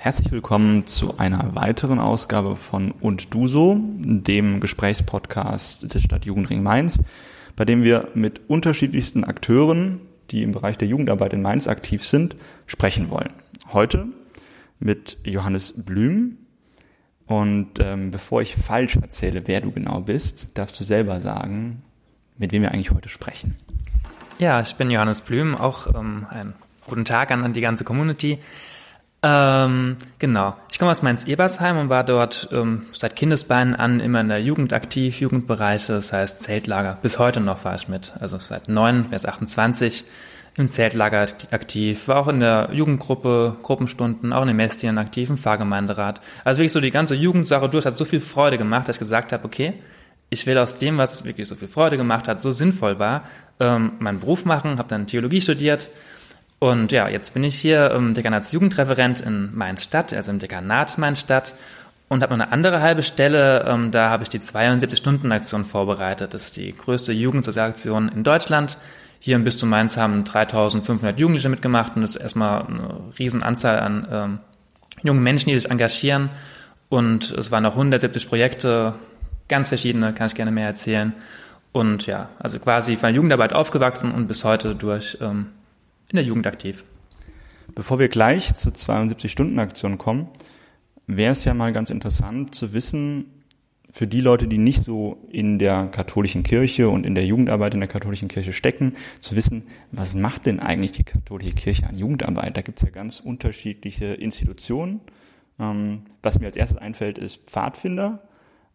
Herzlich 0.00 0.30
willkommen 0.30 0.86
zu 0.86 1.18
einer 1.18 1.56
weiteren 1.56 1.98
Ausgabe 1.98 2.54
von 2.54 2.92
Und 2.92 3.34
Du 3.34 3.48
so, 3.48 3.76
dem 3.80 4.60
Gesprächspodcast 4.60 5.92
des 5.92 6.04
Stadtjugendring 6.04 6.62
Mainz, 6.62 7.00
bei 7.56 7.64
dem 7.64 7.82
wir 7.82 8.06
mit 8.14 8.48
unterschiedlichsten 8.48 9.24
Akteuren, 9.24 10.00
die 10.30 10.44
im 10.44 10.52
Bereich 10.52 10.78
der 10.78 10.86
Jugendarbeit 10.86 11.32
in 11.32 11.42
Mainz 11.42 11.66
aktiv 11.66 12.04
sind, 12.04 12.36
sprechen 12.68 13.10
wollen. 13.10 13.32
Heute 13.72 14.06
mit 14.78 15.18
Johannes 15.24 15.74
Blüm. 15.76 16.38
Und 17.26 17.80
ähm, 17.80 18.12
bevor 18.12 18.40
ich 18.40 18.54
falsch 18.54 18.94
erzähle, 18.94 19.48
wer 19.48 19.62
du 19.62 19.72
genau 19.72 20.02
bist, 20.02 20.56
darfst 20.56 20.78
du 20.78 20.84
selber 20.84 21.20
sagen, 21.20 21.82
mit 22.36 22.52
wem 22.52 22.62
wir 22.62 22.70
eigentlich 22.70 22.92
heute 22.92 23.08
sprechen. 23.08 23.56
Ja, 24.38 24.60
ich 24.60 24.76
bin 24.76 24.92
Johannes 24.92 25.22
Blüm, 25.22 25.56
auch 25.56 25.92
ähm, 25.92 26.24
einen 26.30 26.54
guten 26.86 27.04
Tag 27.04 27.32
an, 27.32 27.42
an 27.42 27.52
die 27.52 27.60
ganze 27.60 27.82
Community. 27.82 28.38
Ähm, 29.20 29.96
genau. 30.20 30.56
Ich 30.70 30.78
komme 30.78 30.92
aus 30.92 31.02
Mainz-Ebersheim 31.02 31.76
und 31.76 31.88
war 31.88 32.04
dort 32.04 32.48
ähm, 32.52 32.86
seit 32.92 33.16
Kindesbeinen 33.16 33.74
an 33.74 33.98
immer 33.98 34.20
in 34.20 34.28
der 34.28 34.40
Jugend 34.40 34.72
aktiv, 34.72 35.20
Jugendbereiche, 35.20 35.94
das 35.94 36.12
heißt 36.12 36.40
Zeltlager. 36.40 36.98
Bis 37.02 37.18
heute 37.18 37.40
noch 37.40 37.58
fahre 37.58 37.76
ich 37.76 37.88
mit. 37.88 38.12
Also 38.20 38.38
seit 38.38 38.68
neun, 38.68 39.06
wer 39.08 39.16
ist 39.16 39.26
28, 39.26 40.04
im 40.56 40.68
Zeltlager 40.68 41.26
aktiv, 41.50 42.08
war 42.08 42.16
auch 42.16 42.28
in 42.28 42.40
der 42.40 42.70
Jugendgruppe, 42.72 43.56
Gruppenstunden, 43.62 44.32
auch 44.32 44.42
in 44.42 44.48
den 44.48 44.56
Mestien 44.56 44.98
aktiv, 44.98 45.30
im 45.30 45.38
Fahrgemeinderat. 45.38 46.20
Also 46.44 46.58
wirklich 46.58 46.72
so 46.72 46.80
die 46.80 46.90
ganze 46.90 47.14
Jugendsache 47.14 47.68
durch 47.68 47.86
hat 47.86 47.96
so 47.96 48.04
viel 48.04 48.20
Freude 48.20 48.58
gemacht, 48.58 48.88
dass 48.88 48.96
ich 48.96 49.00
gesagt 49.00 49.32
habe, 49.32 49.44
okay, 49.44 49.74
ich 50.30 50.46
will 50.46 50.58
aus 50.58 50.76
dem, 50.76 50.98
was 50.98 51.24
wirklich 51.24 51.48
so 51.48 51.54
viel 51.54 51.68
Freude 51.68 51.96
gemacht 51.96 52.28
hat, 52.28 52.40
so 52.40 52.50
sinnvoll 52.50 52.98
war, 52.98 53.22
ähm, 53.60 53.92
meinen 53.98 54.20
Beruf 54.20 54.44
machen, 54.44 54.78
habe 54.78 54.88
dann 54.88 55.06
Theologie 55.06 55.40
studiert 55.40 55.88
und 56.58 56.90
ja, 56.90 57.08
jetzt 57.08 57.34
bin 57.34 57.44
ich 57.44 57.54
hier 57.54 57.92
ähm, 57.92 58.14
Dekanatsjugendreferent 58.14 59.20
in 59.20 59.54
Mainz-Stadt, 59.56 60.12
also 60.12 60.30
im 60.30 60.38
Dekanat 60.38 60.98
Mainz-Stadt 60.98 61.54
und 62.08 62.22
habe 62.22 62.36
noch 62.36 62.44
eine 62.44 62.52
andere 62.52 62.80
halbe 62.80 63.02
Stelle, 63.02 63.64
ähm, 63.68 63.90
da 63.90 64.10
habe 64.10 64.24
ich 64.24 64.28
die 64.28 64.40
72-Stunden-Aktion 64.40 65.64
vorbereitet. 65.64 66.34
Das 66.34 66.46
ist 66.46 66.56
die 66.56 66.72
größte 66.72 67.12
Jugendsozialaktion 67.12 68.08
in 68.08 68.24
Deutschland. 68.24 68.78
Hier 69.20 69.36
im 69.36 69.44
Bistum 69.44 69.68
Mainz 69.68 69.96
haben 69.96 70.24
3500 70.24 71.20
Jugendliche 71.20 71.48
mitgemacht 71.48 71.94
und 71.94 72.02
das 72.02 72.16
ist 72.16 72.22
erstmal 72.22 72.62
eine 72.62 73.00
Riesenanzahl 73.18 73.78
an 73.78 74.08
ähm, 74.10 74.38
jungen 75.02 75.22
Menschen, 75.22 75.50
die 75.50 75.58
sich 75.58 75.70
engagieren. 75.70 76.30
Und 76.88 77.30
es 77.32 77.50
waren 77.50 77.62
noch 77.62 77.72
170 77.72 78.28
Projekte, 78.28 78.94
ganz 79.48 79.68
verschiedene, 79.68 80.12
kann 80.12 80.28
ich 80.28 80.34
gerne 80.34 80.50
mehr 80.50 80.66
erzählen. 80.66 81.12
Und 81.72 82.06
ja, 82.06 82.30
also 82.38 82.58
quasi 82.58 82.96
von 82.96 83.08
der 83.08 83.16
Jugendarbeit 83.16 83.52
aufgewachsen 83.52 84.12
und 84.12 84.26
bis 84.26 84.44
heute 84.44 84.74
durch 84.74 85.18
ähm, 85.20 85.48
in 86.10 86.16
der 86.16 86.24
Jugend 86.24 86.46
aktiv. 86.46 86.84
Bevor 87.74 87.98
wir 87.98 88.08
gleich 88.08 88.54
zur 88.54 88.72
72-Stunden-Aktion 88.72 89.98
kommen, 89.98 90.28
wäre 91.06 91.32
es 91.32 91.44
ja 91.44 91.54
mal 91.54 91.72
ganz 91.72 91.90
interessant 91.90 92.54
zu 92.54 92.72
wissen, 92.72 93.26
für 93.90 94.06
die 94.06 94.20
Leute, 94.20 94.46
die 94.46 94.58
nicht 94.58 94.84
so 94.84 95.26
in 95.30 95.58
der 95.58 95.86
katholischen 95.86 96.42
Kirche 96.42 96.90
und 96.90 97.06
in 97.06 97.14
der 97.14 97.24
Jugendarbeit 97.24 97.74
in 97.74 97.80
der 97.80 97.88
katholischen 97.88 98.28
Kirche 98.28 98.52
stecken, 98.52 98.94
zu 99.18 99.34
wissen, 99.34 99.64
was 99.92 100.14
macht 100.14 100.46
denn 100.46 100.60
eigentlich 100.60 100.92
die 100.92 101.04
katholische 101.04 101.54
Kirche 101.54 101.86
an 101.86 101.96
Jugendarbeit? 101.96 102.56
Da 102.56 102.60
gibt 102.60 102.78
es 102.78 102.84
ja 102.84 102.90
ganz 102.90 103.18
unterschiedliche 103.20 104.06
Institutionen. 104.06 105.00
Ähm, 105.58 106.02
was 106.22 106.38
mir 106.38 106.46
als 106.46 106.56
erstes 106.56 106.78
einfällt, 106.78 107.18
ist 107.18 107.48
Pfadfinder. 107.48 108.22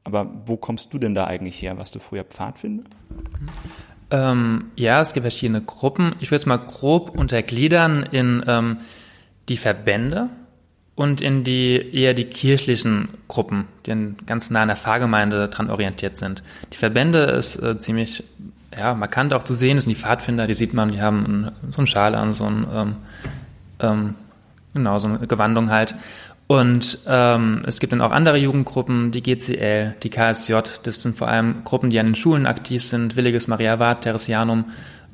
Aber 0.03 0.43
wo 0.45 0.57
kommst 0.57 0.93
du 0.93 0.97
denn 0.97 1.15
da 1.15 1.25
eigentlich 1.25 1.61
her? 1.61 1.77
Warst 1.77 1.95
du 1.95 1.99
früher 1.99 2.23
Pfadfinder? 2.23 2.83
Ähm, 4.14 4.66
ja, 4.75 5.02
es 5.02 5.14
gibt 5.14 5.23
verschiedene 5.23 5.61
Gruppen. 5.61 6.14
Ich 6.19 6.30
würde 6.30 6.38
es 6.38 6.45
mal 6.45 6.58
grob 6.58 7.09
untergliedern 7.09 8.03
in 8.03 8.44
ähm, 8.47 8.78
die 9.50 9.58
Verbände 9.58 10.30
und 10.94 11.19
in 11.19 11.44
die 11.44 11.81
eher 11.92 12.14
die 12.14 12.25
kirchlichen 12.25 13.09
Gruppen, 13.28 13.66
die 13.88 14.14
ganz 14.28 14.52
nah 14.52 14.61
an 14.61 14.67
der 14.67 14.78
Pfarrgemeinde 14.78 15.50
dran 15.50 15.72
orientiert 15.72 16.17
sind. 16.17 16.44
Die 16.72 16.78
Verbände 16.78 17.23
ist 17.23 17.58
äh, 17.58 17.80
ziemlich 17.80 18.23
ja, 18.78 18.94
markant 18.94 19.34
auch 19.34 19.41
zu 19.41 19.56
sehen, 19.56 19.78
das 19.78 19.85
sind 19.85 19.97
die 19.97 20.02
Pfadfinder, 20.02 20.46
die 20.46 20.53
sieht 20.53 20.75
man, 20.75 20.91
die 20.91 21.02
haben 21.02 21.52
so 21.72 21.79
einen 21.79 21.88
Schal 21.88 22.13
an, 22.13 22.34
so 22.34 22.46
ein 22.46 22.68
ähm, 22.72 22.96
ähm, 23.79 24.16
genau, 24.75 25.00
so 25.00 25.07
eine 25.07 25.25
Gewandung 25.25 25.72
halt. 25.72 25.96
Und 26.47 26.99
ähm, 27.07 27.61
es 27.65 27.79
gibt 27.79 27.93
dann 27.93 28.01
auch 28.01 28.11
andere 28.11 28.37
Jugendgruppen, 28.37 29.11
die 29.11 29.23
GCL, 29.23 29.95
die 30.03 30.09
KSJ, 30.09 30.55
das 30.83 31.01
sind 31.01 31.17
vor 31.17 31.29
allem 31.29 31.63
Gruppen, 31.63 31.89
die 31.89 31.99
an 31.99 32.07
den 32.07 32.15
Schulen 32.15 32.45
aktiv 32.45 32.83
sind, 32.83 33.15
Williges 33.15 33.47
Mariavat, 33.47 34.01
Theresianum, 34.01 34.65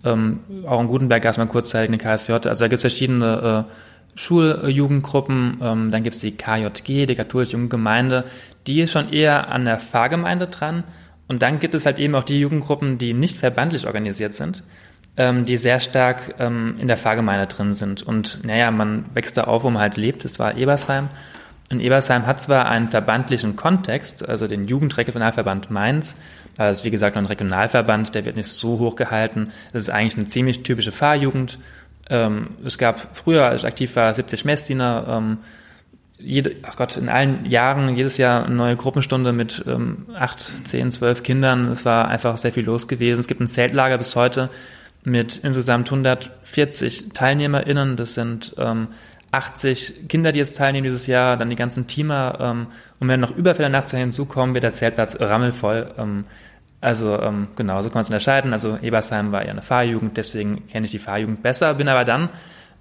ähm, 0.03 0.39
auch 0.65 0.81
in 0.81 0.87
Gutenberg 0.87 1.21
gab 1.21 1.31
es 1.31 1.37
mal 1.37 1.45
kurzzeitig 1.45 1.89
eine 1.89 1.97
KSJ. 1.97 2.31
Also 2.31 2.63
da 2.63 2.67
gibt 2.67 2.77
es 2.77 2.81
verschiedene 2.81 3.65
äh, 3.67 4.19
Schuljugendgruppen, 4.19 5.59
ähm, 5.61 5.91
dann 5.91 6.03
gibt 6.03 6.15
es 6.15 6.21
die 6.21 6.35
KJG, 6.35 7.05
die 7.05 7.15
katholische 7.15 7.53
Jugendgemeinde, 7.53 8.25
die 8.65 8.81
ist 8.81 8.91
schon 8.91 9.11
eher 9.11 9.49
an 9.49 9.65
der 9.65 9.79
Pfarrgemeinde 9.79 10.47
dran. 10.47 10.83
Und 11.27 11.43
dann 11.43 11.59
gibt 11.59 11.75
es 11.75 11.85
halt 11.85 11.99
eben 11.99 12.15
auch 12.15 12.23
die 12.23 12.39
Jugendgruppen, 12.39 12.97
die 12.97 13.13
nicht 13.13 13.37
verbandlich 13.37 13.85
organisiert 13.85 14.33
sind 14.33 14.63
ähm, 15.19 15.45
die 15.45 15.57
sehr 15.57 15.79
stark 15.81 16.33
ähm, 16.39 16.77
in 16.79 16.87
der 16.87 16.97
Fahrgemeinde 16.97 17.45
drin 17.45 17.73
sind. 17.73 18.01
Und 18.01 18.43
naja, 18.45 18.71
man 18.71 19.05
wächst 19.13 19.37
da 19.37 19.43
auf, 19.43 19.63
wo 19.63 19.69
man 19.69 19.81
halt 19.81 19.97
lebt. 19.97 20.25
Das 20.25 20.39
war 20.39 20.57
Ebersheim. 20.57 21.09
Und 21.69 21.83
Ebersheim 21.83 22.25
hat 22.25 22.41
zwar 22.41 22.67
einen 22.67 22.87
verbandlichen 22.87 23.55
Kontext, 23.55 24.27
also 24.27 24.47
den 24.47 24.65
Jugendregionalverband 24.67 25.69
Mainz, 25.69 26.15
es 26.57 26.79
ist 26.79 26.85
wie 26.85 26.91
gesagt 26.91 27.15
noch 27.15 27.21
ein 27.21 27.27
Regionalverband, 27.27 28.15
der 28.15 28.25
wird 28.25 28.35
nicht 28.35 28.49
so 28.49 28.79
hoch 28.79 28.95
gehalten. 28.95 29.51
Es 29.71 29.83
ist 29.83 29.89
eigentlich 29.89 30.17
eine 30.17 30.27
ziemlich 30.27 30.63
typische 30.63 30.91
Fahrjugend. 30.91 31.59
Ähm, 32.09 32.49
es 32.65 32.77
gab 32.77 33.15
früher, 33.15 33.45
als 33.45 33.61
ich 33.61 33.67
aktiv 33.67 33.95
war, 33.95 34.13
70 34.13 34.43
Messdiener. 34.43 35.05
Ähm, 35.07 35.37
jede, 36.17 36.55
ach 36.63 36.75
Gott, 36.75 36.97
in 36.97 37.07
allen 37.07 37.45
Jahren, 37.45 37.95
jedes 37.95 38.17
Jahr 38.17 38.45
eine 38.45 38.55
neue 38.55 38.75
Gruppenstunde 38.75 39.31
mit 39.31 39.63
ähm, 39.67 40.07
acht, 40.15 40.67
zehn, 40.67 40.91
zwölf 40.91 41.23
Kindern. 41.23 41.67
Es 41.67 41.85
war 41.85 42.09
einfach 42.09 42.37
sehr 42.37 42.51
viel 42.51 42.65
los 42.65 42.89
gewesen. 42.89 43.21
Es 43.21 43.27
gibt 43.27 43.39
ein 43.39 43.47
Zeltlager 43.47 43.97
bis 43.97 44.17
heute, 44.17 44.49
mit 45.03 45.37
insgesamt 45.37 45.87
140 45.87 47.09
TeilnehmerInnen. 47.13 47.95
Das 47.95 48.13
sind 48.13 48.55
ähm, 48.57 48.89
80 49.31 50.07
Kinder, 50.09 50.31
die 50.31 50.39
jetzt 50.39 50.57
teilnehmen 50.57 50.85
dieses 50.85 51.07
Jahr, 51.07 51.37
dann 51.37 51.49
die 51.49 51.55
ganzen 51.55 51.87
Teamer. 51.87 52.37
Ähm, 52.39 52.67
und 52.99 53.07
wenn 53.07 53.19
noch 53.19 53.35
Überfälle 53.35 53.69
nachts 53.69 53.91
hinzukommen, 53.91 54.53
wird 54.55 54.63
der 54.63 54.73
Zeltplatz 54.73 55.19
rammelvoll. 55.19 55.93
Ähm, 55.97 56.25
also 56.81 57.19
ähm, 57.19 57.49
genau, 57.55 57.81
so 57.81 57.89
kann 57.89 57.95
man 57.95 58.01
es 58.01 58.07
unterscheiden. 58.07 58.53
Also 58.53 58.77
Ebersheim 58.81 59.31
war 59.31 59.43
ja 59.43 59.51
eine 59.51 59.61
Fahrjugend, 59.61 60.17
deswegen 60.17 60.67
kenne 60.67 60.85
ich 60.85 60.91
die 60.91 60.99
Fahrjugend 60.99 61.43
besser, 61.43 61.73
bin 61.73 61.89
aber 61.89 62.05
dann 62.05 62.29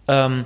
ähm, 0.07 0.45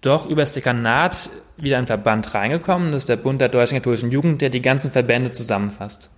doch 0.00 0.26
über 0.26 0.42
das 0.42 0.52
Dekanat 0.52 1.28
wieder 1.56 1.78
in 1.78 1.82
den 1.82 1.88
Verband 1.88 2.32
reingekommen. 2.32 2.92
Das 2.92 3.04
ist 3.04 3.08
der 3.08 3.16
Bund 3.16 3.40
der 3.40 3.48
deutschen 3.48 3.76
katholischen 3.76 4.10
Jugend, 4.10 4.40
der 4.40 4.50
die 4.50 4.62
ganzen 4.62 4.92
Verbände 4.92 5.32
zusammenfasst. 5.32 6.10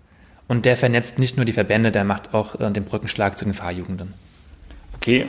Und 0.47 0.65
der 0.65 0.77
vernetzt 0.77 1.19
nicht 1.19 1.37
nur 1.37 1.47
die 1.47 1.53
Verbände, 1.53 1.91
der 1.91 2.05
macht 2.05 2.35
auch 2.35 2.61
äh, 2.61 2.71
den 2.71 2.85
Brückenschlag 2.85 3.39
zu 3.39 3.45
den 3.45 3.55
Fahrjugenden. 3.55 4.13
Okay, 5.09 5.25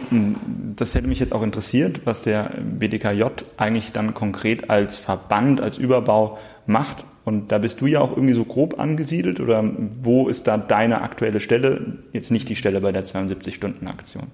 das 0.76 0.94
hätte 0.94 1.08
mich 1.08 1.20
jetzt 1.20 1.32
auch 1.32 1.42
interessiert, 1.42 2.02
was 2.04 2.22
der 2.22 2.52
BDKJ 2.62 3.24
eigentlich 3.56 3.94
dann 3.94 4.14
konkret 4.14 4.70
als 4.70 4.98
Verband, 4.98 5.62
als 5.62 5.78
Überbau 5.78 6.38
macht. 6.66 7.06
Und 7.24 7.54
da 7.54 7.60
bist 7.60 7.80
du 7.80 7.88
ja 7.88 8.02
auch 8.02 8.12
irgendwie 8.12 8.34
so 8.34 8.44
grob 8.44 8.78
angesiedelt 8.78 9.40
oder 9.40 9.64
wo 10.02 10.28
ist 10.28 10.48
da 10.48 10.58
deine 10.58 11.02
aktuelle 11.02 11.40
Stelle? 11.40 11.94
Jetzt 12.12 12.30
nicht 12.30 12.50
die 12.50 12.58
Stelle 12.58 12.82
bei 12.82 12.92
der 12.92 13.06
72-Stunden-Aktion. 13.06 14.28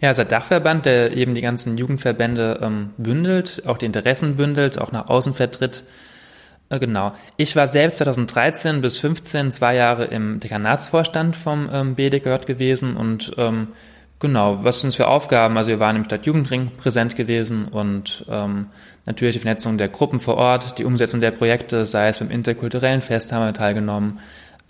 Ja, 0.00 0.10
ist 0.10 0.16
der 0.16 0.24
Dachverband, 0.24 0.86
der 0.86 1.16
eben 1.16 1.34
die 1.34 1.40
ganzen 1.40 1.78
Jugendverbände 1.78 2.58
ähm, 2.60 2.90
bündelt, 2.98 3.62
auch 3.64 3.78
die 3.78 3.86
Interessen 3.86 4.34
bündelt, 4.34 4.80
auch 4.80 4.90
nach 4.90 5.06
außen 5.08 5.34
vertritt. 5.34 5.84
Äh, 6.68 6.80
genau. 6.80 7.12
Ich 7.36 7.54
war 7.54 7.68
selbst 7.68 7.98
2013 7.98 8.80
bis 8.80 8.94
2015 8.94 9.52
zwei 9.52 9.76
Jahre 9.76 10.06
im 10.06 10.40
Dekanatsvorstand 10.40 11.36
vom 11.36 11.70
ähm, 11.72 11.94
BDKJ 11.94 12.44
gewesen 12.44 12.96
und 12.96 13.34
ähm, 13.38 13.68
Genau, 14.20 14.64
was 14.64 14.80
sind 14.80 14.88
es 14.88 14.96
für 14.96 15.06
Aufgaben? 15.06 15.56
Also 15.56 15.70
wir 15.70 15.78
waren 15.78 15.94
im 15.94 16.04
Stadtjugendring 16.04 16.72
präsent 16.76 17.14
gewesen 17.14 17.68
und 17.68 18.24
ähm, 18.28 18.66
natürlich 19.06 19.36
die 19.36 19.40
Vernetzung 19.40 19.78
der 19.78 19.88
Gruppen 19.88 20.18
vor 20.18 20.36
Ort, 20.36 20.78
die 20.78 20.84
Umsetzung 20.84 21.20
der 21.20 21.30
Projekte, 21.30 21.86
sei 21.86 22.08
es 22.08 22.18
beim 22.18 22.30
interkulturellen 22.30 23.00
Fest 23.00 23.32
haben 23.32 23.44
wir 23.44 23.54
teilgenommen, 23.54 24.18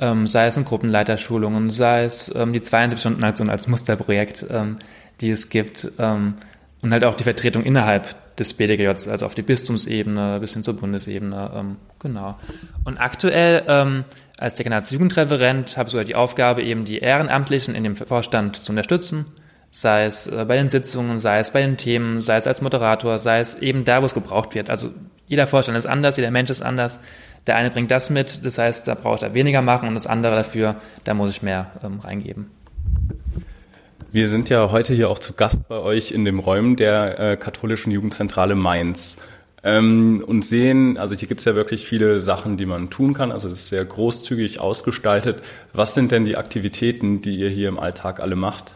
ähm, 0.00 0.26
sei 0.26 0.48
es 0.48 0.56
in 0.58 0.66
Gruppenleiterschulungen, 0.66 1.70
sei 1.70 2.04
es 2.04 2.30
ähm, 2.34 2.52
die 2.52 2.60
72-Stunden-Aktion 2.60 3.48
als 3.48 3.68
Musterprojekt, 3.68 4.44
ähm, 4.50 4.76
die 5.22 5.30
es 5.30 5.48
gibt 5.48 5.92
ähm, 5.98 6.34
und 6.82 6.92
halt 6.92 7.04
auch 7.04 7.14
die 7.14 7.24
Vertretung 7.24 7.64
innerhalb 7.64 8.16
des 8.38 8.54
BDGJ, 8.54 8.86
also 9.10 9.26
auf 9.26 9.34
die 9.34 9.42
Bistumsebene 9.42 10.38
bis 10.40 10.54
hin 10.54 10.62
zur 10.62 10.74
Bundesebene, 10.74 11.50
ähm, 11.54 11.76
genau. 11.98 12.38
Und 12.84 12.98
aktuell 12.98 13.64
ähm, 13.66 14.04
als 14.38 14.54
Dekanatsjugendreferent 14.54 15.76
habe 15.76 15.88
ich 15.88 15.92
sogar 15.92 16.04
die 16.04 16.14
Aufgabe, 16.14 16.62
eben 16.62 16.84
die 16.84 16.98
Ehrenamtlichen 16.98 17.74
in 17.74 17.84
dem 17.84 17.96
Vorstand 17.96 18.56
zu 18.56 18.72
unterstützen, 18.72 19.26
sei 19.70 20.04
es 20.04 20.26
äh, 20.26 20.44
bei 20.46 20.56
den 20.56 20.68
Sitzungen, 20.68 21.18
sei 21.18 21.40
es 21.40 21.50
bei 21.50 21.60
den 21.60 21.76
Themen, 21.76 22.20
sei 22.20 22.36
es 22.36 22.46
als 22.46 22.62
Moderator, 22.62 23.18
sei 23.18 23.40
es 23.40 23.54
eben 23.54 23.84
da, 23.84 24.00
wo 24.02 24.06
es 24.06 24.14
gebraucht 24.14 24.54
wird. 24.54 24.70
Also 24.70 24.90
jeder 25.26 25.46
Vorstand 25.46 25.76
ist 25.76 25.86
anders, 25.86 26.16
jeder 26.16 26.30
Mensch 26.30 26.50
ist 26.50 26.62
anders. 26.62 27.00
Der 27.46 27.56
eine 27.56 27.70
bringt 27.70 27.90
das 27.90 28.10
mit, 28.10 28.44
das 28.44 28.58
heißt, 28.58 28.86
da 28.88 28.94
braucht 28.94 29.22
er 29.22 29.34
weniger 29.34 29.62
machen 29.62 29.88
und 29.88 29.94
das 29.94 30.06
andere 30.06 30.34
dafür, 30.34 30.76
da 31.04 31.14
muss 31.14 31.30
ich 31.30 31.42
mehr 31.42 31.70
ähm, 31.82 32.00
reingeben. 32.00 32.50
Wir 34.10 34.26
sind 34.26 34.48
ja 34.48 34.70
heute 34.70 34.94
hier 34.94 35.10
auch 35.10 35.18
zu 35.18 35.34
Gast 35.34 35.68
bei 35.68 35.76
euch 35.78 36.12
in 36.12 36.24
den 36.24 36.38
Räumen 36.38 36.76
der 36.76 37.18
äh, 37.20 37.36
katholischen 37.36 37.92
Jugendzentrale 37.92 38.54
Mainz. 38.54 39.18
ähm, 39.62 40.24
und 40.26 40.46
sehen, 40.46 40.96
also 40.96 41.14
hier 41.14 41.28
gibt 41.28 41.40
es 41.40 41.44
ja 41.44 41.54
wirklich 41.54 41.86
viele 41.86 42.22
Sachen, 42.22 42.56
die 42.56 42.64
man 42.64 42.88
tun 42.88 43.12
kann. 43.12 43.32
Also 43.32 43.48
das 43.50 43.58
ist 43.58 43.68
sehr 43.68 43.84
großzügig 43.84 44.60
ausgestaltet. 44.60 45.42
Was 45.74 45.94
sind 45.94 46.10
denn 46.10 46.24
die 46.24 46.36
Aktivitäten, 46.36 47.20
die 47.20 47.36
ihr 47.36 47.50
hier 47.50 47.68
im 47.68 47.78
Alltag 47.78 48.20
alle 48.20 48.36
macht? 48.36 48.72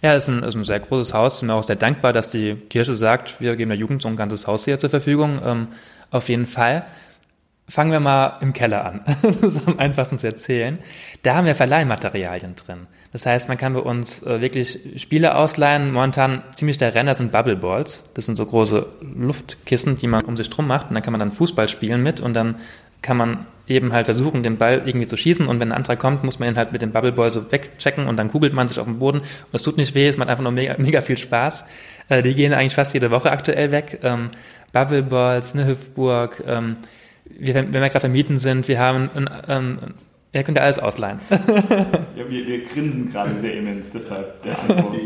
Ja, 0.00 0.14
es 0.14 0.24
ist 0.24 0.28
ein, 0.30 0.42
ist 0.42 0.54
ein 0.54 0.64
sehr 0.64 0.80
großes 0.80 1.12
Haus. 1.12 1.34
Ich 1.36 1.40
bin 1.40 1.50
auch 1.50 1.62
sehr 1.62 1.76
dankbar, 1.76 2.14
dass 2.14 2.30
die 2.30 2.54
Kirche 2.54 2.94
sagt, 2.94 3.40
wir 3.40 3.56
geben 3.56 3.70
der 3.70 3.78
Jugend 3.78 4.00
so 4.00 4.08
ein 4.08 4.16
ganzes 4.16 4.46
Haus 4.46 4.64
hier 4.64 4.78
zur 4.78 4.90
Verfügung. 4.90 5.40
Ähm, 5.44 5.68
auf 6.10 6.28
jeden 6.30 6.46
Fall. 6.46 6.84
Fangen 7.66 7.92
wir 7.92 8.00
mal 8.00 8.38
im 8.40 8.52
Keller 8.52 8.84
an. 8.84 9.00
das 9.40 9.56
ist 9.56 9.66
am 9.66 9.78
einfachsten 9.78 10.18
zu 10.18 10.26
erzählen. 10.26 10.78
Da 11.22 11.34
haben 11.34 11.46
wir 11.46 11.54
Verleihmaterialien 11.54 12.56
drin. 12.56 12.86
Das 13.12 13.26
heißt, 13.26 13.48
man 13.48 13.56
kann 13.56 13.74
bei 13.74 13.80
uns 13.80 14.22
äh, 14.22 14.40
wirklich 14.40 14.80
Spiele 14.96 15.36
ausleihen. 15.36 15.92
Momentan 15.92 16.42
ziemlich 16.52 16.78
der 16.78 16.94
Renner 16.94 17.14
sind 17.14 17.32
Bubble 17.32 17.56
Balls. 17.56 18.02
Das 18.14 18.26
sind 18.26 18.34
so 18.34 18.44
große 18.44 18.86
Luftkissen, 19.16 19.96
die 19.96 20.08
man 20.08 20.24
um 20.24 20.36
sich 20.36 20.50
drum 20.50 20.66
macht. 20.66 20.88
Und 20.88 20.94
dann 20.94 21.02
kann 21.02 21.12
man 21.12 21.20
dann 21.20 21.30
Fußball 21.30 21.68
spielen 21.68 22.02
mit 22.02 22.20
und 22.20 22.34
dann 22.34 22.56
kann 23.00 23.16
man 23.16 23.46
eben 23.66 23.92
halt 23.92 24.06
versuchen, 24.06 24.42
den 24.42 24.58
Ball 24.58 24.82
irgendwie 24.84 25.06
zu 25.06 25.16
schießen. 25.16 25.46
Und 25.46 25.60
wenn 25.60 25.70
ein 25.70 25.76
anderer 25.76 25.96
kommt, 25.96 26.24
muss 26.24 26.38
man 26.38 26.48
ihn 26.50 26.56
halt 26.56 26.72
mit 26.72 26.82
dem 26.82 26.92
Bubble 26.92 27.12
Ball 27.12 27.30
so 27.30 27.50
wegchecken 27.50 28.08
und 28.08 28.16
dann 28.16 28.30
kugelt 28.30 28.52
man 28.52 28.68
sich 28.68 28.78
auf 28.78 28.86
den 28.86 28.98
Boden. 28.98 29.18
Und 29.20 29.26
es 29.52 29.62
tut 29.62 29.76
nicht 29.76 29.94
weh, 29.94 30.08
es 30.08 30.18
macht 30.18 30.28
einfach 30.28 30.42
nur 30.42 30.52
mega, 30.52 30.74
mega 30.78 31.00
viel 31.00 31.16
Spaß. 31.16 31.64
Äh, 32.08 32.22
die 32.22 32.34
gehen 32.34 32.52
eigentlich 32.52 32.74
fast 32.74 32.94
jede 32.94 33.10
Woche 33.10 33.30
aktuell 33.30 33.70
weg. 33.70 34.00
Ähm, 34.02 34.28
Bubble 34.72 35.02
Balls, 35.02 35.54
eine 35.54 35.66
Hüpfburg, 35.66 36.42
ähm, 36.46 36.76
wir, 37.24 37.54
wenn 37.54 37.72
wir 37.72 37.80
gerade 37.80 38.00
vermieten 38.00 38.36
sind, 38.36 38.68
wir 38.68 38.78
haben 38.78 39.10
ein, 39.14 39.30
ähm, 39.48 39.78
er 40.32 40.42
könnte 40.42 40.62
alles 40.62 40.78
ausleihen. 40.78 41.20
ja, 41.30 42.28
wir, 42.28 42.46
wir 42.46 42.64
grinsen 42.64 43.12
gerade 43.12 43.34
sehr 43.40 43.54
immens, 43.54 43.92
deshalb 43.92 44.42
der 44.42 44.58
Antwort. 44.58 44.96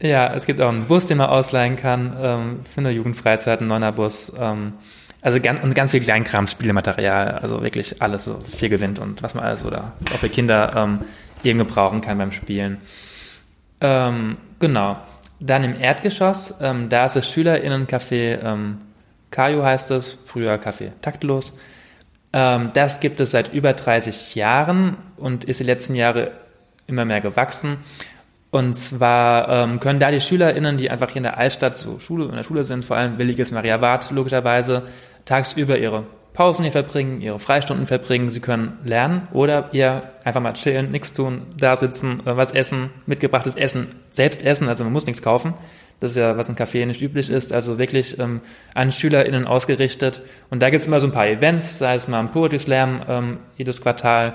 ja, 0.00 0.34
es 0.34 0.46
gibt 0.46 0.60
auch 0.60 0.68
einen 0.68 0.86
Bus, 0.86 1.06
den 1.06 1.18
man 1.18 1.30
ausleihen 1.30 1.76
kann 1.76 2.16
ähm, 2.20 2.60
für 2.68 2.80
eine 2.80 2.90
Jugendfreizeit, 2.90 3.60
ein 3.60 3.68
neuner 3.68 3.92
Bus. 3.92 4.32
Ähm, 4.36 4.72
also 5.20 5.38
ganz, 5.38 5.62
und 5.62 5.74
ganz 5.76 5.92
viel 5.92 6.00
Kleinkram, 6.00 6.48
Spielematerial, 6.48 7.38
also 7.38 7.62
wirklich 7.62 8.02
alles 8.02 8.24
so 8.24 8.40
viel 8.40 8.68
gewinnt 8.68 8.98
und 8.98 9.22
was 9.22 9.34
man 9.34 9.44
alles 9.44 9.64
oder 9.64 9.92
auch 10.12 10.18
für 10.18 10.28
Kinder 10.28 10.72
ähm, 10.74 10.98
eben 11.44 11.60
gebrauchen 11.60 12.00
kann 12.00 12.18
beim 12.18 12.32
Spielen. 12.32 12.78
Ähm, 13.80 14.36
genau. 14.58 14.96
Dann 15.38 15.62
im 15.62 15.80
Erdgeschoss, 15.80 16.54
ähm, 16.60 16.88
da 16.88 17.06
ist 17.06 17.14
das 17.14 17.28
SchülerInnencafé 17.28 18.40
ähm, 18.42 18.78
Kajo 19.32 19.64
heißt 19.64 19.90
es, 19.90 20.16
früher 20.24 20.54
Café 20.54 20.92
Taktlos. 21.00 21.58
Ähm, 22.32 22.70
das 22.74 23.00
gibt 23.00 23.18
es 23.18 23.32
seit 23.32 23.52
über 23.52 23.72
30 23.72 24.36
Jahren 24.36 24.96
und 25.16 25.44
ist 25.44 25.58
die 25.58 25.64
letzten 25.64 25.96
Jahre 25.96 26.30
immer 26.86 27.04
mehr 27.04 27.20
gewachsen. 27.20 27.78
Und 28.50 28.78
zwar 28.78 29.48
ähm, 29.48 29.80
können 29.80 29.98
da 29.98 30.10
die 30.10 30.20
SchülerInnen, 30.20 30.76
die 30.76 30.90
einfach 30.90 31.08
hier 31.08 31.16
in 31.18 31.22
der 31.24 31.38
Altstadt 31.38 31.78
so 31.78 31.98
Schule, 31.98 32.26
in 32.26 32.36
der 32.36 32.44
Schule 32.44 32.64
sind, 32.64 32.84
vor 32.84 32.96
allem 32.96 33.18
Williges 33.18 33.50
Maria 33.50 33.80
Wart 33.80 34.10
logischerweise, 34.10 34.82
tagsüber 35.24 35.78
ihre 35.78 36.04
Pausen 36.34 36.62
hier 36.62 36.72
verbringen, 36.72 37.20
ihre 37.20 37.38
Freistunden 37.38 37.86
verbringen. 37.86 38.28
Sie 38.28 38.40
können 38.40 38.78
lernen 38.84 39.28
oder 39.32 39.70
ihr 39.72 40.02
einfach 40.24 40.40
mal 40.40 40.52
chillen, 40.52 40.90
nichts 40.90 41.14
tun, 41.14 41.42
da 41.56 41.76
sitzen, 41.76 42.20
äh, 42.26 42.36
was 42.36 42.50
essen, 42.50 42.90
mitgebrachtes 43.06 43.54
Essen, 43.54 43.88
selbst 44.10 44.44
essen, 44.44 44.68
also 44.68 44.84
man 44.84 44.92
muss 44.92 45.06
nichts 45.06 45.22
kaufen. 45.22 45.54
Das 46.02 46.10
ist 46.10 46.16
ja, 46.16 46.36
was 46.36 46.48
im 46.48 46.56
Café 46.56 46.84
nicht 46.84 47.00
üblich 47.00 47.30
ist, 47.30 47.52
also 47.52 47.78
wirklich 47.78 48.18
ähm, 48.18 48.40
an 48.74 48.90
SchülerInnen 48.90 49.46
ausgerichtet. 49.46 50.20
Und 50.50 50.60
da 50.60 50.68
gibt's 50.68 50.84
immer 50.84 50.98
so 50.98 51.06
ein 51.06 51.12
paar 51.12 51.28
Events, 51.28 51.78
sei 51.78 51.94
es 51.94 52.08
mal 52.08 52.18
ein 52.18 52.32
Poetry 52.32 52.58
Slam 52.58 53.02
ähm, 53.08 53.36
jedes 53.56 53.82
Quartal. 53.82 54.34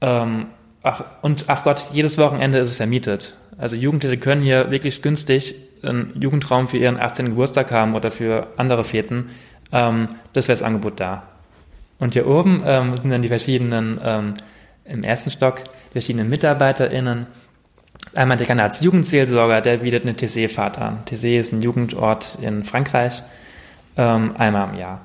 Ähm, 0.00 0.46
ach, 0.84 1.02
und 1.20 1.46
ach 1.48 1.64
Gott, 1.64 1.86
jedes 1.92 2.16
Wochenende 2.16 2.58
ist 2.58 2.68
es 2.68 2.76
vermietet. 2.76 3.34
Also 3.58 3.74
Jugendliche 3.74 4.18
können 4.18 4.42
hier 4.42 4.70
wirklich 4.70 5.02
günstig 5.02 5.56
einen 5.82 6.12
Jugendraum 6.20 6.68
für 6.68 6.76
ihren 6.76 6.96
18. 6.96 7.30
Geburtstag 7.30 7.72
haben 7.72 7.96
oder 7.96 8.12
für 8.12 8.46
andere 8.56 8.84
Feten. 8.84 9.30
Ähm, 9.72 10.06
das 10.32 10.46
wäre 10.46 10.56
das 10.56 10.64
Angebot 10.64 11.00
da. 11.00 11.24
Und 11.98 12.14
hier 12.14 12.28
oben 12.28 12.62
ähm, 12.64 12.96
sind 12.96 13.10
dann 13.10 13.22
die 13.22 13.28
verschiedenen, 13.28 14.00
ähm, 14.04 14.34
im 14.84 15.02
ersten 15.02 15.32
Stock, 15.32 15.64
die 15.64 15.94
verschiedenen 15.94 16.30
MitarbeiterInnen, 16.30 17.26
Einmal 18.14 18.36
der 18.36 18.46
Kanals 18.46 18.80
Jugendseelsorger, 18.80 19.60
der 19.60 19.78
bietet 19.78 20.04
eine 20.04 20.16
TC-Fahrt 20.16 20.78
an. 20.78 21.04
TC 21.04 21.38
ist 21.38 21.52
ein 21.52 21.62
Jugendort 21.62 22.38
in 22.40 22.64
Frankreich, 22.64 23.22
ähm, 23.96 24.34
einmal 24.36 24.70
im 24.70 24.78
Jahr. 24.78 25.00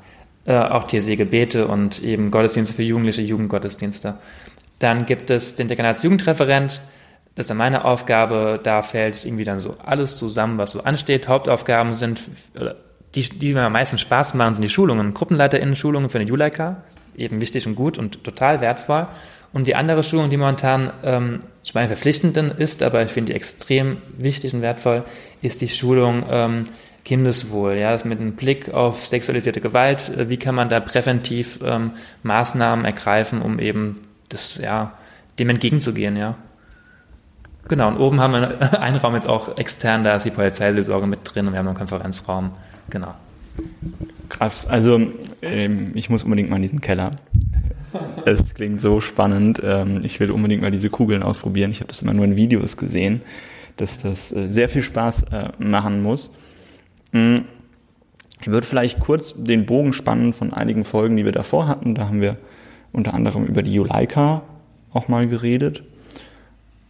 Äh, 0.45 0.57
auch 0.57 0.85
TC-Gebete 0.85 1.67
und 1.67 2.01
eben 2.01 2.31
Gottesdienste 2.31 2.75
für 2.75 2.83
Jugendliche, 2.83 3.21
Jugendgottesdienste. 3.21 4.17
Dann 4.79 5.05
gibt 5.05 5.29
es 5.29 5.55
den 5.55 5.67
Dekanats 5.67 6.03
Jugendreferent, 6.03 6.81
das 7.35 7.47
ist 7.47 7.49
ja 7.49 7.55
meine 7.55 7.83
Aufgabe, 7.85 8.59
da 8.61 8.81
fällt 8.83 9.25
irgendwie 9.25 9.43
dann 9.43 9.59
so 9.59 9.75
alles 9.83 10.17
zusammen, 10.17 10.57
was 10.57 10.71
so 10.71 10.83
ansteht. 10.83 11.27
Hauptaufgaben 11.27 11.93
sind, 11.93 12.21
die, 13.15 13.21
die 13.21 13.53
mir 13.53 13.63
am 13.63 13.73
meisten 13.73 13.97
Spaß 13.97 14.35
machen, 14.35 14.53
sind 14.53 14.61
die 14.61 14.69
Schulungen, 14.69 15.13
GruppenleiterInnen-Schulungen 15.13 16.09
für 16.09 16.19
den 16.19 16.27
Juleika, 16.27 16.83
eben 17.15 17.41
wichtig 17.41 17.65
und 17.65 17.75
gut 17.75 17.97
und 17.97 18.23
total 18.23 18.61
wertvoll. 18.61 19.07
Und 19.53 19.67
die 19.67 19.75
andere 19.75 20.03
Schulung, 20.03 20.31
die 20.31 20.37
momentan 20.37 20.91
ähm, 21.03 21.39
zum 21.61 21.77
einen 21.77 21.87
verpflichtend 21.87 22.35
ist, 22.37 22.81
aber 22.81 23.03
ich 23.03 23.11
finde 23.11 23.31
die 23.31 23.35
extrem 23.35 23.97
wichtig 24.17 24.53
und 24.55 24.63
wertvoll, 24.63 25.03
ist 25.41 25.61
die 25.61 25.67
Schulung 25.67 26.25
ähm, 26.27 26.63
Kindeswohl. 27.05 27.75
Ja, 27.75 27.91
das 27.91 28.03
mit 28.03 28.19
einem 28.19 28.33
Blick 28.33 28.73
auf 28.73 29.05
sexualisierte 29.05 29.61
Gewalt. 29.61 30.09
Äh, 30.09 30.29
wie 30.29 30.37
kann 30.37 30.55
man 30.55 30.69
da 30.69 30.79
präventiv 30.79 31.59
ähm, 31.63 31.91
Maßnahmen 32.23 32.83
ergreifen, 32.83 33.41
um 33.41 33.59
eben 33.59 34.01
das, 34.29 34.57
ja, 34.57 34.93
dem 35.37 35.49
entgegenzugehen, 35.49 36.17
ja. 36.17 36.35
Genau, 37.67 37.89
und 37.89 37.97
oben 37.97 38.19
haben 38.19 38.33
wir 38.33 38.79
einen 38.81 38.97
Raum 38.97 39.13
jetzt 39.13 39.27
auch 39.27 39.57
extern, 39.57 40.03
da 40.03 40.15
ist 40.15 40.25
die 40.25 40.31
Polizeiseelsorge 40.31 41.07
mit 41.07 41.19
drin 41.23 41.47
und 41.47 41.53
wir 41.53 41.59
haben 41.59 41.67
einen 41.67 41.77
Konferenzraum. 41.77 42.51
Genau. 42.89 43.13
Krass, 44.29 44.65
also 44.65 44.99
ähm, 45.41 45.91
ich 45.93 46.09
muss 46.09 46.23
unbedingt 46.23 46.49
mal 46.49 46.55
in 46.57 46.63
diesen 46.63 46.81
Keller. 46.81 47.11
Es 48.25 48.53
klingt 48.53 48.81
so 48.81 49.01
spannend. 49.01 49.61
Ähm, 49.63 49.99
ich 50.03 50.19
will 50.19 50.31
unbedingt 50.31 50.61
mal 50.61 50.71
diese 50.71 50.89
Kugeln 50.89 51.23
ausprobieren. 51.23 51.71
Ich 51.71 51.79
habe 51.79 51.87
das 51.87 52.01
immer 52.01 52.13
nur 52.13 52.25
in 52.25 52.35
Videos 52.35 52.77
gesehen, 52.77 53.21
dass 53.77 54.01
das 54.01 54.31
äh, 54.31 54.49
sehr 54.49 54.69
viel 54.69 54.81
Spaß 54.83 55.23
äh, 55.31 55.49
machen 55.59 56.01
muss. 56.01 56.31
Hm. 57.11 57.45
Ich 58.41 58.47
würde 58.47 58.67
vielleicht 58.67 58.99
kurz 58.99 59.33
den 59.37 59.65
Bogen 59.65 59.93
spannen 59.93 60.33
von 60.33 60.51
einigen 60.51 60.83
Folgen, 60.83 61.15
die 61.15 61.23
wir 61.23 61.31
davor 61.31 61.67
hatten. 61.67 61.95
Da 61.95 62.07
haben 62.07 62.19
wir 62.19 62.37
unter 62.91 63.13
anderem 63.13 63.45
über 63.45 63.63
die 63.63 63.73
Juleika 63.73 64.43
auch 64.91 65.07
mal 65.07 65.27
geredet. 65.27 65.83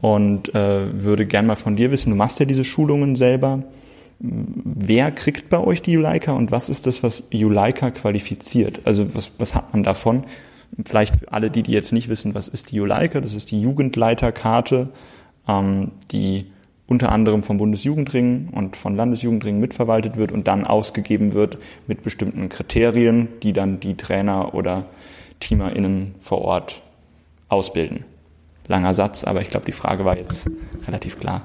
Und 0.01 0.53
äh, 0.53 1.03
würde 1.03 1.25
gern 1.25 1.45
mal 1.45 1.55
von 1.55 1.75
dir 1.75 1.91
wissen, 1.91 2.09
du 2.09 2.15
machst 2.15 2.39
ja 2.39 2.45
diese 2.45 2.63
Schulungen 2.63 3.15
selber. 3.15 3.63
Wer 4.19 5.11
kriegt 5.11 5.50
bei 5.50 5.59
euch 5.59 5.81
die 5.81 5.94
Juleika 5.94 6.33
und 6.33 6.51
was 6.51 6.69
ist 6.69 6.88
das, 6.88 7.03
was 7.03 7.23
Juleika 7.29 7.91
qualifiziert? 7.91 8.81
Also 8.83 9.13
was, 9.15 9.31
was 9.38 9.53
hat 9.53 9.74
man 9.74 9.83
davon? 9.83 10.24
Vielleicht 10.86 11.18
für 11.18 11.32
alle, 11.32 11.51
die, 11.51 11.63
die 11.63 11.72
jetzt 11.72 11.94
nicht 11.94 12.10
wissen, 12.10 12.34
was 12.34 12.48
ist 12.48 12.72
die 12.72 12.77
Juleika? 12.77 13.22
Das 13.22 13.34
ist 13.34 13.51
die 13.51 13.62
Jugendleiterkarte, 13.62 14.89
ähm, 15.48 15.92
die 16.12 16.48
unter 16.88 17.12
anderem 17.12 17.44
vom 17.44 17.58
Bundesjugendring 17.58 18.50
und 18.51 18.75
von 18.75 18.96
Landesjugendringen 18.96 19.62
mitverwaltet 19.62 20.18
wird 20.18 20.32
und 20.32 20.48
dann 20.48 20.65
ausgegeben 20.65 21.34
wird 21.34 21.58
mit 21.88 22.03
bestimmten 22.03 22.50
Kriterien, 22.50 23.27
die 23.42 23.53
dann 23.53 23.80
die 23.80 23.96
Trainer 23.96 24.53
oder 24.53 24.86
TeamerInnen 25.39 26.15
vor 26.20 26.42
Ort 26.42 26.82
ausbilden. 27.50 28.06
Langer 28.68 28.94
Satz, 28.94 29.24
aber 29.24 29.42
ich 29.42 29.50
glaube, 29.50 29.65
die 29.65 29.72
Frage 29.72 30.06
war 30.06 30.18
jetzt 30.18 30.50
relativ 30.88 31.20
klar. 31.20 31.42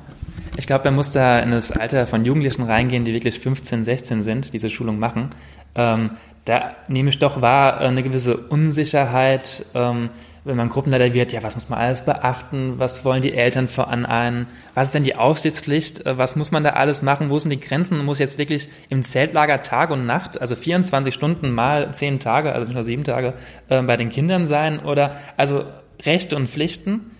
Ich 0.57 0.67
glaube, 0.67 0.85
man 0.87 0.97
muss 0.97 1.13
da 1.13 1.39
in 1.41 1.51
das 1.51 1.71
Alter 1.71 2.07
von 2.07 2.25
Jugendlichen 2.25 2.63
reingehen, 2.65 3.05
die 3.05 3.13
wirklich 3.13 3.39
15, 3.39 3.85
16 3.85 4.23
sind, 4.23 4.53
diese 4.53 4.71
Schulung 4.71 4.99
machen. 4.99 5.31
Ähm, 5.75 6.11
da 6.49 6.77
nehme 6.89 7.11
ich 7.11 7.19
doch 7.19 7.43
wahr, 7.43 7.79
eine 7.79 8.03
gewisse 8.03 8.37
Unsicherheit, 8.37 9.67
ähm, 9.75 10.11
wenn 10.45 10.57
man 10.57 10.71
Gruppenleiter 10.71 11.13
wird, 11.13 11.33
ja, 11.33 11.43
was 11.43 11.57
muss 11.57 11.69
man 11.69 11.79
alles 11.79 12.01
beachten, 12.01 12.79
was 12.79 13.05
wollen 13.05 13.21
die 13.21 13.35
Eltern 13.35 13.69
von 13.69 14.07
einen, 14.07 14.47
was 14.75 14.89
ist 14.89 14.95
denn 14.95 15.05
die 15.05 15.17
Aufsichtspflicht, 15.17 16.07
äh, 16.07 16.17
was 16.17 16.37
muss 16.37 16.51
man 16.51 16.65
da 16.65 16.71
alles 16.71 17.03
machen, 17.03 17.29
wo 17.29 17.39
sind 17.39 17.51
die 17.51 17.61
Grenzen, 17.61 18.03
muss 18.03 18.19
jetzt 18.19 18.39
wirklich 18.39 18.71
im 18.89 19.05
Zeltlager 19.05 19.63
Tag 19.63 19.91
und 19.91 20.07
Nacht, 20.07 20.41
also 20.41 20.57
24 20.57 21.13
Stunden 21.13 21.51
mal 21.51 21.93
10 21.93 22.19
Tage, 22.19 22.53
also 22.53 22.65
nicht 22.65 22.75
nur 22.75 22.85
7 22.85 23.05
Tage, 23.05 23.35
äh, 23.69 23.83
bei 23.83 23.99
den 23.99 24.09
Kindern 24.09 24.47
sein? 24.47 24.81
Oder, 24.81 25.17
also 25.37 25.65
Rechte 26.03 26.35
und 26.35 26.49
Pflichten 26.49 27.11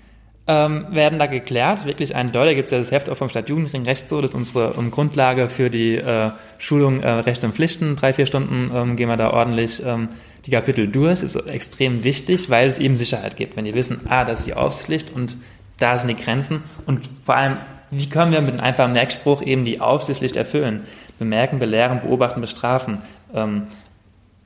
ähm, 0.49 0.87
werden 0.91 1.19
da 1.19 1.27
geklärt, 1.27 1.85
wirklich 1.85 2.17
eindeutig. 2.17 2.53
Da 2.53 2.55
gibt 2.55 2.67
es 2.67 2.73
ja 2.73 2.79
das 2.79 2.91
Heft 2.91 3.11
auch 3.11 3.17
vom 3.17 3.29
Stadtjugendring 3.29 3.85
Recht 3.85 4.09
so, 4.09 4.23
das 4.23 4.31
ist 4.31 4.35
unsere 4.35 4.73
um 4.73 4.91
Grundlage 4.91 5.51
für 5.51 5.69
die 5.69 5.97
äh, 5.97 6.31
Schulung 6.59 7.03
äh, 7.03 7.11
Rechte 7.11 7.47
und 7.47 7.55
Pflichten. 7.55 7.97
Drei, 7.97 8.15
vier 8.15 8.25
Stunden 8.25 8.71
ähm, 8.75 8.97
gehen 8.97 9.11
wir 9.11 9.19
da 9.19 9.31
ordentlich 9.31 9.83
ähm, 9.85 10.09
die 10.47 10.51
Kapitel 10.51 10.89
durch. 10.89 11.23
Ist 11.23 11.37
extrem 11.37 12.03
wichtig, 12.03 12.49
weil 12.49 12.67
es 12.67 12.79
eben 12.79 12.97
Sicherheit 12.97 13.37
gibt. 13.37 13.57
Wenn 13.57 13.67
die 13.67 13.75
wissen, 13.75 14.01
ah, 14.09 14.25
das 14.25 14.41
ist 14.41 14.47
die 14.47 14.55
Aufsichtspflicht 14.55 15.15
und 15.15 15.37
da 15.77 15.99
sind 15.99 16.09
die 16.09 16.17
Grenzen 16.17 16.63
und 16.87 17.11
vor 17.25 17.37
allem, 17.37 17.59
wie 17.91 18.09
können 18.09 18.33
wir 18.33 18.41
mit 18.41 18.55
einem 18.55 18.61
einfachen 18.61 18.95
Merkspruch 18.95 19.43
eben 19.43 19.67
die 19.67 19.83
Aufsichtspflicht 19.83 20.37
erfüllen? 20.37 20.85
Bemerken, 21.19 21.59
belehren, 21.59 22.01
beobachten, 22.01 22.41
bestrafen. 22.41 22.99
Ähm, 23.35 23.67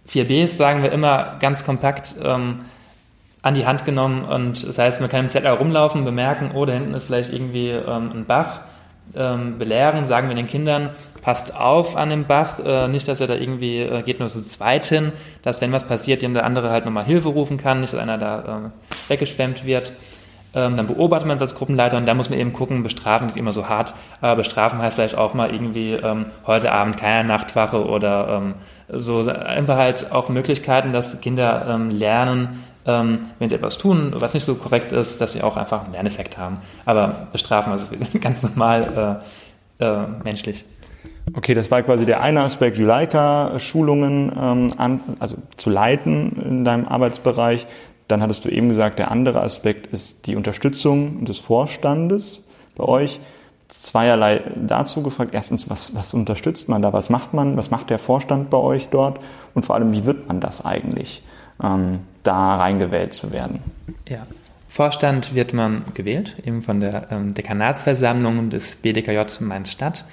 4Bs 0.08 0.48
sagen 0.48 0.82
wir 0.82 0.90
immer 0.90 1.36
ganz 1.38 1.64
kompakt, 1.64 2.16
ähm, 2.22 2.58
an 3.42 3.54
die 3.54 3.66
Hand 3.66 3.84
genommen 3.84 4.24
und 4.24 4.66
das 4.66 4.78
heißt, 4.78 5.00
man 5.00 5.10
kann 5.10 5.20
im 5.20 5.28
Zettel 5.28 5.50
rumlaufen, 5.50 6.04
bemerken, 6.04 6.52
oh, 6.54 6.64
da 6.64 6.72
hinten 6.72 6.94
ist 6.94 7.06
vielleicht 7.06 7.32
irgendwie 7.32 7.70
ähm, 7.70 8.10
ein 8.14 8.24
Bach, 8.24 8.60
ähm, 9.16 9.58
belehren, 9.58 10.06
sagen 10.06 10.28
wir 10.28 10.36
den 10.36 10.46
Kindern, 10.46 10.90
passt 11.22 11.58
auf 11.58 11.96
an 11.96 12.10
dem 12.10 12.24
Bach, 12.24 12.60
äh, 12.64 12.88
nicht, 12.88 13.08
dass 13.08 13.20
er 13.20 13.26
da 13.26 13.34
irgendwie 13.34 13.80
äh, 13.80 14.02
geht 14.02 14.20
nur 14.20 14.28
zu 14.28 14.40
zweit 14.42 14.84
hin, 14.84 15.12
dass 15.42 15.60
wenn 15.60 15.72
was 15.72 15.84
passiert, 15.84 16.22
der 16.22 16.44
andere 16.44 16.70
halt 16.70 16.84
nochmal 16.84 17.04
Hilfe 17.04 17.28
rufen 17.28 17.58
kann, 17.58 17.80
nicht, 17.80 17.92
dass 17.92 18.00
einer 18.00 18.16
da 18.16 18.70
äh, 19.08 19.10
weggeschwemmt 19.10 19.66
wird. 19.66 19.92
Ähm, 20.54 20.76
dann 20.76 20.86
beobachtet 20.86 21.26
man 21.26 21.36
es 21.36 21.42
als 21.42 21.54
Gruppenleiter 21.54 21.96
und 21.96 22.04
da 22.06 22.12
muss 22.12 22.28
man 22.28 22.38
eben 22.38 22.52
gucken, 22.52 22.82
bestrafen 22.82 23.28
geht 23.28 23.38
immer 23.38 23.52
so 23.52 23.68
hart, 23.68 23.94
aber 24.20 24.36
bestrafen 24.36 24.80
heißt 24.80 24.96
vielleicht 24.96 25.16
auch 25.16 25.32
mal 25.32 25.50
irgendwie 25.50 25.92
ähm, 25.92 26.26
heute 26.46 26.72
Abend 26.72 26.98
keine 26.98 27.26
Nachtwache 27.26 27.86
oder 27.86 28.42
ähm, 28.42 28.54
so 28.88 29.26
einfach 29.30 29.78
halt 29.78 30.12
auch 30.12 30.28
Möglichkeiten, 30.28 30.92
dass 30.92 31.22
Kinder 31.22 31.66
ähm, 31.70 31.90
lernen, 31.90 32.62
ähm, 32.86 33.26
wenn 33.38 33.48
sie 33.48 33.54
etwas 33.54 33.78
tun, 33.78 34.12
was 34.16 34.34
nicht 34.34 34.44
so 34.44 34.54
korrekt 34.54 34.92
ist, 34.92 35.20
dass 35.20 35.32
sie 35.32 35.42
auch 35.42 35.56
einfach 35.56 35.84
einen 35.84 35.92
Lerneffekt 35.92 36.38
haben. 36.38 36.58
Aber 36.84 37.28
bestrafen, 37.32 37.72
also 37.72 37.86
ganz 38.20 38.42
normal 38.42 39.22
äh, 39.80 39.84
äh, 39.84 40.06
menschlich. 40.24 40.64
Okay, 41.34 41.54
das 41.54 41.70
war 41.70 41.82
quasi 41.82 42.04
der 42.04 42.20
eine 42.20 42.40
Aspekt, 42.40 42.76
Juleika, 42.76 43.58
Schulungen 43.58 44.32
ähm, 44.36 44.72
an, 44.76 45.00
also 45.20 45.36
zu 45.56 45.70
leiten 45.70 46.32
in 46.44 46.64
deinem 46.64 46.86
Arbeitsbereich. 46.86 47.66
Dann 48.08 48.20
hattest 48.20 48.44
du 48.44 48.48
eben 48.48 48.68
gesagt, 48.68 48.98
der 48.98 49.10
andere 49.10 49.40
Aspekt 49.40 49.86
ist 49.86 50.26
die 50.26 50.36
Unterstützung 50.36 51.24
des 51.24 51.38
Vorstandes 51.38 52.40
bei 52.76 52.84
euch. 52.84 53.20
Zweierlei 53.68 54.42
dazu 54.56 55.02
gefragt. 55.02 55.30
Erstens, 55.32 55.70
was, 55.70 55.94
was 55.94 56.12
unterstützt 56.12 56.68
man 56.68 56.82
da? 56.82 56.92
Was 56.92 57.08
macht 57.08 57.32
man? 57.32 57.56
Was 57.56 57.70
macht 57.70 57.88
der 57.88 57.98
Vorstand 57.98 58.50
bei 58.50 58.58
euch 58.58 58.88
dort? 58.90 59.18
Und 59.54 59.64
vor 59.64 59.76
allem, 59.76 59.92
wie 59.92 60.04
wird 60.04 60.28
man 60.28 60.40
das 60.40 60.64
eigentlich? 60.64 61.22
Ähm, 61.62 62.00
da 62.22 62.56
reingewählt 62.56 63.12
zu 63.12 63.32
werden. 63.32 63.60
Ja. 64.08 64.26
Vorstand 64.68 65.34
wird 65.34 65.52
man 65.52 65.84
gewählt, 65.92 66.36
eben 66.46 66.62
von 66.62 66.80
der 66.80 67.08
ähm, 67.10 67.34
Dekanatsversammlung 67.34 68.48
des 68.48 68.76
BDKJ 68.76 69.40
Mainz-Stadt. 69.40 70.04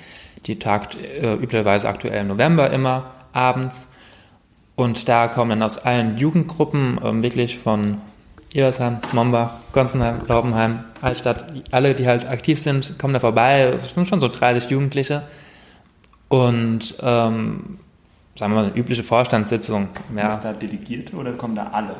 Die 0.45 0.59
tagt 0.59 0.97
äh, 0.97 1.33
üblicherweise 1.35 1.87
aktuell 1.87 2.21
im 2.21 2.27
November 2.27 2.69
immer 2.71 3.11
abends. 3.31 3.87
Und 4.75 5.07
da 5.07 5.27
kommen 5.27 5.51
dann 5.51 5.63
aus 5.63 5.77
allen 5.77 6.17
Jugendgruppen, 6.17 6.99
ähm, 7.03 7.23
wirklich 7.23 7.57
von 7.57 7.99
Ebersheim, 8.53 8.97
Mombach, 9.13 9.51
Gonsenheim, 9.73 10.19
Laubenheim, 10.27 10.83
Altstadt, 11.01 11.45
alle, 11.71 11.95
die 11.95 12.07
halt 12.07 12.27
aktiv 12.27 12.59
sind, 12.59 12.97
kommen 12.97 13.13
da 13.13 13.19
vorbei. 13.19 13.77
Es 13.83 13.91
sind 13.91 14.07
schon 14.07 14.21
so 14.21 14.27
30 14.27 14.69
Jugendliche. 14.69 15.23
Und 16.27 16.95
ähm, 17.01 17.79
sagen 18.39 18.53
wir 18.53 18.61
mal, 18.61 18.65
eine 18.69 18.75
übliche 18.75 19.03
Vorstandssitzung. 19.03 19.89
Ja. 20.15 20.33
Sind 20.33 20.45
da 20.45 20.53
Delegierte 20.53 21.15
oder 21.17 21.33
kommen 21.33 21.55
da 21.55 21.71
alle? 21.73 21.95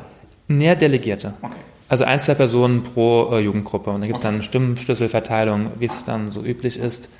Mehr 0.48 0.74
Delegierte. 0.74 1.34
Okay. 1.42 1.52
Also 1.90 2.04
ein, 2.04 2.18
zwei 2.18 2.34
Personen 2.34 2.82
pro 2.82 3.30
äh, 3.32 3.40
Jugendgruppe. 3.40 3.90
Und 3.90 4.00
da 4.00 4.06
gibt 4.06 4.18
es 4.18 4.24
okay. 4.24 4.34
dann 4.34 4.42
Stimmschlüsselverteilung, 4.42 5.72
wie 5.78 5.84
es 5.84 6.04
dann 6.04 6.30
so 6.30 6.42
üblich 6.42 6.78
ist. 6.78 7.10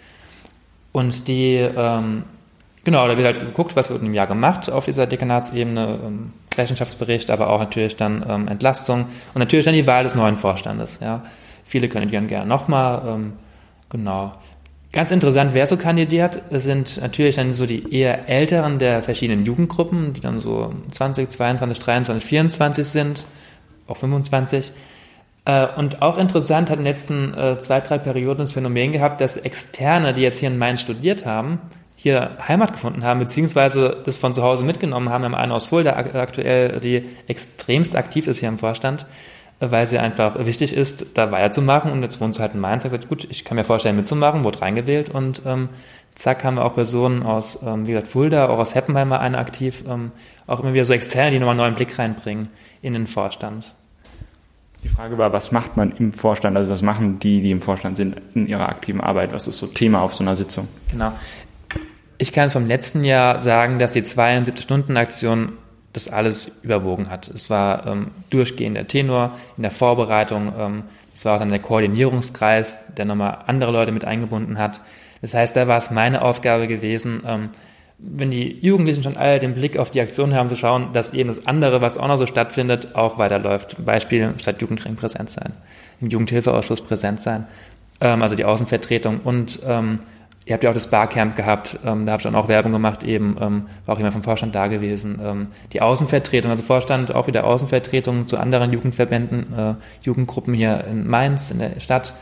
Und 0.92 1.28
die, 1.28 1.56
ähm, 1.56 2.24
genau, 2.82 3.06
da 3.06 3.16
wird 3.18 3.26
halt 3.26 3.40
geguckt, 3.40 3.76
was 3.76 3.90
wird 3.90 4.02
im 4.02 4.14
Jahr 4.14 4.26
gemacht 4.26 4.70
auf 4.70 4.86
dieser 4.86 5.06
Dekanatsebene, 5.06 5.98
ähm, 6.06 6.32
Rechenschaftsbericht, 6.56 7.30
aber 7.30 7.50
auch 7.50 7.60
natürlich 7.60 7.96
dann 7.96 8.24
ähm, 8.26 8.48
Entlastung 8.48 9.06
und 9.34 9.38
natürlich 9.38 9.66
dann 9.66 9.74
die 9.74 9.86
Wahl 9.86 10.04
des 10.04 10.14
neuen 10.14 10.36
Vorstandes. 10.36 10.98
Ja. 11.02 11.22
Viele 11.64 11.88
können 11.88 12.10
gerne 12.10 12.46
nochmal, 12.46 13.02
ähm, 13.06 13.32
genau. 13.90 14.32
Ganz 14.92 15.12
interessant, 15.12 15.54
wer 15.54 15.68
so 15.68 15.76
kandidiert, 15.76 16.42
sind 16.50 17.00
natürlich 17.00 17.36
dann 17.36 17.54
so 17.54 17.64
die 17.64 17.94
eher 17.94 18.28
älteren 18.28 18.80
der 18.80 19.02
verschiedenen 19.02 19.44
Jugendgruppen, 19.44 20.14
die 20.14 20.20
dann 20.20 20.40
so 20.40 20.74
20, 20.90 21.30
22, 21.30 21.78
23, 21.78 22.28
24 22.28 22.86
sind, 22.86 23.24
auch 23.86 23.96
25. 23.96 24.72
Äh, 25.44 25.68
und 25.76 26.02
auch 26.02 26.18
interessant 26.18 26.70
hat 26.70 26.78
in 26.78 26.84
den 26.84 26.92
letzten 26.92 27.34
äh, 27.34 27.58
zwei, 27.58 27.80
drei 27.80 27.98
Perioden 27.98 28.40
das 28.40 28.52
Phänomen 28.52 28.90
gehabt, 28.90 29.20
dass 29.20 29.36
Externe, 29.36 30.12
die 30.12 30.22
jetzt 30.22 30.40
hier 30.40 30.48
in 30.48 30.58
Mainz 30.58 30.80
studiert 30.80 31.24
haben, 31.24 31.60
hier 31.94 32.36
Heimat 32.48 32.72
gefunden 32.72 33.04
haben, 33.04 33.20
beziehungsweise 33.20 33.98
das 34.04 34.18
von 34.18 34.34
zu 34.34 34.42
Hause 34.42 34.64
mitgenommen 34.64 35.10
haben. 35.10 35.22
Wir 35.22 35.26
haben 35.26 35.34
einen 35.36 35.52
aus 35.52 35.66
Fulda 35.66 35.92
aktuell, 35.92 36.80
die 36.80 37.04
extremst 37.28 37.94
aktiv 37.94 38.26
ist 38.26 38.40
hier 38.40 38.48
im 38.48 38.58
Vorstand 38.58 39.06
weil 39.60 39.86
sie 39.86 39.98
einfach 39.98 40.44
wichtig 40.46 40.74
ist, 40.74 41.18
da 41.18 41.30
weiterzumachen. 41.30 41.92
Und 41.92 42.02
jetzt 42.02 42.20
wohnt 42.20 42.34
sie 42.34 42.40
halt 42.40 42.54
in 42.54 42.60
Mainz. 42.60 42.84
Ich 42.84 42.90
gesagt, 42.90 43.08
gut, 43.08 43.26
ich 43.30 43.44
kann 43.44 43.56
mir 43.56 43.64
vorstellen, 43.64 43.96
mitzumachen, 43.96 44.42
wurde 44.44 44.62
reingewählt 44.62 45.10
und 45.10 45.42
ähm, 45.46 45.68
zack 46.14 46.44
haben 46.44 46.56
wir 46.56 46.64
auch 46.64 46.74
Personen 46.74 47.22
aus, 47.22 47.62
ähm, 47.62 47.86
wie 47.86 47.92
gesagt, 47.92 48.08
Fulda, 48.08 48.48
auch 48.48 48.58
aus 48.58 48.74
Heppenheim 48.74 49.12
eine 49.12 49.38
aktiv, 49.38 49.84
ähm, 49.88 50.12
auch 50.46 50.60
immer 50.60 50.72
wieder 50.72 50.84
so 50.84 50.92
externe, 50.92 51.30
die 51.30 51.38
nochmal 51.38 51.52
einen 51.52 51.60
neuen 51.60 51.74
Blick 51.74 51.98
reinbringen 51.98 52.48
in 52.82 52.94
den 52.94 53.06
Vorstand. 53.06 53.74
Die 54.82 54.88
Frage 54.88 55.18
war, 55.18 55.32
was 55.32 55.52
macht 55.52 55.76
man 55.76 55.92
im 55.92 56.12
Vorstand, 56.12 56.56
also 56.56 56.70
was 56.70 56.80
machen 56.80 57.18
die, 57.18 57.42
die 57.42 57.50
im 57.50 57.60
Vorstand 57.60 57.98
sind, 57.98 58.16
in 58.34 58.46
ihrer 58.46 58.68
aktiven 58.68 59.00
Arbeit? 59.00 59.32
Was 59.32 59.46
ist 59.46 59.58
so 59.58 59.66
Thema 59.66 60.00
auf 60.00 60.14
so 60.14 60.24
einer 60.24 60.34
Sitzung? 60.34 60.68
Genau. 60.90 61.12
Ich 62.16 62.32
kann 62.32 62.46
es 62.46 62.54
vom 62.54 62.66
letzten 62.66 63.04
Jahr 63.04 63.38
sagen, 63.38 63.78
dass 63.78 63.92
die 63.92 64.02
72-Stunden-Aktion 64.02 65.52
das 65.92 66.08
alles 66.08 66.60
überwogen 66.62 67.10
hat. 67.10 67.28
Es 67.28 67.50
war 67.50 67.86
ähm, 67.86 68.08
durchgehend 68.30 68.76
der 68.76 68.86
Tenor 68.86 69.36
in 69.56 69.62
der 69.62 69.72
Vorbereitung. 69.72 70.52
Ähm, 70.58 70.82
es 71.14 71.24
war 71.24 71.34
auch 71.34 71.38
dann 71.40 71.50
der 71.50 71.58
Koordinierungskreis, 71.58 72.78
der 72.96 73.04
nochmal 73.04 73.38
andere 73.46 73.72
Leute 73.72 73.92
mit 73.92 74.04
eingebunden 74.04 74.58
hat. 74.58 74.80
Das 75.20 75.34
heißt, 75.34 75.56
da 75.56 75.68
war 75.68 75.78
es 75.78 75.90
meine 75.90 76.22
Aufgabe 76.22 76.68
gewesen, 76.68 77.22
ähm, 77.26 77.50
wenn 77.98 78.30
die 78.30 78.58
Jugendlichen 78.60 79.02
schon 79.02 79.16
alle 79.16 79.38
den 79.38 79.54
Blick 79.54 79.78
auf 79.78 79.90
die 79.90 80.00
Aktion 80.00 80.34
haben, 80.34 80.48
zu 80.48 80.56
schauen, 80.56 80.92
dass 80.92 81.12
eben 81.12 81.28
das 81.28 81.46
andere, 81.46 81.82
was 81.82 81.98
auch 81.98 82.08
noch 82.08 82.16
so 82.16 82.26
stattfindet, 82.26 82.94
auch 82.94 83.18
weiterläuft. 83.18 83.84
Beispiel 83.84 84.32
statt 84.38 84.62
Jugendring 84.62 84.96
präsent 84.96 85.30
sein, 85.30 85.52
im 86.00 86.08
Jugendhilfeausschuss 86.08 86.80
präsent 86.80 87.20
sein, 87.20 87.46
ähm, 88.00 88.22
also 88.22 88.36
die 88.36 88.44
Außenvertretung 88.44 89.20
und 89.20 89.60
ähm, 89.66 90.00
Ihr 90.50 90.54
habt 90.54 90.64
ja 90.64 90.70
auch 90.70 90.74
das 90.74 90.90
Barcamp 90.90 91.36
gehabt, 91.36 91.78
ähm, 91.86 92.06
da 92.06 92.12
habt 92.12 92.24
ihr 92.24 92.32
dann 92.32 92.34
auch 92.34 92.48
Werbung 92.48 92.72
gemacht, 92.72 93.04
eben 93.04 93.36
ähm, 93.40 93.66
war 93.86 93.94
auch 93.94 93.98
jemand 93.98 94.14
vom 94.14 94.24
Vorstand 94.24 94.52
da 94.52 94.66
gewesen. 94.66 95.20
Ähm, 95.22 95.46
die 95.72 95.80
Außenvertretung, 95.80 96.50
also 96.50 96.64
Vorstand 96.64 97.14
auch 97.14 97.28
wieder 97.28 97.44
Außenvertretung 97.44 98.26
zu 98.26 98.36
anderen 98.36 98.72
Jugendverbänden, 98.72 99.56
äh, 99.56 99.74
Jugendgruppen 100.02 100.52
hier 100.52 100.82
in 100.90 101.06
Mainz, 101.06 101.52
in 101.52 101.60
der 101.60 101.78
Stadt 101.78 102.14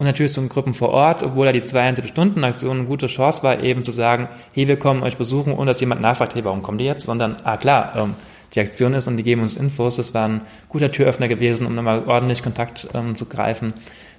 und 0.00 0.06
natürlich 0.06 0.32
so 0.32 0.42
Gruppen 0.48 0.74
vor 0.74 0.88
Ort, 0.88 1.22
obwohl 1.22 1.46
da 1.46 1.52
die 1.52 1.60
72-Stunden-Aktion 1.60 2.78
eine 2.78 2.86
gute 2.88 3.06
Chance 3.06 3.44
war, 3.44 3.62
eben 3.62 3.84
zu 3.84 3.92
sagen, 3.92 4.28
hey, 4.52 4.66
wir 4.66 4.76
kommen 4.76 5.04
euch 5.04 5.16
besuchen, 5.16 5.52
ohne 5.52 5.66
dass 5.70 5.78
jemand 5.78 6.00
nachfragt, 6.00 6.34
hey, 6.34 6.44
warum 6.44 6.62
kommen 6.62 6.78
die 6.78 6.86
jetzt? 6.86 7.06
Sondern, 7.06 7.36
ah 7.44 7.56
klar, 7.56 7.92
ähm, 7.96 8.14
die 8.52 8.58
Aktion 8.58 8.94
ist 8.94 9.06
und 9.06 9.16
die 9.16 9.22
geben 9.22 9.42
uns 9.42 9.54
Infos. 9.54 9.94
Das 9.94 10.12
war 10.12 10.26
ein 10.26 10.40
guter 10.68 10.90
Türöffner 10.90 11.28
gewesen, 11.28 11.68
um 11.68 11.76
nochmal 11.76 12.02
ordentlich 12.08 12.42
Kontakt 12.42 12.88
ähm, 12.94 13.14
zu 13.14 13.26
greifen, 13.26 13.74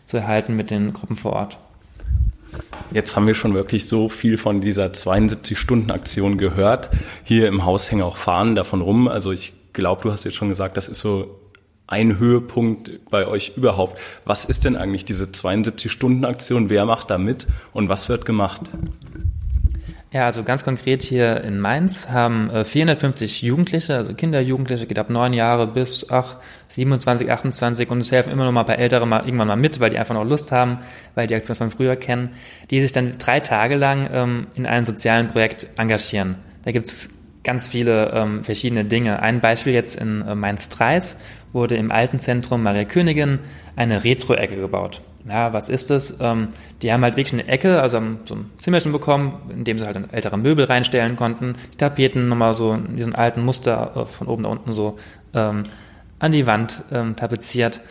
zu 0.05 0.15
erhalten 0.15 0.55
mit 0.55 0.72
den 0.72 0.93
Gruppen 0.93 1.17
vor 1.17 1.34
Ort. 1.34 1.58
Jetzt 2.91 3.15
haben 3.15 3.27
wir 3.27 3.34
schon 3.34 3.53
wirklich 3.53 3.88
so 3.88 4.10
viel 4.10 4.38
von 4.38 4.62
dieser 4.62 4.88
72-Stunden-Aktion 4.88 6.38
gehört. 6.38 6.89
Hier 7.24 7.48
im 7.48 7.65
Haus 7.65 7.89
hängen 7.89 8.01
auch 8.01 8.17
Fahnen 8.17 8.55
davon 8.55 8.81
rum. 8.81 9.08
Also 9.08 9.31
ich 9.31 9.53
glaube, 9.74 10.01
du 10.03 10.12
hast 10.12 10.25
jetzt 10.25 10.36
schon 10.36 10.50
gesagt, 10.50 10.75
das 10.77 10.89
ist 10.89 11.00
so 11.00 11.39
ein 11.88 12.20
Höhepunkt 12.20 13.10
bei 13.10 13.27
euch 13.27 13.53
überhaupt. 13.58 14.00
Was 14.25 14.46
ist 14.46 14.65
denn 14.65 14.75
eigentlich 14.75 15.05
diese 15.05 15.25
72-Stunden-Aktion? 15.25 16.70
Wer 16.70 16.86
macht 16.86 17.10
da 17.10 17.17
mit 17.17 17.48
und 17.74 17.89
was 17.89 18.10
wird 18.10 18.25
gemacht? 18.25 18.62
Ja, 20.13 20.25
also 20.25 20.44
ganz 20.44 20.65
konkret 20.65 21.03
hier 21.03 21.41
in 21.41 21.58
Mainz 21.58 22.10
haben 22.10 22.51
450 22.65 23.44
äh, 23.44 23.46
Jugendliche, 23.46 23.96
also 23.96 24.13
Kinder, 24.13 24.41
Jugendliche, 24.41 24.86
geht 24.86 25.00
ab 25.00 25.10
neun 25.10 25.32
Jahre 25.32 25.68
bis 25.68 26.06
ach, 26.10 26.36
27, 26.68 27.32
28 27.32 27.89
und 27.89 28.00
es 28.00 28.12
helfen 28.12 28.34
immer 28.34 28.44
noch 28.44 28.51
mal 28.51 28.62
ein 28.62 28.65
paar 28.65 28.77
Ältere 28.77 29.08
mal 29.08 29.24
irgendwann 29.24 29.48
mal 29.48 29.56
mit, 29.56 29.80
weil 29.80 29.89
die 29.89 29.98
einfach 29.98 30.13
noch 30.13 30.25
Lust 30.25 30.51
haben, 30.51 30.80
weil 31.15 31.27
die 31.27 31.36
Aktion 31.36 31.56
von 31.56 31.72
früher 31.72 31.96
kennen, 31.96 32.32
die 32.72 32.82
sich 32.82 32.91
dann 32.91 33.20
drei 33.20 33.39
Tage 33.39 33.75
lang 33.75 34.10
ähm, 34.12 34.48
in 34.53 34.65
einem 34.65 34.86
sozialen 34.86 35.30
Projekt 35.30 35.68
engagieren. 35.77 36.36
Da 36.65 36.74
gibt's 36.74 37.08
ganz 37.46 37.70
viele 37.70 38.12
ähm, 38.13 38.44
verschiedene 38.44 38.84
Dinge. 38.84 39.22
Ein 39.22 39.39
Beispiel 39.39 39.72
jetzt 39.72 39.96
in 39.96 40.27
äh, 40.27 40.36
Mainz-Treis 40.36 41.15
wurde 41.53 41.75
im 41.77 41.89
alten 41.89 42.20
Zentrum 42.20 42.63
Maria 42.63 42.84
Königin 42.84 43.39
eine 43.77 44.03
Retro-Ecke 44.03 44.58
gebaut 44.58 45.01
ja, 45.28 45.54
was 45.54 45.70
ist 45.70 45.90
das? 45.90 46.16
Ähm, 46.20 46.50
die 46.82 46.92
haben 46.92 47.04
halt 47.04 47.18
wirklich 47.18 47.34
eine 47.34 47.48
Ecke, 47.48 47.82
also 47.82 47.98
haben 47.98 48.20
so 48.25 48.36
ein 48.36 48.51
Zimmerchen 48.58 48.92
bekommen, 48.92 49.34
in 49.50 49.63
dem 49.63 49.78
sie 49.78 49.86
halt 49.86 49.98
ältere 50.12 50.38
Möbel 50.38 50.66
reinstellen 50.66 51.16
konnten, 51.16 51.56
die 51.74 51.78
Tapeten 51.78 52.28
nochmal 52.28 52.54
so 52.54 52.74
in 52.74 52.96
diesen 52.98 53.16
alten 53.16 53.44
Muster 53.44 53.92
äh, 53.96 54.06
von 54.06 54.28
oben 54.28 54.44
nach 54.44 54.50
unten 54.50 54.72
so 54.72 54.98
ähm, 55.34 55.63
an 56.20 56.32
die 56.32 56.48
Wand 56.48 56.84
ähm, 56.92 57.16
tapeziert. 57.16 57.82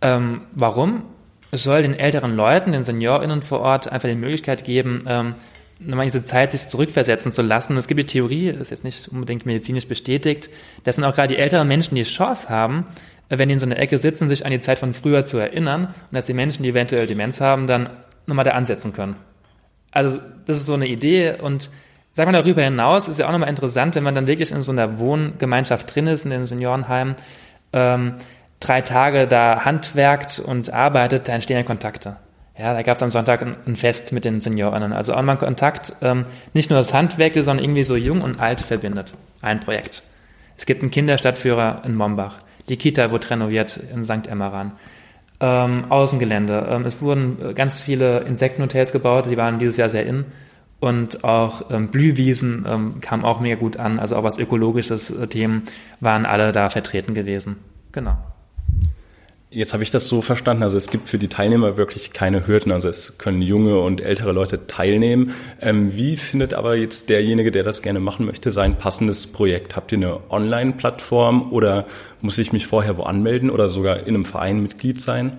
Ähm, 0.00 0.42
warum? 0.54 1.02
Es 1.50 1.62
soll 1.62 1.82
den 1.82 1.94
älteren 1.94 2.36
Leuten, 2.36 2.72
den 2.72 2.84
SeniorInnen 2.84 3.42
vor 3.42 3.60
Ort 3.60 3.90
einfach 3.90 4.08
die 4.08 4.14
Möglichkeit 4.14 4.64
geben, 4.64 5.04
ähm, 5.06 5.34
nochmal 5.80 6.06
diese 6.06 6.24
Zeit 6.24 6.52
sich 6.52 6.68
zurückversetzen 6.68 7.32
zu 7.32 7.42
lassen. 7.42 7.76
Es 7.76 7.86
gibt 7.86 8.00
die 8.00 8.06
Theorie, 8.06 8.48
ist 8.48 8.70
jetzt 8.70 8.84
nicht 8.84 9.08
unbedingt 9.08 9.46
medizinisch 9.46 9.86
bestätigt, 9.86 10.50
dass 10.84 10.96
dann 10.96 11.04
auch 11.04 11.14
gerade 11.14 11.28
die 11.28 11.40
älteren 11.40 11.68
Menschen 11.68 11.94
die 11.94 12.02
Chance 12.02 12.48
haben, 12.48 12.86
wenn 13.28 13.48
die 13.48 13.54
in 13.54 13.58
so 13.58 13.66
einer 13.66 13.78
Ecke 13.78 13.98
sitzen, 13.98 14.28
sich 14.28 14.44
an 14.44 14.52
die 14.52 14.60
Zeit 14.60 14.78
von 14.78 14.94
früher 14.94 15.24
zu 15.24 15.38
erinnern 15.38 15.86
und 15.86 16.14
dass 16.14 16.26
die 16.26 16.34
Menschen, 16.34 16.62
die 16.62 16.70
eventuell 16.70 17.06
Demenz 17.06 17.40
haben, 17.40 17.66
dann 17.66 17.90
nochmal 18.26 18.44
da 18.44 18.52
ansetzen 18.52 18.92
können. 18.92 19.16
Also 19.90 20.18
das 20.46 20.56
ist 20.56 20.66
so 20.66 20.74
eine 20.74 20.86
Idee 20.86 21.34
und 21.40 21.70
sagen 22.12 22.32
wir 22.32 22.40
darüber 22.40 22.62
hinaus, 22.62 23.08
ist 23.08 23.18
ja 23.18 23.26
auch 23.28 23.32
nochmal 23.32 23.48
interessant, 23.48 23.94
wenn 23.94 24.02
man 24.02 24.14
dann 24.14 24.26
wirklich 24.26 24.52
in 24.52 24.62
so 24.62 24.72
einer 24.72 24.98
Wohngemeinschaft 24.98 25.94
drin 25.94 26.06
ist, 26.06 26.24
in 26.24 26.30
den 26.30 26.44
Seniorenheimen, 26.44 27.16
ähm, 27.72 28.14
drei 28.60 28.80
Tage 28.80 29.28
da 29.28 29.64
handwerkt 29.64 30.38
und 30.38 30.72
arbeitet, 30.72 31.28
da 31.28 31.34
entstehen 31.34 31.56
ja 31.56 31.62
Kontakte. 31.62 32.16
ja, 32.58 32.74
da 32.74 32.82
gab 32.82 32.96
es 32.96 33.02
am 33.02 33.08
Sonntag 33.08 33.42
ein, 33.42 33.56
ein, 33.66 33.76
Fest 33.76 34.12
mit 34.12 34.24
den 34.24 34.40
Seniorinnen. 34.40 34.92
Also 34.92 35.14
auch 35.14 35.22
mal 35.22 35.36
Kontakt, 35.36 35.94
ähm, 36.02 36.24
nicht 36.54 36.70
nur 36.70 36.78
das 36.78 36.92
Handwerk, 36.92 37.34
sondern 37.34 37.64
irgendwie 37.64 37.84
so 37.84 37.94
jung 37.94 38.20
und 38.20 38.40
alt 38.40 38.60
verbindet. 38.60 39.12
Ein 39.42 39.60
Projekt. 39.60 40.02
Es 40.56 40.66
gibt 40.66 40.82
einen 40.82 40.90
Kinderstadtführer 40.90 41.82
in 41.84 41.94
Mombach. 41.94 42.38
Die 42.68 42.76
Kita 42.76 43.10
wird 43.10 43.30
renoviert 43.30 43.78
in 43.92 44.04
St. 44.04 44.26
Emmeran. 44.28 44.72
Ähm, 45.40 45.84
Außengelände. 45.90 46.66
Ähm, 46.70 46.84
es 46.84 47.00
wurden 47.00 47.54
ganz 47.54 47.80
viele 47.80 48.20
Insektenhotels 48.20 48.92
gebaut, 48.92 49.26
die 49.30 49.36
waren 49.36 49.58
dieses 49.58 49.76
Jahr 49.76 49.88
sehr 49.88 50.06
in. 50.06 50.24
Und 50.80 51.24
auch 51.24 51.70
ähm, 51.70 51.88
Blühwiesen 51.88 52.66
ähm, 52.68 53.00
kamen 53.00 53.24
auch 53.24 53.40
mega 53.40 53.56
gut 53.56 53.76
an. 53.76 53.98
Also 53.98 54.16
auch 54.16 54.22
was 54.22 54.38
ökologisches 54.38 55.10
äh, 55.10 55.26
Themen 55.26 55.64
waren 56.00 56.24
alle 56.24 56.52
da 56.52 56.70
vertreten 56.70 57.14
gewesen. 57.14 57.56
Genau. 57.90 58.16
Jetzt 59.50 59.72
habe 59.72 59.82
ich 59.82 59.90
das 59.90 60.08
so 60.08 60.20
verstanden, 60.20 60.62
also 60.62 60.76
es 60.76 60.90
gibt 60.90 61.08
für 61.08 61.16
die 61.16 61.28
Teilnehmer 61.28 61.78
wirklich 61.78 62.12
keine 62.12 62.46
Hürden, 62.46 62.70
also 62.70 62.90
es 62.90 63.16
können 63.16 63.40
junge 63.40 63.80
und 63.80 64.02
ältere 64.02 64.32
Leute 64.32 64.66
teilnehmen. 64.66 65.32
Ähm, 65.62 65.94
wie 65.94 66.18
findet 66.18 66.52
aber 66.52 66.76
jetzt 66.76 67.08
derjenige, 67.08 67.50
der 67.50 67.62
das 67.62 67.80
gerne 67.80 67.98
machen 67.98 68.26
möchte, 68.26 68.50
sein 68.50 68.76
passendes 68.76 69.26
Projekt? 69.26 69.74
Habt 69.74 69.90
ihr 69.90 69.96
eine 69.98 70.30
Online-Plattform 70.30 71.50
oder 71.50 71.86
muss 72.20 72.36
ich 72.36 72.52
mich 72.52 72.66
vorher 72.66 72.98
wo 72.98 73.04
anmelden 73.04 73.48
oder 73.48 73.70
sogar 73.70 74.00
in 74.00 74.08
einem 74.08 74.26
Verein 74.26 74.60
Mitglied 74.60 75.00
sein? 75.00 75.38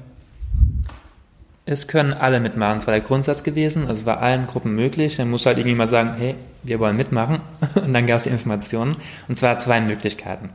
Es 1.67 1.87
können 1.87 2.13
alle 2.13 2.39
mitmachen. 2.39 2.77
Das 2.79 2.87
war 2.87 2.95
der 2.95 3.03
Grundsatz 3.03 3.43
gewesen. 3.43 3.83
Also 3.83 4.01
es 4.01 4.05
war 4.07 4.21
allen 4.21 4.47
Gruppen 4.47 4.73
möglich. 4.73 5.19
Man 5.19 5.29
muss 5.29 5.45
halt 5.45 5.59
irgendwie 5.59 5.77
mal 5.77 5.85
sagen, 5.85 6.15
hey, 6.17 6.33
wir 6.63 6.79
wollen 6.79 6.97
mitmachen. 6.97 7.41
Und 7.75 7.93
dann 7.93 8.07
gab 8.07 8.17
es 8.17 8.23
die 8.23 8.31
Informationen. 8.31 8.95
Und 9.27 9.37
zwar 9.37 9.59
zwei 9.59 9.79
Möglichkeiten. 9.79 10.49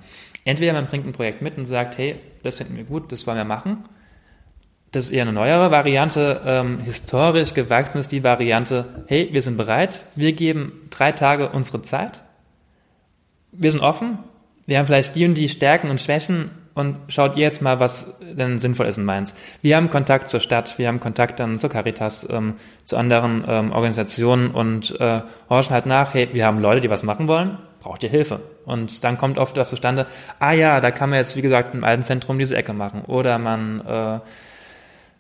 Entweder 0.45 0.73
man 0.73 0.87
bringt 0.87 1.07
ein 1.07 1.13
Projekt 1.13 1.43
mit 1.43 1.57
und 1.57 1.67
sagt, 1.67 1.99
hey, 1.99 2.17
das 2.43 2.59
finden 2.59 2.77
wir 2.77 2.85
gut, 2.85 3.11
das 3.13 3.27
wollen 3.27 3.39
wir 3.39 3.45
machen. 3.45 3.85
Das 4.93 5.05
ist 5.05 5.11
eher 5.11 5.23
eine 5.23 5.33
neuere 5.33 5.71
Variante. 5.71 6.43
Ähm, 6.45 6.79
historisch 6.81 7.55
gewachsen 7.55 8.01
ist 8.01 8.13
die 8.13 8.23
Variante, 8.23 9.05
hey, 9.07 9.29
wir 9.33 9.43
sind 9.43 9.57
bereit, 9.57 10.03
wir 10.15 10.33
geben 10.33 10.89
drei 10.91 11.13
Tage 11.13 11.49
unsere 11.49 11.83
Zeit. 11.83 12.23
Wir 13.51 13.71
sind 13.71 13.81
offen, 13.81 14.19
wir 14.67 14.79
haben 14.79 14.87
vielleicht 14.87 15.17
die 15.17 15.25
und 15.25 15.35
die 15.35 15.49
Stärken 15.49 15.91
und 15.91 16.01
Schwächen 16.01 16.51
und 16.75 16.97
schaut 17.09 17.37
ihr 17.37 17.43
jetzt 17.43 17.63
mal, 17.63 17.81
was 17.81 18.19
denn 18.21 18.59
sinnvoll 18.59 18.87
ist 18.87 18.99
in 18.99 19.05
Mainz. 19.05 19.35
Wir 19.63 19.77
haben 19.77 19.91
Kontakt 19.91 20.29
zur 20.29 20.41
Stadt, 20.41 20.79
wir 20.79 20.89
haben 20.89 21.01
Kontakt 21.01 21.41
dann 21.41 21.59
zur 21.59 21.71
Caritas, 21.71 22.29
ähm, 22.31 22.55
zu 22.85 22.97
anderen 22.97 23.45
ähm, 23.47 23.73
Organisationen 23.73 24.51
und 24.51 24.99
äh, 25.01 25.23
horchen 25.49 25.73
halt 25.73 25.87
nach, 25.87 26.15
hey, 26.15 26.29
wir 26.33 26.47
haben 26.47 26.61
Leute, 26.61 26.81
die 26.81 26.91
was 26.91 27.03
machen 27.03 27.29
wollen, 27.29 27.59
braucht 27.85 28.03
ihr 28.03 28.09
Hilfe? 28.09 28.41
Und 28.65 29.05
dann 29.05 29.17
kommt 29.17 29.39
oft 29.39 29.57
das 29.57 29.71
zustande, 29.71 30.07
ah 30.41 30.53
ja, 30.53 30.81
da 30.81 30.91
kann 30.91 31.11
man 31.11 31.21
jetzt, 31.21 31.37
wie 31.37 31.43
gesagt, 31.43 31.75
im 31.75 31.85
alten 31.85 32.03
Zentrum 32.03 32.39
diese 32.39 32.57
Ecke 32.57 32.73
machen 32.73 33.03
oder 33.03 33.39
man 33.39 33.81
äh, 33.87 34.21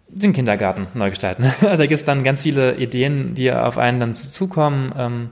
den 0.09 0.33
Kindergarten 0.33 0.88
neu 0.94 1.11
gestalten. 1.11 1.44
Also 1.62 1.83
da 1.83 1.87
gibt 1.87 2.00
es 2.00 2.06
dann 2.06 2.25
ganz 2.25 2.42
viele 2.42 2.76
Ideen, 2.76 3.35
die 3.35 3.52
auf 3.52 3.78
einen 3.78 4.00
dann 4.00 4.14
zukommen. 4.14 4.92
Ähm, 4.99 5.28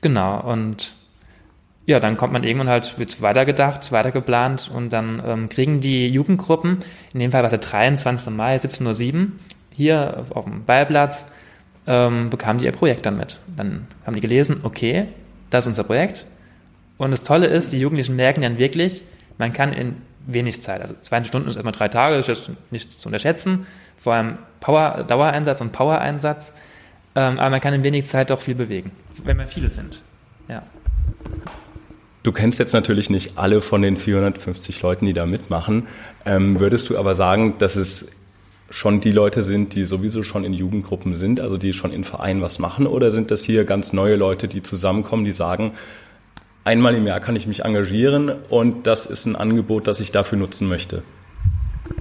genau, 0.00 0.40
und 0.40 0.94
ja, 1.86 2.00
dann 2.00 2.16
kommt 2.16 2.32
man 2.32 2.44
irgendwann 2.44 2.68
halt, 2.68 2.98
wird 2.98 3.20
weitergedacht, 3.20 3.92
weitergeplant 3.92 4.70
und 4.72 4.92
dann 4.92 5.22
ähm, 5.24 5.48
kriegen 5.48 5.80
die 5.80 6.08
Jugendgruppen, 6.08 6.78
in 7.12 7.20
dem 7.20 7.32
Fall 7.32 7.42
war 7.42 7.52
es 7.52 7.58
der 7.58 7.58
23. 7.58 8.32
Mai, 8.32 8.56
17.07 8.56 9.14
Uhr, 9.14 9.28
hier 9.74 10.24
auf, 10.30 10.44
dem 10.44 10.64
Ballplatz, 10.64 11.26
ähm, 11.86 12.30
bekamen 12.30 12.58
die 12.58 12.66
ihr 12.66 12.72
Projekt 12.72 13.06
dann 13.06 13.16
mit. 13.16 13.38
Dann 13.56 13.88
haben 14.06 14.14
die 14.14 14.20
gelesen, 14.20 14.60
okay, 14.62 15.08
das 15.50 15.64
ist 15.64 15.68
unser 15.68 15.84
Projekt. 15.84 16.26
Und 17.00 17.12
das 17.12 17.22
Tolle 17.22 17.46
ist, 17.46 17.72
die 17.72 17.80
Jugendlichen 17.80 18.14
merken 18.14 18.42
dann 18.42 18.58
wirklich, 18.58 19.02
man 19.38 19.54
kann 19.54 19.72
in 19.72 19.96
wenig 20.26 20.60
Zeit, 20.60 20.82
also 20.82 20.92
zwei 20.98 21.24
Stunden 21.24 21.48
ist 21.48 21.56
erstmal 21.56 21.72
drei 21.72 21.88
Tage, 21.88 22.14
das 22.14 22.28
ist 22.28 22.50
nicht 22.70 22.92
zu 22.92 23.08
unterschätzen, 23.08 23.66
vor 23.96 24.12
allem 24.12 24.36
Power, 24.60 25.02
Dauereinsatz 25.08 25.62
und 25.62 25.72
Power-Einsatz, 25.72 26.52
ähm, 27.16 27.38
aber 27.38 27.48
man 27.48 27.60
kann 27.62 27.72
in 27.72 27.84
wenig 27.84 28.04
Zeit 28.04 28.28
doch 28.28 28.42
viel 28.42 28.54
bewegen, 28.54 28.90
wenn 29.24 29.38
wir 29.38 29.46
viele 29.46 29.70
sind. 29.70 30.02
Ja. 30.46 30.62
Du 32.22 32.32
kennst 32.32 32.58
jetzt 32.58 32.74
natürlich 32.74 33.08
nicht 33.08 33.38
alle 33.38 33.62
von 33.62 33.80
den 33.80 33.96
450 33.96 34.82
Leuten, 34.82 35.06
die 35.06 35.14
da 35.14 35.24
mitmachen. 35.24 35.86
Ähm, 36.26 36.60
würdest 36.60 36.90
du 36.90 36.98
aber 36.98 37.14
sagen, 37.14 37.54
dass 37.56 37.76
es 37.76 38.08
schon 38.68 39.00
die 39.00 39.10
Leute 39.10 39.42
sind, 39.42 39.74
die 39.74 39.86
sowieso 39.86 40.22
schon 40.22 40.44
in 40.44 40.52
Jugendgruppen 40.52 41.16
sind, 41.16 41.40
also 41.40 41.56
die 41.56 41.72
schon 41.72 41.94
in 41.94 42.04
Vereinen 42.04 42.42
was 42.42 42.58
machen, 42.58 42.86
oder 42.86 43.10
sind 43.10 43.30
das 43.30 43.42
hier 43.42 43.64
ganz 43.64 43.94
neue 43.94 44.16
Leute, 44.16 44.48
die 44.48 44.62
zusammenkommen, 44.62 45.24
die 45.24 45.32
sagen, 45.32 45.72
einmal 46.64 46.94
im 46.94 47.06
Jahr 47.06 47.20
kann 47.20 47.36
ich 47.36 47.46
mich 47.46 47.64
engagieren 47.64 48.30
und 48.48 48.86
das 48.86 49.06
ist 49.06 49.26
ein 49.26 49.36
Angebot, 49.36 49.86
das 49.86 50.00
ich 50.00 50.12
dafür 50.12 50.38
nutzen 50.38 50.68
möchte? 50.68 51.02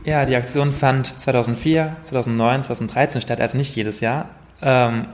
Ja, 0.04 0.26
die 0.26 0.36
Aktion 0.36 0.72
fand 0.72 1.19
2004, 1.19 1.98
2009, 2.04 2.63
2013 2.63 3.22
statt, 3.22 3.41
also 3.41 3.58
nicht 3.58 3.76
jedes 3.76 4.00
Jahr. 4.00 4.30
Ähm, 4.62 5.06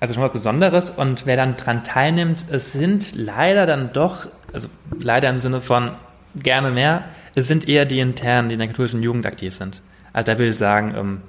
also 0.00 0.14
schon 0.14 0.22
was 0.22 0.32
Besonderes 0.32 0.90
und 0.90 1.26
wer 1.26 1.36
dann 1.36 1.56
dran 1.56 1.82
teilnimmt, 1.82 2.46
es 2.50 2.72
sind 2.72 3.16
leider 3.16 3.66
dann 3.66 3.92
doch 3.92 4.28
also 4.52 4.68
leider 5.00 5.28
im 5.30 5.38
Sinne 5.38 5.60
von 5.60 5.92
gerne 6.36 6.70
mehr, 6.70 7.04
es 7.34 7.46
sind 7.46 7.68
eher 7.68 7.84
die 7.84 8.00
internen, 8.00 8.48
die 8.48 8.54
in 8.54 8.58
der 8.58 8.68
katholischen 8.68 9.02
Jugend 9.02 9.26
aktiv 9.26 9.54
sind. 9.54 9.82
Also 10.12 10.32
da 10.32 10.38
will 10.38 10.48
ich 10.48 10.56
sagen, 10.56 10.94
ähm, 10.96 11.20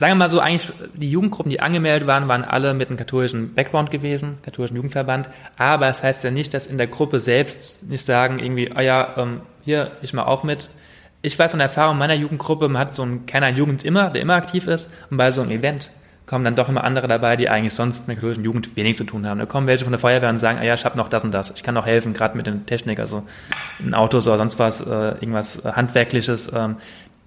sagen 0.00 0.12
wir 0.12 0.16
mal 0.16 0.28
so, 0.30 0.40
eigentlich 0.40 0.72
die 0.94 1.10
Jugendgruppen, 1.10 1.50
die 1.50 1.60
angemeldet 1.60 2.08
waren, 2.08 2.26
waren 2.26 2.42
alle 2.42 2.72
mit 2.72 2.88
einem 2.88 2.96
katholischen 2.96 3.52
Background 3.52 3.90
gewesen, 3.90 4.38
katholischen 4.42 4.76
Jugendverband. 4.76 5.28
Aber 5.58 5.88
das 5.88 6.02
heißt 6.02 6.24
ja 6.24 6.30
nicht, 6.30 6.54
dass 6.54 6.66
in 6.66 6.78
der 6.78 6.86
Gruppe 6.86 7.20
selbst 7.20 7.82
nicht 7.82 8.02
sagen, 8.02 8.38
irgendwie, 8.38 8.72
ah 8.74 8.80
ja, 8.80 9.14
ähm, 9.18 9.42
hier, 9.62 9.90
ich 10.00 10.14
mal 10.14 10.22
auch 10.22 10.42
mit. 10.42 10.70
Ich 11.20 11.38
weiß 11.38 11.50
von 11.50 11.60
Erfahrung 11.60 11.98
meiner 11.98 12.14
Jugendgruppe, 12.14 12.66
man 12.70 12.80
hat 12.80 12.94
so 12.94 13.02
einen 13.02 13.26
keiner 13.26 13.50
Jugend 13.50 13.84
immer, 13.84 14.08
der 14.08 14.22
immer 14.22 14.36
aktiv 14.36 14.66
ist. 14.66 14.88
Und 15.10 15.18
bei 15.18 15.32
so 15.32 15.42
einem 15.42 15.50
Event 15.50 15.90
kommen 16.24 16.46
dann 16.46 16.54
doch 16.54 16.70
immer 16.70 16.82
andere 16.82 17.06
dabei, 17.06 17.36
die 17.36 17.50
eigentlich 17.50 17.74
sonst 17.74 18.08
mit 18.08 18.08
der 18.08 18.14
katholischen 18.14 18.44
Jugend 18.44 18.74
wenig 18.76 18.96
zu 18.96 19.04
tun 19.04 19.26
haben. 19.26 19.38
Da 19.38 19.44
kommen 19.44 19.66
welche 19.66 19.84
von 19.84 19.92
der 19.92 20.00
Feuerwehr 20.00 20.30
und 20.30 20.38
sagen, 20.38 20.58
ah 20.58 20.64
ja, 20.64 20.72
ich 20.72 20.86
habe 20.86 20.96
noch 20.96 21.10
das 21.10 21.24
und 21.24 21.34
das, 21.34 21.50
ich 21.50 21.62
kann 21.62 21.74
noch 21.74 21.84
helfen, 21.84 22.14
gerade 22.14 22.38
mit 22.38 22.46
der 22.46 22.64
Technik, 22.64 23.00
also 23.00 23.24
ein 23.78 23.92
Auto 23.92 24.16
oder 24.16 24.38
sonst 24.38 24.58
was, 24.58 24.80
äh, 24.80 25.10
irgendwas 25.20 25.62
Handwerkliches, 25.62 26.50
ähm, 26.54 26.76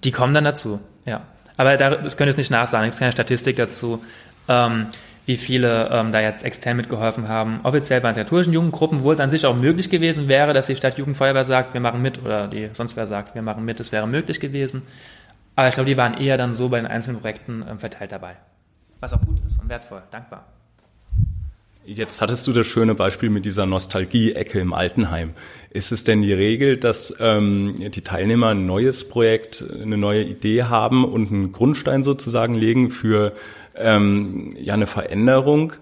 die 0.04 0.12
kommen 0.12 0.34
dann 0.34 0.46
dazu, 0.46 0.80
ja. 1.06 1.22
Aber 1.58 1.78
da, 1.78 1.96
das 1.96 2.18
könnte 2.18 2.32
ich 2.32 2.38
nicht 2.38 2.52
nachsagen, 2.52 2.86
es 2.86 2.92
gibt 2.92 3.00
keine 3.00 3.12
Statistik 3.12 3.56
dazu, 3.58 4.04
ähm, 4.48 4.88
wie 5.26 5.38
viele 5.38 5.89
ähm, 5.92 6.12
da 6.12 6.20
jetzt 6.20 6.44
extern 6.44 6.78
mitgeholfen 6.78 7.30
haben. 7.30 7.62
Offiziell 7.63 8.04
waren 8.04 8.12
es 8.12 8.18
katholischen 8.18 8.54
Jugendgruppen, 8.54 9.04
wo 9.04 9.12
es 9.12 9.20
an 9.20 9.30
sich 9.30 9.46
auch 9.46 9.56
möglich 9.56 9.89
gewesen 9.89 10.28
wäre, 10.28 10.54
dass 10.54 10.68
die 10.68 10.76
Stadtjugendfeuerwehr 10.76 11.44
sagt, 11.44 11.74
wir 11.74 11.82
machen 11.82 12.02
mit, 12.02 12.24
oder 12.24 12.48
die 12.48 12.70
sonst 12.74 12.98
wer 12.98 13.08
sagt, 13.08 13.36
wir 13.36 13.42
machen 13.42 13.63
mit, 13.63 13.80
das 13.80 13.92
wäre 13.92 14.08
möglich 14.08 14.39
gewesen. 14.39 14.82
Aber 15.56 15.68
ich 15.68 15.76
glaube, 15.76 15.89
die 15.89 15.98
waren 15.98 16.18
eher 16.18 16.38
dann 16.38 16.54
so 16.54 16.70
bei 16.70 16.78
den 16.78 16.88
einzelnen 16.88 17.22
Projekten 17.22 17.63
ähm, 17.70 17.80
verteilt 17.80 18.12
dabei 18.12 18.36
was 19.04 19.13
auch 19.13 19.22
gut 19.22 19.39
ist 19.46 19.60
und 19.62 19.70
wertvoll, 19.70 20.02
dankbar. 20.10 20.46
Jetzt 21.86 22.22
hattest 22.22 22.48
du 22.48 22.54
das 22.54 22.65
schöne 22.65 22.96
Beispiel 22.96 23.30
mit 23.30 23.43
dieser 23.43 23.65
Nostalgie-Ecke 23.65 24.58
im 24.58 24.74
Altenheim. 24.74 25.34
Ist 25.69 25.91
es 25.91 26.06
denn 26.06 26.22
die 26.22 26.32
Regel, 26.32 26.78
dass 26.78 27.13
ähm, 27.19 27.76
die 27.78 28.02
Teilnehmer 28.02 28.50
ein 28.50 28.65
neues 28.65 29.10
Projekt, 29.10 29.65
eine 29.82 29.98
neue 29.98 30.24
Idee 30.24 30.63
haben 30.63 31.04
und 31.04 31.30
einen 31.30 31.52
Grundstein 31.52 32.06
sozusagen 32.06 32.56
legen 32.56 32.89
für 32.89 33.34
ähm, 33.76 34.52
ja 34.58 34.76
eine 34.76 34.88
Veränderung? 34.88 35.74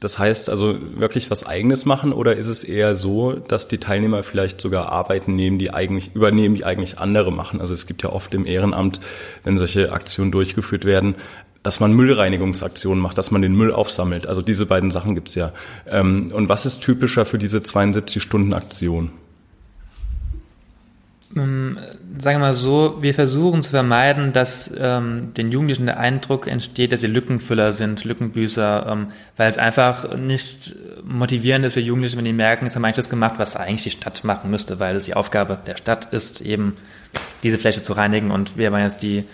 Das 0.00 0.18
heißt 0.18 0.48
also 0.48 0.74
wirklich 0.96 1.30
was 1.30 1.44
Eigenes 1.44 1.84
machen 1.84 2.14
oder 2.14 2.34
ist 2.36 2.48
es 2.48 2.64
eher 2.64 2.94
so, 2.94 3.32
dass 3.32 3.68
die 3.68 3.76
Teilnehmer 3.76 4.22
vielleicht 4.22 4.58
sogar 4.58 4.90
Arbeiten 4.90 5.36
nehmen, 5.36 5.58
die 5.58 5.70
eigentlich 5.70 6.14
übernehmen, 6.14 6.54
die 6.54 6.64
eigentlich 6.64 6.98
andere 6.98 7.30
machen? 7.30 7.60
Also 7.60 7.74
es 7.74 7.86
gibt 7.86 8.02
ja 8.02 8.10
oft 8.10 8.32
im 8.32 8.46
Ehrenamt, 8.46 9.00
wenn 9.44 9.58
solche 9.58 9.92
Aktionen 9.92 10.32
durchgeführt 10.32 10.86
werden, 10.86 11.16
dass 11.62 11.80
man 11.80 11.92
Müllreinigungsaktionen 11.92 13.00
macht, 13.00 13.18
dass 13.18 13.30
man 13.30 13.42
den 13.42 13.54
Müll 13.54 13.72
aufsammelt. 13.72 14.26
Also 14.26 14.42
diese 14.42 14.66
beiden 14.66 14.90
Sachen 14.90 15.14
gibt's 15.14 15.34
ja. 15.34 15.52
Ähm, 15.86 16.30
und 16.32 16.48
was 16.48 16.66
ist 16.66 16.80
typischer 16.80 17.24
für 17.24 17.38
diese 17.38 17.58
72-Stunden-Aktion? 17.58 19.10
Ähm, 21.34 21.78
sagen 22.18 22.40
wir 22.40 22.46
mal 22.46 22.54
so, 22.54 22.98
wir 23.00 23.14
versuchen 23.14 23.62
zu 23.62 23.70
vermeiden, 23.70 24.32
dass 24.32 24.70
ähm, 24.76 25.32
den 25.34 25.50
Jugendlichen 25.50 25.86
der 25.86 25.98
Eindruck 25.98 26.46
entsteht, 26.46 26.92
dass 26.92 27.00
sie 27.00 27.06
Lückenfüller 27.06 27.72
sind, 27.72 28.04
Lückenbüßer, 28.04 28.86
ähm, 28.88 29.06
weil 29.36 29.48
es 29.48 29.56
einfach 29.56 30.14
nicht 30.16 30.76
motivierend 31.04 31.64
ist 31.64 31.74
für 31.74 31.80
Jugendliche, 31.80 32.18
wenn 32.18 32.24
die 32.26 32.34
merken, 32.34 32.66
es 32.66 32.76
haben 32.76 32.84
eigentlich 32.84 32.96
das 32.96 33.08
gemacht, 33.08 33.34
was 33.38 33.56
eigentlich 33.56 33.82
die 33.84 33.90
Stadt 33.90 34.24
machen 34.24 34.50
müsste, 34.50 34.78
weil 34.78 34.94
es 34.94 35.06
die 35.06 35.14
Aufgabe 35.14 35.58
der 35.66 35.76
Stadt 35.76 36.12
ist, 36.12 36.42
eben 36.42 36.76
diese 37.42 37.56
Fläche 37.56 37.82
zu 37.82 37.94
reinigen 37.94 38.30
und 38.30 38.58
wir 38.58 38.70
waren 38.70 38.82
jetzt 38.82 39.02
die 39.02 39.24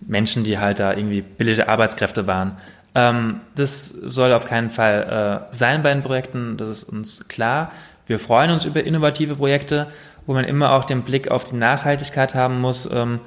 Menschen, 0.00 0.44
die 0.44 0.58
halt 0.58 0.78
da 0.78 0.92
irgendwie 0.92 1.22
billige 1.22 1.68
Arbeitskräfte 1.68 2.26
waren. 2.26 2.56
Ähm, 2.94 3.40
das 3.54 3.88
soll 3.88 4.32
auf 4.32 4.46
keinen 4.46 4.70
Fall 4.70 5.48
äh, 5.50 5.54
sein 5.54 5.82
bei 5.82 5.92
den 5.92 6.02
Projekten, 6.02 6.56
das 6.56 6.68
ist 6.68 6.84
uns 6.84 7.28
klar. 7.28 7.72
Wir 8.06 8.18
freuen 8.18 8.50
uns 8.50 8.64
über 8.64 8.84
innovative 8.84 9.36
Projekte, 9.36 9.88
wo 10.26 10.34
man 10.34 10.44
immer 10.44 10.72
auch 10.72 10.84
den 10.84 11.02
Blick 11.02 11.30
auf 11.30 11.44
die 11.44 11.56
Nachhaltigkeit 11.56 12.34
haben 12.34 12.60
muss. 12.60 12.88
Ähm, 12.92 13.20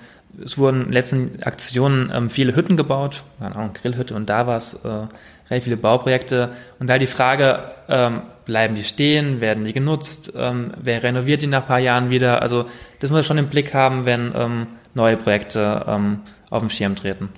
es 0.43 0.58
wurden 0.58 0.82
in 0.82 0.86
den 0.86 0.93
letzten 0.93 1.43
Aktionen 1.43 2.12
ähm, 2.13 2.29
viele 2.29 2.55
Hütten 2.55 2.77
gebaut, 2.77 3.23
keine 3.39 3.55
Ahnung, 3.55 3.73
Grillhütte 3.73 4.15
und 4.15 4.29
da 4.29 4.47
war 4.47 4.58
es, 4.58 4.73
äh, 4.73 5.08
recht 5.49 5.63
viele 5.63 5.77
Bauprojekte. 5.77 6.51
Und 6.79 6.88
da 6.89 6.97
die 6.97 7.08
Frage, 7.08 7.73
ähm, 7.88 8.21
bleiben 8.45 8.75
die 8.75 8.84
stehen, 8.84 9.41
werden 9.41 9.65
die 9.65 9.73
genutzt, 9.73 10.34
ähm, 10.36 10.71
wer 10.82 11.03
renoviert 11.03 11.41
die 11.41 11.47
nach 11.47 11.62
ein 11.62 11.67
paar 11.67 11.79
Jahren 11.79 12.10
wieder? 12.10 12.41
Also 12.41 12.65
das 12.99 13.10
muss 13.10 13.17
man 13.17 13.23
schon 13.23 13.38
im 13.38 13.47
Blick 13.47 13.73
haben, 13.73 14.05
wenn 14.05 14.32
ähm, 14.36 14.67
neue 14.93 15.17
Projekte 15.17 15.86
ähm, 15.88 16.21
auf 16.49 16.59
dem 16.59 16.69
Schirm 16.69 16.95
treten. 16.95 17.29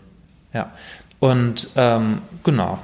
Ja. 0.54 0.71
Und 1.19 1.69
ähm, 1.76 2.19
genau. 2.43 2.80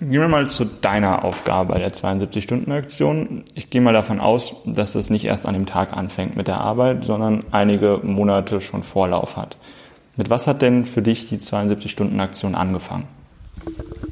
Gehen 0.00 0.12
wir 0.12 0.28
mal 0.28 0.48
zu 0.48 0.64
deiner 0.64 1.24
Aufgabe 1.24 1.72
bei 1.72 1.80
der 1.80 1.92
72-Stunden-Aktion. 1.92 3.44
Ich 3.54 3.68
gehe 3.68 3.80
mal 3.80 3.92
davon 3.92 4.20
aus, 4.20 4.54
dass 4.64 4.92
das 4.92 5.10
nicht 5.10 5.24
erst 5.24 5.44
an 5.44 5.54
dem 5.54 5.66
Tag 5.66 5.92
anfängt 5.92 6.36
mit 6.36 6.46
der 6.46 6.60
Arbeit, 6.60 7.04
sondern 7.04 7.44
einige 7.50 7.98
Monate 8.04 8.60
schon 8.60 8.84
Vorlauf 8.84 9.36
hat. 9.36 9.56
Mit 10.16 10.30
was 10.30 10.46
hat 10.46 10.62
denn 10.62 10.84
für 10.84 11.02
dich 11.02 11.28
die 11.28 11.38
72-Stunden-Aktion 11.38 12.54
angefangen? 12.54 13.08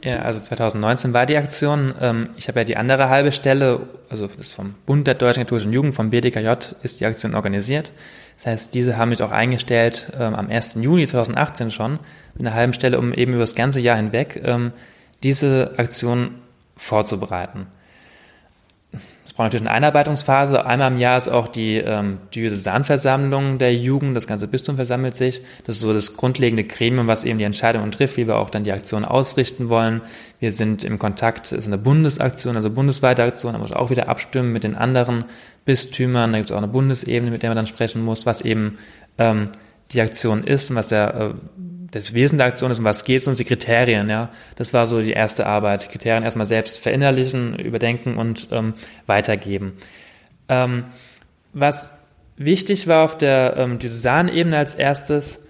Ja, 0.07 0.21
also 0.21 0.39
2019 0.39 1.13
war 1.13 1.27
die 1.27 1.37
Aktion. 1.37 1.93
Ähm, 2.01 2.29
ich 2.37 2.47
habe 2.47 2.61
ja 2.61 2.65
die 2.65 2.77
andere 2.77 3.09
halbe 3.09 3.33
Stelle, 3.33 3.81
also 4.09 4.29
das 4.29 4.55
vom 4.55 4.77
Bund 4.87 5.05
der 5.09 5.15
Deutschen 5.15 5.43
Katholischen 5.43 5.73
Jugend, 5.73 5.97
vom 5.97 6.11
BDKJ, 6.11 6.49
ist 6.85 7.01
die 7.01 7.07
Aktion 7.07 7.35
organisiert. 7.35 7.91
Das 8.37 8.47
heißt, 8.47 8.75
diese 8.75 8.99
haben 8.99 9.09
mich 9.09 9.21
auch 9.25 9.33
eingestellt 9.33 10.13
ähm, 10.17 10.37
am 10.37 10.49
1. 10.49 10.75
Juni 10.75 11.09
2018 11.09 11.73
schon, 11.73 11.99
mit 12.35 12.47
einer 12.47 12.55
halben 12.55 12.73
Stelle, 12.73 13.01
um 13.01 13.13
eben 13.13 13.33
über 13.33 13.41
das 13.41 13.57
ganze 13.57 13.81
Jahr 13.81 13.97
hinweg 13.97 14.41
ähm, 14.45 14.71
diese 15.25 15.73
Aktion 15.77 16.37
vorzubereiten. 16.77 17.67
Es 19.37 19.39
braucht 19.39 19.53
natürlich 19.53 19.69
eine 19.69 19.77
Einarbeitungsphase. 19.77 20.65
Einmal 20.65 20.93
im 20.93 20.97
Jahr 20.97 21.19
ist 21.19 21.29
auch 21.29 21.49
die 21.49 21.77
ähm, 21.77 22.21
Diözesanversammlung 22.35 23.59
der 23.59 23.75
Jugend, 23.75 24.17
das 24.17 24.27
ganze 24.27 24.49
Bistum 24.49 24.77
versammelt 24.77 25.15
sich. 25.15 25.43
Das 25.67 25.77
ist 25.77 25.83
so 25.83 25.93
das 25.93 26.17
grundlegende 26.17 26.65
Gremium, 26.65 27.07
was 27.07 27.25
eben 27.25 27.39
die 27.39 27.45
Entscheidungen 27.45 27.93
trifft, 27.93 28.17
wie 28.17 28.27
wir 28.27 28.39
auch 28.39 28.49
dann 28.49 28.65
die 28.65 28.73
Aktion 28.73 29.05
ausrichten 29.05 29.69
wollen. 29.69 30.01
Wir 30.41 30.53
sind 30.53 30.85
im 30.85 30.99
Kontakt, 30.99 31.49
es 31.49 31.53
ist 31.53 31.67
eine 31.67 31.77
Bundesaktion, 31.77 32.57
also 32.57 32.71
bundesweite 32.71 33.25
Aktion, 33.25 33.53
da 33.53 33.59
muss 33.59 33.73
auch 33.73 33.91
wieder 33.91 34.09
abstimmen 34.09 34.55
mit 34.55 34.65
den 34.65 34.75
anderen 34.75 35.27
Bistümern. 35.67 36.33
Da 36.33 36.39
gibt 36.39 36.49
es 36.49 36.53
auch 36.53 36.57
eine 36.57 36.69
Bundesebene, 36.69 37.31
mit 37.31 37.43
der 37.43 37.51
man 37.51 37.57
dann 37.57 37.67
sprechen 37.67 38.03
muss, 38.03 38.25
was 38.25 38.41
eben 38.41 38.79
ähm, 39.19 39.51
die 39.93 40.01
Aktion 40.01 40.45
ist 40.45 40.71
und 40.71 40.77
was 40.77 40.89
der 40.89 41.15
äh, 41.15 41.35
das 42.01 42.15
Wesen 42.15 42.39
der 42.39 42.47
Aktion 42.49 42.71
ist, 42.71 42.79
um 42.79 42.85
was 42.85 43.05
geht 43.05 43.23
es 43.23 43.29
uns, 43.29 43.39
die 43.39 43.45
Kriterien, 43.45 44.09
ja. 44.09 44.31
Das 44.57 44.73
war 44.73 44.87
so 44.87 45.01
die 45.01 45.13
erste 45.13 45.47
Arbeit. 45.47 45.91
Kriterien 45.91 46.25
erstmal 46.25 46.47
selbst 46.47 46.79
verinnerlichen, 46.79 47.59
überdenken 47.59 48.17
und 48.17 48.49
ähm, 48.51 48.75
weitergeben. 49.07 49.75
Ähm, 50.49 50.85
was 51.53 51.91
wichtig 52.37 52.87
war 52.87 53.05
auf 53.05 53.17
der 53.17 53.55
ähm, 53.57 53.79
Diözesanebene 53.79 54.57
als 54.57 54.75
erstes, 54.75 55.43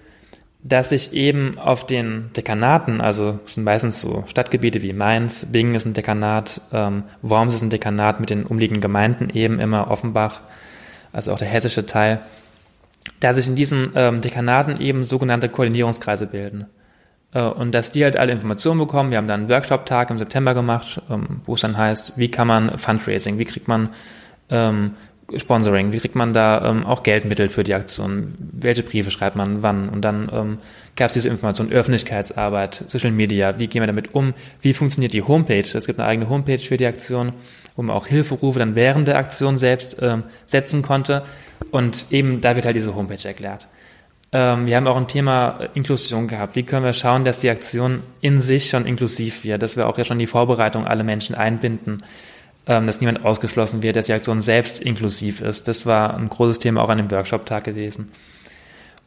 dass 0.63 0.91
ich 0.91 1.13
eben 1.13 1.59
auf 1.59 1.87
den 1.87 2.31
Dekanaten, 2.37 3.01
also 3.01 3.39
es 3.47 3.55
sind 3.55 3.65
meistens 3.65 4.01
so 4.01 4.25
Stadtgebiete 4.27 4.83
wie 4.83 4.93
Mainz, 4.93 5.47
Bingen 5.51 5.75
ist 5.75 5.85
ein 5.85 5.95
Dekanat, 5.95 6.61
ähm, 6.73 7.05
Worms 7.23 7.55
ist 7.55 7.63
ein 7.63 7.71
Dekanat 7.71 8.19
mit 8.21 8.31
den 8.31 8.45
umliegenden 8.45 8.81
Gemeinden 8.81 9.31
eben 9.31 9.61
immer 9.61 9.91
Offenbach, 9.91 10.41
also 11.13 11.33
auch 11.33 11.39
der 11.39 11.49
hessische 11.49 11.87
Teil, 11.87 12.21
dass 13.21 13.37
sich 13.37 13.49
in 13.49 13.57
diesen 13.57 13.93
ähm, 13.95 14.21
Dekanaten 14.21 14.81
eben 14.81 15.05
sogenannte 15.05 15.49
Koordinierungskreise 15.49 16.27
bilden. 16.27 16.67
Äh, 17.33 17.43
und 17.43 17.73
dass 17.73 17.93
die 17.93 18.05
halt 18.05 18.17
alle 18.17 18.33
Informationen 18.33 18.79
bekommen. 18.79 19.11
Wir 19.11 19.19
haben 19.19 19.29
dann 19.29 19.41
einen 19.43 19.51
Workshop-Tag 19.51 20.11
im 20.11 20.19
September 20.19 20.55
gemacht, 20.55 21.03
ähm, 21.11 21.41
wo 21.45 21.55
es 21.55 21.61
dann 21.61 21.77
heißt, 21.77 22.19
wie 22.19 22.31
kann 22.31 22.49
man 22.49 22.79
Fundraising, 22.79 23.39
wie 23.39 23.45
kriegt 23.45 23.69
man 23.69 23.91
ähm, 24.51 24.93
Sponsoring, 25.35 25.93
wie 25.93 25.99
kriegt 25.99 26.15
man 26.15 26.33
da 26.33 26.71
ähm, 26.71 26.87
auch 26.87 27.03
Geldmittel 27.03 27.49
für 27.49 27.65
die 27.65 27.75
Aktion, 27.75 28.35
welche 28.39 28.85
Briefe 28.85 29.11
schreibt 29.11 29.35
man, 29.35 29.63
wann. 29.63 29.89
Und 29.89 30.03
dann 30.03 30.31
ähm, 30.33 30.59
gab 30.95 31.09
es 31.09 31.15
diese 31.15 31.29
Information, 31.29 31.73
Öffentlichkeitsarbeit, 31.73 32.85
Social 32.87 33.11
Media, 33.11 33.59
wie 33.59 33.67
gehen 33.67 33.83
wir 33.83 33.89
damit 33.89 34.15
um, 34.15 34.35
wie 34.61 34.73
funktioniert 34.73 35.13
die 35.13 35.23
Homepage. 35.23 35.65
Es 35.75 35.87
gibt 35.87 35.99
eine 35.99 36.09
eigene 36.09 36.29
Homepage 36.29 36.61
für 36.61 36.77
die 36.77 36.87
Aktion, 36.87 37.33
wo 37.77 37.83
man 37.83 37.95
auch 37.95 38.07
Hilferufe 38.07 38.59
dann 38.59 38.75
während 38.75 39.07
der 39.07 39.19
Aktion 39.19 39.57
selbst 39.57 39.99
ähm, 40.01 40.25
setzen 40.45 40.83
konnte. 40.83 41.23
Und 41.71 42.07
eben 42.11 42.41
da 42.41 42.57
wird 42.57 42.67
halt 42.67 42.77
diese 42.77 42.95
Homepage 42.95 43.27
erklärt. 43.27 43.69
Ähm, 44.33 44.67
wir 44.67 44.77
haben 44.77 44.87
auch 44.87 44.97
ein 44.97 45.09
Thema 45.09 45.61
Inklusion 45.75 46.29
gehabt. 46.29 46.57
Wie 46.57 46.63
können 46.63 46.85
wir 46.85 46.93
schauen, 46.93 47.25
dass 47.25 47.39
die 47.39 47.51
Aktion 47.51 48.03
in 48.21 48.41
sich 48.41 48.71
schon 48.71 48.87
inklusiv 48.87 49.45
wird, 49.45 49.63
dass 49.63 49.77
wir 49.77 49.89
auch 49.89 49.99
ja 49.99 50.05
schon 50.05 50.19
die 50.19 50.27
Vorbereitung 50.27 50.87
alle 50.87 51.05
Menschen 51.05 51.35
einbinden, 51.35 52.03
ähm, 52.67 52.87
dass 52.87 53.01
niemand 53.01 53.25
ausgeschlossen 53.25 53.83
wird, 53.83 53.97
dass 53.97 54.07
die 54.07 54.13
Aktion 54.13 54.41
selbst 54.41 54.81
inklusiv 54.81 55.41
ist. 55.41 55.69
Das 55.69 55.87
war 55.87 56.17
ein 56.17 56.29
großes 56.29 56.59
Thema 56.59 56.83
auch 56.83 56.89
an 56.89 56.99
dem 56.99 57.11
Workshop-Tag 57.11 57.65
gewesen. 57.65 58.11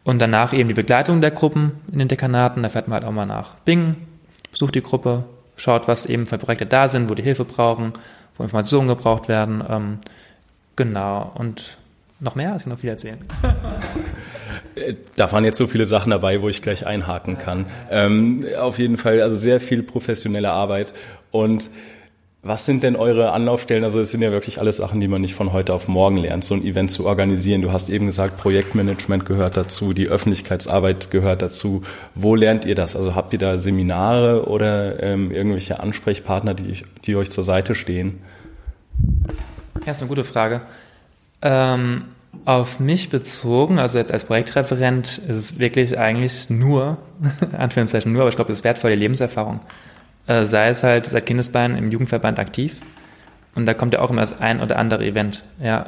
Und 0.03 0.19
danach 0.19 0.53
eben 0.53 0.69
die 0.69 0.75
Begleitung 0.75 1.21
der 1.21 1.31
Gruppen 1.31 1.73
in 1.91 1.99
den 1.99 2.07
Dekanaten. 2.07 2.63
Da 2.63 2.69
fährt 2.69 2.87
man 2.87 2.95
halt 2.95 3.05
auch 3.05 3.11
mal 3.11 3.25
nach 3.25 3.55
Bingen, 3.65 4.07
besucht 4.51 4.75
die 4.75 4.81
Gruppe, 4.81 5.25
schaut, 5.57 5.87
was 5.87 6.05
eben 6.05 6.25
für 6.25 6.37
Projekte 6.37 6.65
da 6.65 6.87
sind, 6.87 7.09
wo 7.09 7.15
die 7.15 7.23
Hilfe 7.23 7.43
brauchen, 7.43 7.93
wo 8.39 8.43
Informationen 8.43 8.87
gebraucht 8.87 9.27
werden. 9.27 9.63
Ähm, 9.69 9.99
genau. 10.75 11.31
Und 11.35 11.77
noch 12.19 12.35
mehr? 12.35 12.55
Ich 12.55 12.63
kann 12.63 12.71
noch 12.71 12.79
viel 12.79 12.89
erzählen. 12.89 13.19
Da 15.17 15.29
waren 15.31 15.43
jetzt 15.43 15.57
so 15.57 15.67
viele 15.67 15.85
Sachen 15.85 16.11
dabei, 16.11 16.41
wo 16.41 16.47
ich 16.47 16.61
gleich 16.61 16.87
einhaken 16.87 17.37
kann. 17.37 17.65
Ähm, 17.89 18.45
auf 18.57 18.79
jeden 18.79 18.95
Fall, 18.95 19.21
also 19.21 19.35
sehr 19.35 19.59
viel 19.59 19.83
professionelle 19.83 20.51
Arbeit. 20.51 20.93
Und 21.31 21.69
was 22.41 22.65
sind 22.65 22.83
denn 22.83 22.95
eure 22.95 23.33
Anlaufstellen? 23.33 23.83
Also 23.83 23.99
es 23.99 24.11
sind 24.11 24.21
ja 24.21 24.31
wirklich 24.31 24.59
alles 24.59 24.77
Sachen, 24.77 25.01
die 25.01 25.09
man 25.09 25.19
nicht 25.19 25.35
von 25.35 25.51
heute 25.51 25.73
auf 25.73 25.89
morgen 25.89 26.15
lernt, 26.15 26.45
so 26.45 26.53
ein 26.53 26.63
Event 26.63 26.89
zu 26.89 27.05
organisieren. 27.05 27.61
Du 27.61 27.73
hast 27.73 27.89
eben 27.89 28.05
gesagt, 28.05 28.37
Projektmanagement 28.37 29.25
gehört 29.25 29.57
dazu, 29.57 29.91
die 29.91 30.07
Öffentlichkeitsarbeit 30.07 31.11
gehört 31.11 31.41
dazu. 31.41 31.83
Wo 32.15 32.35
lernt 32.35 32.63
ihr 32.63 32.75
das? 32.75 32.95
Also 32.95 33.13
habt 33.13 33.33
ihr 33.33 33.39
da 33.39 33.57
Seminare 33.57 34.47
oder 34.47 35.03
ähm, 35.03 35.31
irgendwelche 35.31 35.81
Ansprechpartner, 35.81 36.53
die, 36.53 36.81
die 37.03 37.15
euch 37.17 37.29
zur 37.29 37.43
Seite 37.43 37.75
stehen? 37.75 38.21
Ja, 39.85 39.91
ist 39.91 40.01
eine 40.01 40.07
gute 40.07 40.23
Frage. 40.23 40.61
Ähm, 41.41 42.05
auf 42.45 42.79
mich 42.79 43.09
bezogen, 43.09 43.79
also 43.79 43.97
jetzt 43.97 44.13
als 44.13 44.23
Projektreferent, 44.23 45.17
ist 45.27 45.37
es 45.37 45.59
wirklich 45.59 45.99
eigentlich 45.99 46.49
nur, 46.49 46.99
Anführungszeichen 47.57 48.13
nur, 48.13 48.21
aber 48.21 48.29
ich 48.29 48.37
glaube, 48.37 48.47
das 48.47 48.59
ist 48.59 48.63
wertvolle 48.63 48.95
Lebenserfahrung. 48.95 49.59
Äh, 50.29 50.45
sei 50.45 50.69
es 50.69 50.83
halt 50.83 51.07
seit 51.07 51.25
Kindesbeinen 51.25 51.75
im 51.75 51.89
Jugendverband 51.89 52.37
aktiv. 52.37 52.81
Und 53.55 53.65
da 53.65 53.73
kommt 53.73 53.95
ja 53.95 54.01
auch 54.01 54.11
immer 54.11 54.21
das 54.21 54.39
ein 54.39 54.61
oder 54.61 54.77
andere 54.77 55.03
Event. 55.03 55.43
Ja, 55.59 55.87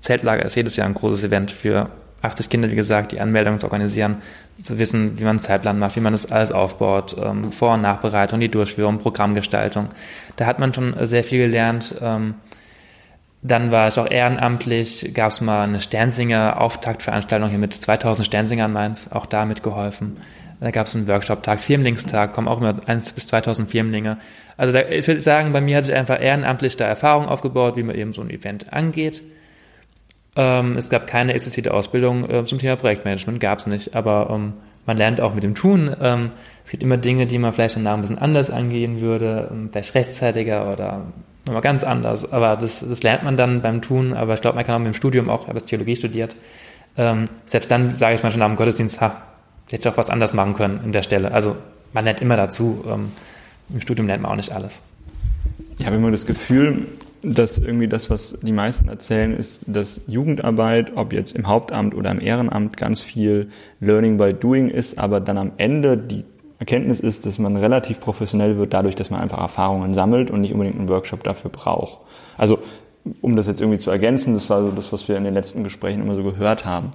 Zeltlager 0.00 0.44
ist 0.44 0.56
jedes 0.56 0.76
Jahr 0.76 0.86
ein 0.86 0.92
großes 0.92 1.24
Event 1.24 1.50
für 1.50 1.88
80 2.20 2.50
Kinder, 2.50 2.70
wie 2.70 2.76
gesagt, 2.76 3.12
die 3.12 3.20
Anmeldung 3.20 3.58
zu 3.58 3.66
organisieren, 3.66 4.18
zu 4.62 4.78
wissen, 4.78 5.18
wie 5.18 5.22
man 5.22 5.30
einen 5.30 5.38
Zeitplan 5.38 5.78
macht, 5.78 5.96
wie 5.96 6.00
man 6.00 6.12
das 6.12 6.30
alles 6.30 6.52
aufbaut, 6.52 7.16
ähm, 7.18 7.50
Vor- 7.50 7.74
und 7.74 7.80
Nachbereitung, 7.80 8.40
die 8.40 8.50
Durchführung, 8.50 8.98
Programmgestaltung. 8.98 9.88
Da 10.36 10.44
hat 10.44 10.58
man 10.58 10.74
schon 10.74 10.94
sehr 11.06 11.24
viel 11.24 11.38
gelernt. 11.38 11.94
Ähm, 12.02 12.34
dann 13.40 13.70
war 13.70 13.88
ich 13.88 13.98
auch 13.98 14.10
ehrenamtlich, 14.10 15.12
gab 15.14 15.30
es 15.30 15.40
mal 15.40 15.62
eine 15.62 15.80
Sternsinger 15.80 16.60
Auftaktveranstaltung 16.60 17.48
hier 17.48 17.58
mit 17.58 17.72
2000 17.72 18.26
Sternsingern 18.26 18.72
Mainz, 18.72 19.08
auch 19.10 19.24
da 19.24 19.46
mitgeholfen. 19.46 20.18
Da 20.60 20.70
gab 20.70 20.86
es 20.86 20.96
einen 20.96 21.06
Workshop-Tag, 21.06 21.60
Firmlingstag, 21.60 22.32
kommen 22.32 22.48
auch 22.48 22.60
immer 22.60 22.74
1 22.86 23.12
bis 23.12 23.26
2000 23.26 23.70
Firmlinge. 23.70 24.18
Also 24.56 24.72
da, 24.72 24.88
ich 24.88 25.06
würde 25.06 25.20
sagen, 25.20 25.52
bei 25.52 25.60
mir 25.60 25.76
hat 25.76 25.84
sich 25.84 25.94
einfach 25.94 26.20
ehrenamtlich 26.20 26.76
da 26.76 26.86
Erfahrung 26.86 27.26
aufgebaut, 27.26 27.76
wie 27.76 27.82
man 27.82 27.94
eben 27.94 28.12
so 28.12 28.22
ein 28.22 28.30
Event 28.30 28.72
angeht. 28.72 29.22
Ähm, 30.34 30.76
es 30.76 30.88
gab 30.88 31.06
keine 31.06 31.34
explizite 31.34 31.74
Ausbildung 31.74 32.28
äh, 32.28 32.44
zum 32.44 32.58
Thema 32.58 32.76
Projektmanagement, 32.76 33.40
gab 33.40 33.58
es 33.58 33.66
nicht, 33.66 33.94
aber 33.94 34.28
ähm, 34.30 34.54
man 34.86 34.96
lernt 34.96 35.20
auch 35.20 35.34
mit 35.34 35.42
dem 35.42 35.54
Tun. 35.54 35.94
Ähm, 36.00 36.30
es 36.64 36.70
gibt 36.70 36.82
immer 36.82 36.96
Dinge, 36.96 37.26
die 37.26 37.38
man 37.38 37.52
vielleicht 37.52 37.76
danach 37.76 37.94
ein 37.94 38.02
bisschen 38.02 38.18
anders 38.18 38.50
angehen 38.50 39.00
würde, 39.00 39.48
ähm, 39.50 39.68
vielleicht 39.70 39.94
rechtzeitiger 39.94 40.72
oder 40.72 41.06
nochmal 41.44 41.62
ganz 41.62 41.84
anders. 41.84 42.30
Aber 42.32 42.56
das, 42.56 42.80
das 42.80 43.02
lernt 43.02 43.24
man 43.24 43.36
dann 43.36 43.62
beim 43.62 43.82
Tun. 43.82 44.14
Aber 44.14 44.34
ich 44.34 44.40
glaube, 44.40 44.56
man 44.56 44.64
kann 44.64 44.74
auch 44.74 44.78
mit 44.78 44.88
dem 44.88 44.94
Studium 44.94 45.28
auch, 45.28 45.42
ich 45.42 45.48
habe 45.48 45.60
Theologie 45.60 45.96
studiert. 45.96 46.36
Ähm, 46.96 47.26
selbst 47.44 47.70
dann 47.70 47.96
sage 47.96 48.14
ich 48.14 48.22
mal 48.22 48.30
schon 48.30 48.40
nach 48.40 48.46
dem 48.46 48.56
Gottesdienst, 48.56 49.00
ha, 49.00 49.22
hätte 49.74 49.88
ich 49.88 49.92
auch 49.92 49.96
was 49.96 50.10
anders 50.10 50.34
machen 50.34 50.54
können 50.54 50.80
in 50.84 50.92
der 50.92 51.02
Stelle. 51.02 51.32
Also 51.32 51.56
man 51.92 52.04
lernt 52.04 52.20
immer 52.20 52.36
dazu. 52.36 52.84
Ähm, 52.86 53.12
Im 53.72 53.80
Studium 53.80 54.06
lernt 54.06 54.22
man 54.22 54.32
auch 54.32 54.36
nicht 54.36 54.52
alles. 54.52 54.80
Ich 55.78 55.86
habe 55.86 55.96
immer 55.96 56.10
das 56.10 56.26
Gefühl, 56.26 56.86
dass 57.22 57.58
irgendwie 57.58 57.88
das, 57.88 58.08
was 58.08 58.38
die 58.40 58.52
meisten 58.52 58.88
erzählen, 58.88 59.34
ist, 59.34 59.62
dass 59.66 60.02
Jugendarbeit, 60.06 60.92
ob 60.96 61.12
jetzt 61.12 61.36
im 61.36 61.48
Hauptamt 61.48 61.94
oder 61.94 62.10
im 62.10 62.20
Ehrenamt, 62.20 62.76
ganz 62.76 63.02
viel 63.02 63.50
Learning 63.80 64.16
by 64.16 64.32
Doing 64.32 64.68
ist, 64.68 64.98
aber 64.98 65.20
dann 65.20 65.36
am 65.36 65.52
Ende 65.56 65.96
die 65.96 66.24
Erkenntnis 66.58 67.00
ist, 67.00 67.26
dass 67.26 67.38
man 67.38 67.56
relativ 67.56 68.00
professionell 68.00 68.56
wird, 68.56 68.72
dadurch, 68.72 68.94
dass 68.94 69.10
man 69.10 69.20
einfach 69.20 69.38
Erfahrungen 69.38 69.92
sammelt 69.92 70.30
und 70.30 70.40
nicht 70.40 70.52
unbedingt 70.52 70.78
einen 70.78 70.88
Workshop 70.88 71.24
dafür 71.24 71.50
braucht. 71.50 71.98
Also, 72.38 72.60
um 73.20 73.36
das 73.36 73.46
jetzt 73.46 73.60
irgendwie 73.60 73.78
zu 73.78 73.90
ergänzen, 73.90 74.34
das 74.34 74.48
war 74.48 74.62
so 74.62 74.70
das, 74.70 74.92
was 74.92 75.06
wir 75.08 75.16
in 75.16 75.24
den 75.24 75.34
letzten 75.34 75.64
Gesprächen 75.64 76.00
immer 76.02 76.14
so 76.14 76.22
gehört 76.22 76.64
haben. 76.64 76.92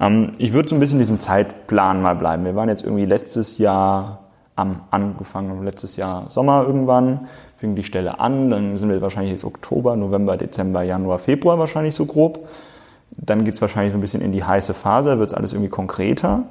Ähm, 0.00 0.32
ich 0.38 0.52
würde 0.52 0.68
so 0.68 0.74
ein 0.74 0.80
bisschen 0.80 0.96
in 0.96 1.02
diesem 1.02 1.20
Zeitplan 1.20 2.02
mal 2.02 2.14
bleiben. 2.14 2.44
Wir 2.44 2.54
waren 2.54 2.68
jetzt 2.68 2.82
irgendwie 2.82 3.06
letztes 3.06 3.58
Jahr 3.58 4.20
am 4.56 4.80
angefangen, 4.90 5.64
letztes 5.64 5.96
Jahr 5.96 6.30
Sommer 6.30 6.64
irgendwann, 6.66 7.26
fing 7.58 7.74
die 7.74 7.84
Stelle 7.84 8.20
an, 8.20 8.50
dann 8.50 8.76
sind 8.76 8.88
wir 8.88 9.00
wahrscheinlich 9.02 9.32
jetzt 9.32 9.44
Oktober, 9.44 9.96
November, 9.96 10.36
Dezember, 10.36 10.82
Januar, 10.82 11.18
Februar 11.18 11.58
wahrscheinlich 11.58 11.94
so 11.94 12.06
grob. 12.06 12.48
Dann 13.16 13.44
geht's 13.44 13.60
wahrscheinlich 13.60 13.92
so 13.92 13.98
ein 13.98 14.00
bisschen 14.00 14.20
in 14.20 14.32
die 14.32 14.44
heiße 14.44 14.74
Phase, 14.74 15.18
wird's 15.18 15.34
alles 15.34 15.52
irgendwie 15.52 15.70
konkreter. 15.70 16.44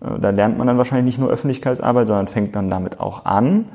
Äh, 0.00 0.18
da 0.20 0.30
lernt 0.30 0.58
man 0.58 0.66
dann 0.66 0.78
wahrscheinlich 0.78 1.06
nicht 1.06 1.18
nur 1.18 1.30
Öffentlichkeitsarbeit, 1.30 2.06
sondern 2.06 2.28
fängt 2.28 2.54
dann 2.54 2.70
damit 2.70 3.00
auch 3.00 3.24
an. 3.24 3.66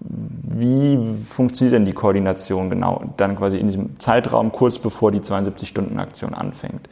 Wie 0.00 0.98
funktioniert 1.28 1.74
denn 1.74 1.84
die 1.84 1.92
Koordination 1.92 2.70
genau? 2.70 3.02
Dann 3.16 3.36
quasi 3.36 3.58
in 3.58 3.66
diesem 3.66 3.98
Zeitraum 4.00 4.50
kurz 4.50 4.78
bevor 4.78 5.12
die 5.12 5.20
72-Stunden-Aktion 5.20 6.34
anfängt. 6.34 6.88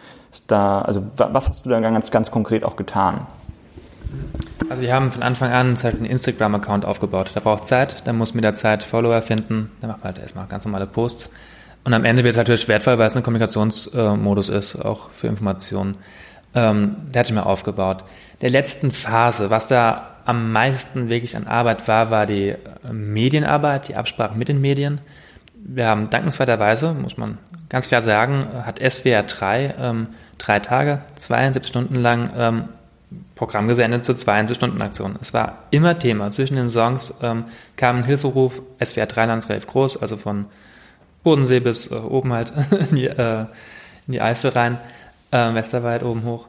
Da, 0.46 0.82
also 0.82 1.04
was 1.16 1.48
hast 1.48 1.64
du 1.64 1.70
da 1.70 1.80
ganz, 1.80 2.10
ganz 2.10 2.30
konkret 2.30 2.64
auch 2.64 2.76
getan? 2.76 3.26
Also 4.68 4.82
wir 4.82 4.94
haben 4.94 5.10
von 5.10 5.22
Anfang 5.22 5.52
an 5.52 5.76
halt 5.82 5.96
einen 5.96 6.06
Instagram-Account 6.06 6.84
aufgebaut. 6.84 7.32
Da 7.34 7.40
braucht 7.40 7.66
Zeit, 7.66 8.02
da 8.06 8.12
muss 8.12 8.32
man 8.32 8.36
mit 8.36 8.44
der 8.44 8.54
Zeit 8.54 8.82
Follower 8.82 9.20
finden, 9.22 9.70
da 9.80 9.88
macht 9.88 9.98
man 9.98 10.14
halt 10.14 10.18
erstmal 10.18 10.46
ganz 10.46 10.64
normale 10.64 10.86
Posts. 10.86 11.30
Und 11.84 11.92
am 11.92 12.04
Ende 12.04 12.24
wird 12.24 12.32
es 12.32 12.38
natürlich 12.38 12.66
wertvoll, 12.66 12.98
weil 12.98 13.06
es 13.06 13.16
ein 13.16 13.22
Kommunikationsmodus 13.22 14.48
ist, 14.48 14.76
auch 14.76 15.10
für 15.10 15.26
Informationen. 15.26 15.96
Ähm, 16.54 16.96
der 17.12 17.20
hatte 17.20 17.30
ich 17.30 17.34
mir 17.34 17.44
aufgebaut. 17.44 18.04
Der 18.40 18.50
letzten 18.50 18.90
Phase, 18.90 19.50
was 19.50 19.66
da 19.66 20.14
am 20.24 20.52
meisten 20.52 21.10
wirklich 21.10 21.36
an 21.36 21.46
Arbeit 21.46 21.86
war, 21.86 22.10
war 22.10 22.26
die 22.26 22.50
äh, 22.50 22.58
Medienarbeit, 22.92 23.88
die 23.88 23.96
Absprache 23.96 24.36
mit 24.36 24.48
den 24.48 24.60
Medien. 24.60 25.00
Wir 25.54 25.88
haben 25.88 26.08
dankenswerterweise, 26.08 26.94
muss 26.94 27.16
man 27.18 27.38
ganz 27.68 27.88
klar 27.88 28.02
sagen, 28.02 28.46
hat 28.64 28.78
SWR 28.78 29.24
3 29.24 29.74
ähm, 29.78 30.06
drei 30.38 30.60
Tage, 30.60 31.02
72 31.18 31.68
Stunden 31.68 31.96
lang 31.96 32.30
ähm, 32.36 32.64
Programm 33.34 33.68
gesendet 33.68 34.04
zur 34.04 34.14
72-Stunden-Aktion. 34.14 35.16
Es 35.20 35.34
war 35.34 35.64
immer 35.70 35.98
Thema. 35.98 36.30
Zwischen 36.30 36.56
den 36.56 36.68
Songs 36.68 37.14
ähm, 37.22 37.44
kam 37.76 37.98
ein 37.98 38.04
Hilferuf, 38.04 38.62
SWR 38.82 39.06
3 39.06 39.26
Landsreif 39.26 39.66
groß, 39.66 40.00
also 40.00 40.16
von 40.16 40.46
Bodensee 41.22 41.60
bis 41.60 41.90
äh, 41.90 41.94
oben 41.94 42.32
halt 42.32 42.52
in 42.90 42.96
die, 42.96 43.06
äh, 43.06 43.40
in 44.06 44.12
die 44.12 44.20
Eifel 44.20 44.50
rein, 44.50 44.78
äh, 45.30 45.54
Westerwald 45.54 46.02
oben 46.02 46.24
hoch. 46.24 46.46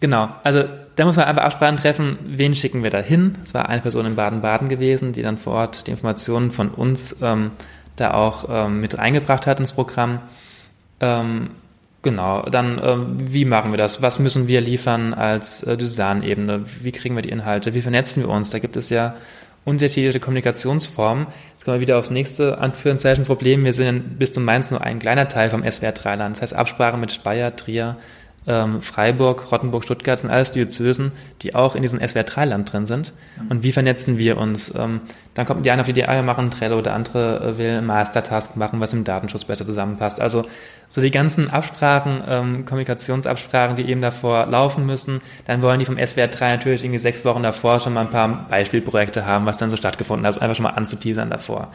Genau, 0.00 0.28
also 0.42 0.64
da 0.96 1.04
muss 1.04 1.16
man 1.16 1.26
einfach 1.26 1.44
Absprachen 1.44 1.76
treffen, 1.76 2.18
wen 2.24 2.54
schicken 2.54 2.82
wir 2.82 2.90
da 2.90 2.98
hin. 2.98 3.36
Es 3.44 3.54
war 3.54 3.68
eine 3.68 3.82
Person 3.82 4.06
in 4.06 4.16
Baden-Baden 4.16 4.68
gewesen, 4.68 5.12
die 5.12 5.22
dann 5.22 5.38
vor 5.38 5.54
Ort 5.54 5.86
die 5.86 5.90
Informationen 5.90 6.50
von 6.50 6.70
uns 6.70 7.16
ähm, 7.22 7.52
da 7.96 8.12
auch 8.14 8.46
ähm, 8.48 8.80
mit 8.80 8.98
reingebracht 8.98 9.46
hat 9.46 9.58
ins 9.58 9.72
Programm. 9.72 10.20
Ähm, 11.00 11.50
genau, 12.06 12.42
dann 12.42 12.80
ähm, 12.82 13.16
wie 13.18 13.44
machen 13.44 13.72
wir 13.72 13.78
das? 13.78 14.00
Was 14.00 14.20
müssen 14.20 14.46
wir 14.46 14.60
liefern 14.60 15.12
als 15.12 15.64
äh, 15.64 15.76
Designebene? 15.76 16.64
Wie 16.82 16.92
kriegen 16.92 17.16
wir 17.16 17.22
die 17.22 17.30
Inhalte? 17.30 17.74
Wie 17.74 17.82
vernetzen 17.82 18.22
wir 18.22 18.28
uns? 18.28 18.50
Da 18.50 18.60
gibt 18.60 18.76
es 18.76 18.90
ja 18.90 19.16
unterschiedliche 19.64 20.20
Kommunikationsformen. 20.20 21.26
Jetzt 21.50 21.64
kommen 21.64 21.78
wir 21.78 21.80
wieder 21.80 21.98
aufs 21.98 22.10
nächste 22.10 22.58
Anführungszeichen 22.58 23.24
Problem. 23.24 23.64
Wir 23.64 23.72
sind 23.72 24.20
bis 24.20 24.30
zum 24.30 24.44
Mainz 24.44 24.70
nur 24.70 24.82
ein 24.82 25.00
kleiner 25.00 25.26
Teil 25.26 25.50
vom 25.50 25.68
SWR 25.68 25.90
Dreiland. 25.90 26.36
Das 26.36 26.42
heißt 26.42 26.54
Absprache 26.54 26.96
mit 26.96 27.10
Speyer, 27.10 27.56
Trier, 27.56 27.96
ähm, 28.46 28.80
Freiburg, 28.80 29.50
Rottenburg, 29.50 29.84
Stuttgart 29.84 30.18
sind 30.18 30.30
alles 30.30 30.52
Diözesen, 30.52 31.12
die 31.42 31.54
auch 31.54 31.74
in 31.74 31.82
diesem 31.82 31.98
SWR-3-Land 32.00 32.72
drin 32.72 32.86
sind. 32.86 33.12
Mhm. 33.42 33.50
Und 33.50 33.62
wie 33.62 33.72
vernetzen 33.72 34.18
wir 34.18 34.38
uns? 34.38 34.72
Ähm, 34.76 35.00
dann 35.34 35.46
kommt 35.46 35.66
die 35.66 35.70
eine 35.70 35.80
auf 35.82 35.86
die 35.86 35.92
Idee, 35.92 36.06
wir 36.06 36.22
machen 36.22 36.50
Trello, 36.50 36.80
der 36.80 36.94
andere 36.94 37.40
äh, 37.40 37.58
will 37.58 37.82
Mastertask 37.82 38.56
machen, 38.56 38.80
was 38.80 38.92
mit 38.92 39.02
dem 39.02 39.04
Datenschutz 39.04 39.44
besser 39.44 39.64
zusammenpasst. 39.64 40.20
Also 40.20 40.44
so 40.86 41.00
die 41.00 41.10
ganzen 41.10 41.50
Absprachen, 41.50 42.22
ähm, 42.28 42.64
Kommunikationsabsprachen, 42.64 43.76
die 43.76 43.88
eben 43.88 44.00
davor 44.00 44.46
laufen 44.46 44.86
müssen, 44.86 45.20
dann 45.46 45.60
wollen 45.62 45.80
die 45.80 45.84
vom 45.84 45.96
SWR3 45.96 46.52
natürlich 46.52 46.84
irgendwie 46.84 47.00
sechs 47.00 47.24
Wochen 47.24 47.42
davor 47.42 47.80
schon 47.80 47.94
mal 47.94 48.02
ein 48.02 48.10
paar 48.10 48.46
Beispielprojekte 48.48 49.26
haben, 49.26 49.44
was 49.46 49.58
dann 49.58 49.70
so 49.70 49.76
stattgefunden 49.76 50.24
hat, 50.24 50.34
also 50.34 50.40
einfach 50.40 50.56
schon 50.56 50.62
mal 50.64 50.70
anzuteasern 50.70 51.30
davor. 51.30 51.72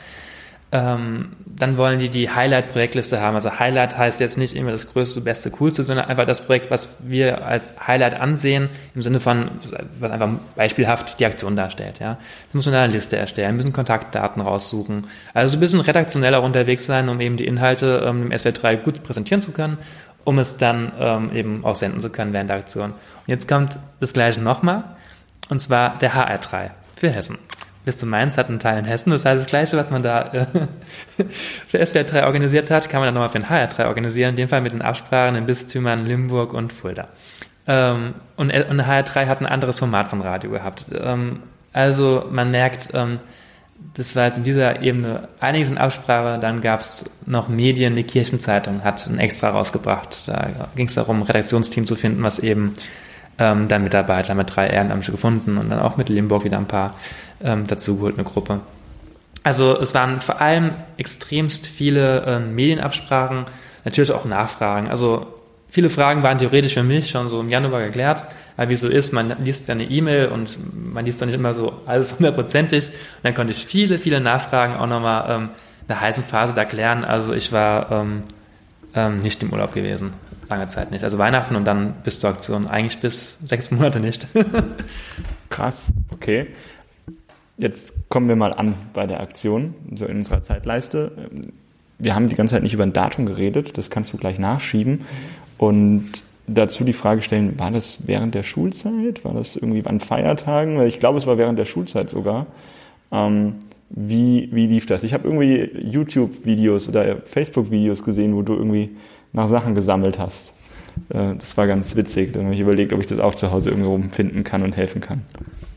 Ähm, 0.74 1.34
dann 1.46 1.78
wollen 1.78 2.00
die 2.00 2.08
die 2.10 2.30
Highlight-Projektliste 2.30 3.20
haben. 3.22 3.36
Also 3.36 3.60
Highlight 3.60 3.98
heißt 3.98 4.22
jetzt 4.22 4.38
nicht 4.38 4.56
immer 4.56 4.72
das 4.72 4.92
größte, 4.92 5.20
beste, 5.20 5.52
coolste, 5.52 5.84
sondern 5.84 6.06
einfach 6.08 6.26
das 6.26 6.46
Projekt, 6.46 6.72
was 6.72 6.96
wir 7.00 7.46
als 7.46 7.74
Highlight 7.86 8.20
ansehen, 8.20 8.70
im 8.96 9.04
Sinne 9.04 9.20
von, 9.20 9.52
was 10.00 10.12
einfach 10.12 10.30
beispielhaft 10.56 11.20
die 11.20 11.26
Aktion 11.26 11.58
darstellt. 11.58 12.00
Ja, 12.00 12.14
da 12.14 12.20
muss 12.54 12.66
man 12.66 12.76
eine 12.76 12.94
Liste 12.94 13.18
erstellen, 13.18 13.58
müssen 13.58 13.74
Kontaktdaten 13.74 14.42
raussuchen. 14.42 15.08
Also 15.34 15.58
ein 15.58 15.60
bisschen 15.60 15.82
redaktionell 15.82 16.36
auch 16.36 16.44
unterwegs 16.44 16.86
sein, 16.86 17.10
um 17.10 17.20
eben 17.20 17.36
die 17.36 17.46
Inhalte 17.46 18.04
ähm, 18.06 18.24
im 18.24 18.32
SW3 18.32 18.78
gut 18.78 19.04
präsentieren 19.04 19.42
zu 19.42 19.52
können, 19.52 19.78
um 20.24 20.40
es 20.40 20.56
dann 20.56 20.94
ähm, 21.00 21.32
eben 21.34 21.66
auch 21.66 21.76
senden 21.76 22.00
zu 22.00 22.10
können 22.10 22.32
während 22.32 22.50
der 22.50 22.58
Aktion. 22.58 22.92
Und 22.92 23.28
jetzt 23.28 23.48
kommt 23.48 23.78
das 24.00 24.14
Gleiche 24.14 24.42
nochmal, 24.42 24.84
und 25.50 25.60
zwar 25.60 25.98
der 26.00 26.14
HR3 26.14 26.70
für 26.96 27.10
Hessen. 27.10 27.38
Bistum 27.84 28.10
Mainz 28.10 28.38
hat 28.38 28.50
einen 28.50 28.60
Teil 28.60 28.78
in 28.78 28.86
Hessen. 28.86 29.10
Das 29.12 29.26
heißt, 29.26 29.42
das 29.42 29.48
Gleiche, 29.48 29.78
was 29.78 29.90
man 29.90 30.04
da 30.04 30.32
äh, 30.34 30.46
für 31.68 31.86
SWR 31.86 32.04
3 32.04 32.26
organisiert 32.26 32.70
hat, 32.70 32.90
kann 32.90 33.02
man 33.02 33.08
dann 33.08 33.16
nochmal 33.16 33.30
für 33.30 33.40
den 33.40 33.50
HR 33.50 33.68
3 33.68 33.88
organisieren. 33.88 34.32
In 34.32 34.36
dem 34.36 34.50
Fall 34.50 34.62
mit 34.62 34.74
den 34.74 34.82
Absprachen 34.82 35.36
in 35.36 35.46
Bistümern 35.46 36.06
Limburg 36.06 36.54
und 36.54 36.74
Fulda. 36.74 37.08
Ähm, 37.68 38.14
und, 38.36 38.50
äh, 38.52 38.66
HR 38.70 39.04
3 39.04 39.26
hat 39.26 39.42
ein 39.42 39.46
anderes 39.46 39.80
Format 39.80 40.10
von 40.10 40.22
Radio 40.22 40.52
gehabt. 40.52 40.86
Ähm, 40.94 41.40
also 41.74 42.26
man 42.30 42.52
merkt, 42.52 42.90
ähm, 42.94 43.20
das 43.96 44.16
war 44.16 44.26
jetzt 44.26 44.38
in 44.38 44.44
dieser 44.44 44.82
Ebene 44.82 45.28
einiges 45.40 45.70
in 45.70 45.78
Absprache. 45.78 46.40
Dann 46.40 46.62
gab 46.62 46.82
es 46.82 47.10
noch 47.26 47.50
Medien, 47.50 47.96
die 47.96 48.04
Kirchenzeitung 48.04 48.84
hat 48.84 49.08
ein 49.08 49.18
extra 49.20 49.50
rausgebracht. 49.50 50.28
Da 50.28 50.50
ging 50.76 50.88
es 50.88 50.94
darum, 50.94 51.20
ein 51.20 51.24
Redaktionsteam 51.24 51.86
zu 51.86 51.96
finden, 51.96 52.24
was 52.24 52.40
eben 52.40 52.74
ähm, 53.40 53.68
dann 53.68 53.84
Mitarbeiter 53.84 54.36
mit 54.36 54.56
drei 54.56 54.68
Ehrenamtlichen 54.68 55.16
gefunden 55.16 55.58
und 55.58 55.70
dann 55.70 55.80
auch 55.80 55.98
mit 55.98 56.10
Limburg 56.10 56.44
wieder 56.44 56.58
ein 56.58 56.68
paar 56.68 56.96
ähm, 57.44 57.68
dazugeholt, 57.68 58.16
eine 58.16 58.24
Gruppe. 58.24 58.62
Also 59.44 59.80
es 59.80 59.94
waren 59.96 60.22
vor 60.22 60.40
allem 60.40 60.72
extremst 60.98 61.66
viele 61.68 62.22
äh, 62.22 62.40
Medienabsprachen, 62.40 63.46
natürlich 63.86 64.12
auch 64.12 64.26
Nachfragen. 64.26 64.88
Also 64.88 65.26
viele 65.70 65.90
Fragen 65.90 66.22
waren 66.22 66.38
theoretisch 66.38 66.76
für 66.76 66.84
mich 66.84 67.10
schon 67.10 67.28
so 67.28 67.40
im 67.40 67.50
Januar 67.50 67.82
geklärt. 67.82 68.24
Aber 68.58 68.70
wie 68.70 68.76
so 68.76 68.88
ist, 68.88 69.14
man 69.14 69.44
liest 69.44 69.68
ja 69.68 69.74
eine 69.74 69.86
E-Mail 69.86 70.28
und 70.28 70.58
man 70.94 71.06
liest 71.06 71.22
doch 71.22 71.26
nicht 71.26 71.36
immer 71.36 71.56
so 71.56 71.82
alles 71.88 72.14
hundertprozentig. 72.18 72.90
Und 72.90 72.94
dann 73.24 73.34
konnte 73.34 73.54
ich 73.54 73.66
viele, 73.66 73.98
viele 73.98 74.20
Nachfragen 74.20 74.76
auch 74.76 74.88
nochmal 74.88 75.26
ähm, 75.30 75.50
in 75.82 75.88
der 75.88 76.02
heißen 76.02 76.24
Phase 76.24 76.54
da 76.54 76.66
klären. 76.66 77.04
Also 77.04 77.34
ich 77.34 77.52
war 77.52 77.92
ähm, 77.92 78.24
ähm, 78.94 79.22
nicht 79.22 79.42
im 79.42 79.52
Urlaub 79.52 79.74
gewesen. 79.74 80.14
Lange 80.50 80.68
Zeit 80.68 80.92
nicht. 80.92 81.04
Also 81.04 81.18
Weihnachten 81.18 81.56
und 81.56 81.66
dann 81.66 81.96
bis 82.04 82.20
zur 82.20 82.30
Aktion. 82.30 82.68
Eigentlich 82.68 83.00
bis 83.00 83.40
sechs 83.46 83.72
Monate 83.72 84.00
nicht. 84.00 84.28
Krass, 85.50 85.92
okay. 86.12 86.48
Jetzt 87.62 88.10
kommen 88.10 88.28
wir 88.28 88.36
mal 88.36 88.56
an 88.56 88.74
bei 88.92 89.06
der 89.06 89.20
Aktion, 89.20 89.76
so 89.94 90.08
in 90.08 90.18
unserer 90.18 90.42
Zeitleiste. 90.42 91.12
Wir 92.00 92.16
haben 92.16 92.28
die 92.28 92.34
ganze 92.34 92.56
Zeit 92.56 92.64
nicht 92.64 92.74
über 92.74 92.82
ein 92.82 92.92
Datum 92.92 93.28
geredet, 93.28 93.78
das 93.78 93.92
kannst 93.92 94.12
du 94.12 94.18
gleich 94.18 94.40
nachschieben. 94.40 95.06
Und 95.60 96.10
dazu 96.48 96.84
die 96.84 96.94
Frage 96.94 97.22
stellen, 97.22 97.60
war 97.60 97.70
das 97.70 98.08
während 98.08 98.34
der 98.34 98.42
Schulzeit? 98.42 99.24
War 99.24 99.36
das 99.36 99.58
irgendwie 99.58 99.86
an 99.86 100.00
Feiertagen? 100.00 100.80
Weil 100.80 100.88
ich 100.88 101.00
glaube, 101.00 101.20
es 101.20 101.28
war 101.28 101.38
während 101.38 101.60
der 101.60 101.66
Schulzeit 101.66 102.10
sogar. 102.10 102.48
Ähm, 103.12 103.58
wie, 103.92 104.50
wie 104.52 104.66
lief 104.66 104.88
das? 104.88 105.04
Ich 105.04 105.14
habe 105.14 105.28
irgendwie 105.28 105.70
YouTube-Videos 105.88 106.90
oder 106.90 107.18
Facebook-Videos 107.18 108.02
gesehen, 108.02 108.36
wo 108.36 108.42
du 108.42 108.54
irgendwie 108.54 108.90
nach 109.34 109.48
Sachen 109.48 109.76
gesammelt 109.76 110.18
hast. 110.18 110.52
Äh, 111.10 111.36
das 111.38 111.56
war 111.58 111.68
ganz 111.68 111.96
witzig. 111.96 112.34
Dann 112.34 112.46
habe 112.46 112.56
ich 112.56 112.62
überlegt, 112.62 112.92
ob 112.92 113.02
ich 113.02 113.06
das 113.06 113.20
auch 113.20 113.36
zu 113.36 113.52
Hause 113.52 113.70
irgendwo 113.70 114.00
finden 114.10 114.44
kann 114.44 114.64
und 114.64 114.76
helfen 114.76 115.00
kann. 115.00 115.22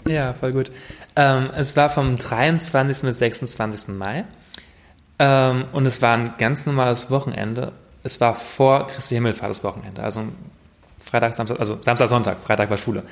Ja, 0.07 0.35
voll 0.35 0.53
gut. 0.53 0.71
Ähm, 1.17 1.49
es 1.57 1.77
war 1.77 1.88
vom 1.88 2.19
23. 2.19 3.07
bis 3.07 3.19
26. 3.19 3.88
Mai. 3.88 4.25
Ähm, 5.19 5.64
und 5.73 5.87
es 5.87 6.03
war 6.03 6.17
ein 6.17 6.35
ganz 6.38 6.67
normales 6.67 7.11
Wochenende. 7.11 7.73
Es 8.03 8.21
war 8.21 8.35
vor 8.35 8.87
Christi 8.88 9.14
Himmelfahrt 9.14 9.51
das 9.51 9.64
Wochenende. 9.64 10.03
Also 10.03 10.23
Freitag, 11.03 11.35
Samstag, 11.35 11.59
also 11.59 11.79
Samstag, 11.81 12.09
Sonntag. 12.09 12.38
Freitag 12.40 12.71
war 12.71 12.79
Schule. 12.79 13.03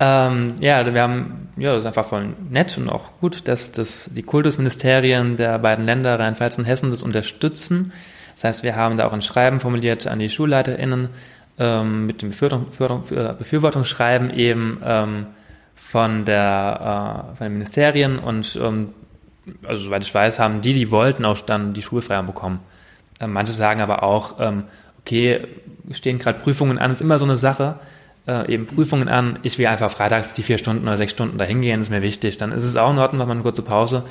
Ähm, 0.00 0.54
ja, 0.60 0.94
wir 0.94 1.02
haben, 1.02 1.48
ja, 1.56 1.72
das 1.72 1.80
ist 1.80 1.86
einfach 1.86 2.06
voll 2.06 2.28
nett 2.50 2.78
und 2.78 2.88
auch 2.88 3.06
gut, 3.20 3.48
dass, 3.48 3.72
dass 3.72 4.08
die 4.12 4.22
Kultusministerien 4.22 5.36
der 5.36 5.58
beiden 5.58 5.86
Länder 5.86 6.12
Rheinland-Pfalz 6.12 6.58
und 6.58 6.66
Hessen 6.66 6.90
das 6.90 7.02
unterstützen. 7.02 7.92
Das 8.34 8.44
heißt, 8.44 8.62
wir 8.62 8.76
haben 8.76 8.96
da 8.96 9.08
auch 9.08 9.12
ein 9.12 9.22
Schreiben 9.22 9.58
formuliert 9.58 10.06
an 10.06 10.20
die 10.20 10.30
SchulleiterInnen 10.30 11.08
ähm, 11.58 12.06
mit 12.06 12.22
dem 12.22 12.30
Befürwortungsschreiben 12.30 14.30
eben, 14.30 14.80
ähm, 14.84 15.26
von, 15.80 16.24
der, 16.24 17.30
äh, 17.32 17.36
von 17.36 17.44
den 17.46 17.52
Ministerien 17.54 18.18
und 18.18 18.58
ähm, 18.62 18.90
also 19.66 19.84
soweit 19.84 20.02
ich 20.02 20.14
weiß, 20.14 20.38
haben 20.38 20.60
die, 20.60 20.74
die 20.74 20.90
wollten, 20.90 21.24
auch 21.24 21.40
dann 21.40 21.72
die 21.72 21.82
Schulfreiheit 21.82 22.26
bekommen. 22.26 22.60
Ähm, 23.20 23.32
manche 23.32 23.52
sagen 23.52 23.80
aber 23.80 24.02
auch, 24.02 24.34
ähm, 24.40 24.64
okay, 25.00 25.46
stehen 25.92 26.18
gerade 26.18 26.38
Prüfungen 26.40 26.78
an, 26.78 26.90
ist 26.90 27.00
immer 27.00 27.18
so 27.18 27.24
eine 27.24 27.36
Sache, 27.36 27.76
äh, 28.26 28.52
eben 28.52 28.66
Prüfungen 28.66 29.08
an, 29.08 29.38
ich 29.42 29.58
will 29.58 29.66
einfach 29.66 29.90
freitags 29.90 30.34
die 30.34 30.42
vier 30.42 30.58
Stunden 30.58 30.86
oder 30.86 30.96
sechs 30.96 31.12
Stunden 31.12 31.38
dahin 31.38 31.62
gehen, 31.62 31.80
ist 31.80 31.90
mir 31.90 32.02
wichtig. 32.02 32.36
Dann 32.36 32.52
ist 32.52 32.64
es 32.64 32.76
auch 32.76 32.90
in 32.90 32.98
Ordnung, 32.98 33.18
macht 33.18 33.28
man 33.28 33.38
eine 33.38 33.42
kurze 33.42 33.62
Pause 33.62 34.04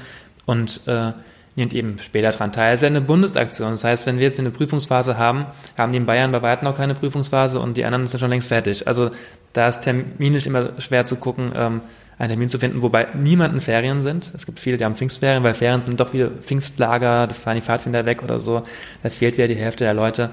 und 0.45 0.81
äh, 0.87 1.11
nimmt 1.57 1.73
eben 1.73 1.97
später 1.99 2.29
dran 2.29 2.51
teil. 2.51 2.73
Es 2.73 2.79
ist 2.79 2.83
ja 2.83 2.87
eine 2.87 3.01
Bundesaktion. 3.01 3.71
Das 3.71 3.83
heißt, 3.83 4.05
wenn 4.05 4.17
wir 4.17 4.23
jetzt 4.25 4.39
eine 4.39 4.51
Prüfungsphase 4.51 5.17
haben, 5.17 5.47
haben 5.77 5.91
die 5.91 5.97
in 5.97 6.05
Bayern 6.05 6.31
bei 6.31 6.41
weitem 6.41 6.65
noch 6.65 6.77
keine 6.77 6.93
Prüfungsphase 6.93 7.59
und 7.59 7.75
die 7.77 7.83
anderen 7.83 8.05
sind 8.05 8.19
schon 8.19 8.29
längst 8.29 8.47
fertig. 8.47 8.87
Also 8.87 9.09
da 9.53 9.67
ist 9.67 9.81
terminisch 9.81 10.45
immer 10.45 10.79
schwer 10.79 11.03
zu 11.05 11.15
gucken, 11.15 11.51
ähm, 11.55 11.81
einen 12.19 12.29
Termin 12.29 12.49
zu 12.49 12.59
finden, 12.59 12.81
wobei 12.81 13.07
niemand 13.15 13.53
in 13.53 13.61
Ferien 13.61 14.01
sind. 14.01 14.31
Es 14.33 14.45
gibt 14.45 14.59
viele, 14.59 14.77
die 14.77 14.85
haben 14.85 14.95
Pfingstferien, 14.95 15.43
weil 15.43 15.53
Ferien 15.53 15.81
sind 15.81 15.99
doch 15.99 16.13
wieder 16.13 16.29
Pfingstlager, 16.29 17.27
das 17.27 17.37
fahren 17.37 17.55
die 17.55 17.61
Pfadfinder 17.61 18.05
weg 18.05 18.23
oder 18.23 18.39
so. 18.39 18.63
Da 19.03 19.09
fehlt 19.09 19.37
wieder 19.37 19.47
die 19.47 19.55
Hälfte 19.55 19.83
der 19.83 19.93
Leute. 19.93 20.29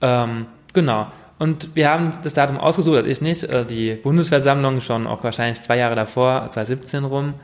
Ähm, 0.00 0.46
genau. 0.72 1.06
Und 1.38 1.74
wir 1.74 1.90
haben 1.90 2.18
das 2.22 2.34
Datum 2.34 2.58
ausgesucht, 2.58 2.98
das 2.98 3.06
ich 3.06 3.20
nicht. 3.20 3.44
Äh, 3.44 3.64
die 3.64 3.94
Bundesversammlung 3.94 4.80
schon 4.80 5.06
auch 5.06 5.22
wahrscheinlich 5.22 5.60
zwei 5.62 5.76
Jahre 5.76 5.94
davor, 5.94 6.48
2017 6.50 7.04
rum. 7.04 7.34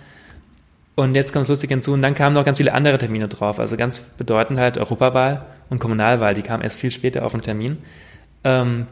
Und 0.95 1.15
jetzt 1.15 1.33
kommt 1.33 1.45
es 1.45 1.49
lustig 1.49 1.71
hinzu 1.71 1.93
und 1.93 2.03
dann 2.03 2.15
kamen 2.15 2.35
noch 2.35 2.45
ganz 2.45 2.59
viele 2.59 2.75
andere 2.75 2.99
Termine 2.99 3.29
drauf. 3.29 3.59
Also 3.59 3.77
ganz 3.77 4.01
bedeutend 4.01 4.59
halt 4.59 4.77
Europawahl 4.77 5.47
und 5.71 5.79
Kommunalwahl, 5.79 6.35
die 6.35 6.43
kamen 6.43 6.63
erst 6.63 6.79
viel 6.79 6.91
später 6.91 7.25
auf 7.25 7.33
den 7.33 7.41
Termin. 7.41 7.79
Ähm, 8.45 8.87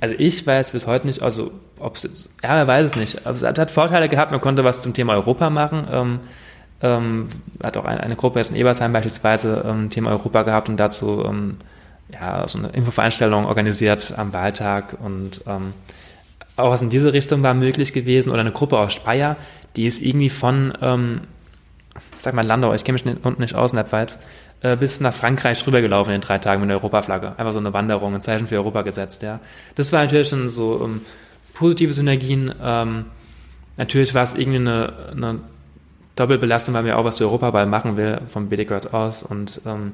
also 0.00 0.14
ich 0.18 0.46
weiß 0.46 0.72
bis 0.72 0.86
heute 0.86 1.06
nicht, 1.06 1.22
also 1.22 1.50
ob 1.78 1.96
es, 1.96 2.30
ja, 2.42 2.58
er 2.58 2.66
weiß 2.66 2.90
es 2.90 2.96
nicht. 2.96 3.26
Also 3.26 3.46
es 3.46 3.58
hat 3.58 3.70
Vorteile 3.70 4.08
gehabt, 4.08 4.32
man 4.32 4.40
konnte 4.40 4.64
was 4.64 4.82
zum 4.82 4.92
Thema 4.92 5.14
Europa 5.14 5.48
machen. 5.48 5.86
Ähm, 5.90 6.20
ähm, 6.82 7.28
hat 7.62 7.76
auch 7.76 7.84
eine, 7.84 8.02
eine 8.02 8.16
Gruppe 8.16 8.38
jetzt 8.38 8.50
in 8.50 8.56
Ebersheim 8.56 8.92
beispielsweise 8.92 9.64
ähm, 9.66 9.90
Thema 9.90 10.10
Europa 10.10 10.42
gehabt 10.42 10.68
und 10.68 10.78
dazu 10.78 11.24
ähm, 11.26 11.56
ja, 12.12 12.46
so 12.48 12.58
eine 12.58 12.68
Infoveranstaltung 12.68 13.44
organisiert 13.44 14.14
am 14.16 14.32
Wahltag 14.32 14.96
und 15.02 15.42
ähm, 15.46 15.74
auch 16.62 16.70
was 16.70 16.82
in 16.82 16.90
diese 16.90 17.12
Richtung 17.12 17.42
war 17.42 17.54
möglich 17.54 17.92
gewesen 17.92 18.30
oder 18.30 18.40
eine 18.40 18.52
Gruppe 18.52 18.78
aus 18.78 18.92
Speyer, 18.92 19.36
die 19.76 19.86
ist 19.86 20.00
irgendwie 20.00 20.30
von, 20.30 20.72
ähm, 20.80 21.22
sag 22.18 22.34
mal 22.34 22.46
Landau, 22.46 22.74
ich 22.74 22.84
kenne 22.84 22.94
mich 22.94 23.04
nicht, 23.04 23.24
unten 23.24 23.40
nicht 23.40 23.54
aus 23.54 23.72
in 23.72 23.76
der 23.76 23.84
Pfalz, 23.84 24.18
äh, 24.62 24.76
bis 24.76 25.00
nach 25.00 25.14
Frankreich 25.14 25.66
rübergelaufen 25.66 26.12
in 26.12 26.20
drei 26.20 26.38
Tagen 26.38 26.60
mit 26.60 26.70
der 26.70 26.76
Europaflagge. 26.78 27.28
Einfach 27.38 27.52
so 27.52 27.58
eine 27.58 27.72
Wanderung, 27.72 28.14
ein 28.14 28.20
Zeichen 28.20 28.46
für 28.46 28.56
Europa 28.56 28.82
gesetzt, 28.82 29.22
ja. 29.22 29.40
Das 29.74 29.92
war 29.92 30.02
natürlich 30.02 30.28
schon 30.28 30.48
so 30.48 30.82
ähm, 30.84 31.00
positive 31.54 31.94
Synergien. 31.94 32.54
Ähm, 32.62 33.06
natürlich 33.76 34.14
war 34.14 34.24
es 34.24 34.34
irgendwie 34.34 34.58
eine, 34.58 34.92
eine 35.12 35.38
Doppelbelastung, 36.16 36.74
weil 36.74 36.84
wir 36.84 36.98
auch 36.98 37.04
was 37.04 37.16
zur 37.16 37.28
Europawahl 37.28 37.66
machen 37.66 37.96
will, 37.96 38.20
vom 38.26 38.48
BDG 38.48 38.92
aus 38.92 39.22
und 39.22 39.60
ähm, 39.64 39.92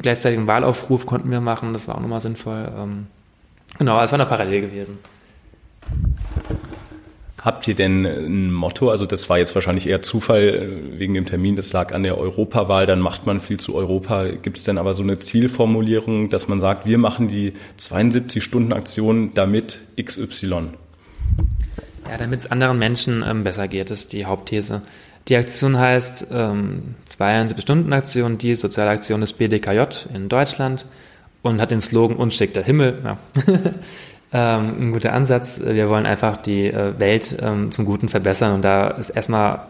gleichzeitig 0.00 0.38
einen 0.38 0.46
Wahlaufruf 0.46 1.06
konnten 1.06 1.30
wir 1.30 1.40
machen, 1.40 1.72
das 1.72 1.88
war 1.88 1.96
auch 1.96 2.00
nochmal 2.00 2.20
sinnvoll. 2.20 2.68
Ähm, 2.76 3.06
genau, 3.78 4.00
es 4.00 4.10
war 4.12 4.18
noch 4.18 4.28
parallel 4.28 4.62
gewesen. 4.62 4.98
Habt 7.44 7.66
ihr 7.66 7.74
denn 7.74 8.06
ein 8.06 8.52
Motto? 8.52 8.90
Also 8.90 9.04
das 9.04 9.28
war 9.28 9.36
jetzt 9.36 9.52
wahrscheinlich 9.56 9.88
eher 9.88 10.00
Zufall 10.00 10.42
äh, 10.94 10.98
wegen 11.00 11.14
dem 11.14 11.26
Termin, 11.26 11.56
das 11.56 11.72
lag 11.72 11.92
an 11.92 12.04
der 12.04 12.16
Europawahl, 12.16 12.86
dann 12.86 13.00
macht 13.00 13.26
man 13.26 13.40
viel 13.40 13.58
zu 13.58 13.74
Europa. 13.74 14.26
Gibt 14.28 14.58
es 14.58 14.64
denn 14.64 14.78
aber 14.78 14.94
so 14.94 15.02
eine 15.02 15.18
Zielformulierung, 15.18 16.28
dass 16.28 16.46
man 16.46 16.60
sagt, 16.60 16.86
wir 16.86 16.98
machen 16.98 17.26
die 17.26 17.54
72-Stunden-Aktion 17.80 19.34
damit 19.34 19.80
XY? 20.00 20.68
Ja, 22.08 22.16
damit 22.16 22.40
es 22.40 22.50
anderen 22.50 22.78
Menschen 22.78 23.24
ähm, 23.26 23.42
besser 23.42 23.66
geht, 23.66 23.90
ist 23.90 24.12
die 24.12 24.24
Hauptthese. 24.24 24.82
Die 25.26 25.34
Aktion 25.34 25.76
heißt 25.76 26.28
ähm, 26.30 26.94
72-Stunden-Aktion, 27.10 28.38
die 28.38 28.54
soziale 28.54 28.90
Aktion 28.90 29.20
des 29.20 29.32
BDKJ 29.32 29.82
in 30.14 30.28
Deutschland 30.28 30.86
und 31.42 31.60
hat 31.60 31.72
den 31.72 31.80
Slogan 31.80 32.16
Uns 32.16 32.38
der 32.38 32.62
Himmel. 32.62 32.98
Ja. 33.04 33.18
ähm, 34.32 34.88
ein 34.88 34.92
guter 34.92 35.12
Ansatz. 35.12 35.60
Wir 35.62 35.88
wollen 35.88 36.06
einfach 36.06 36.36
die 36.36 36.66
äh, 36.66 36.98
Welt 36.98 37.36
ähm, 37.40 37.70
zum 37.72 37.84
Guten 37.84 38.08
verbessern 38.08 38.54
und 38.54 38.62
da 38.62 38.88
ist 38.88 39.10
erstmal 39.10 39.60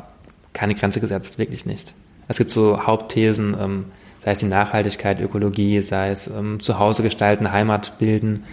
keine 0.53 0.75
Grenze 0.75 1.01
gesetzt, 1.01 1.38
wirklich 1.38 1.66
nicht. 1.66 1.94
Es 2.29 2.38
gibt 2.38 2.53
so 2.53 2.87
Hauptthesen, 2.87 3.57
ähm, 3.59 3.85
sei 4.25 4.33
es 4.33 4.38
die 4.38 4.46
Nachhaltigkeit, 4.46 5.20
Ökologie, 5.20 5.81
sei 5.81 6.11
es 6.11 6.29
ähm, 6.29 6.61
Zuhause 6.61 7.03
gestalten, 7.03 7.51
Heimat 7.51 7.98
bilden 7.98 8.44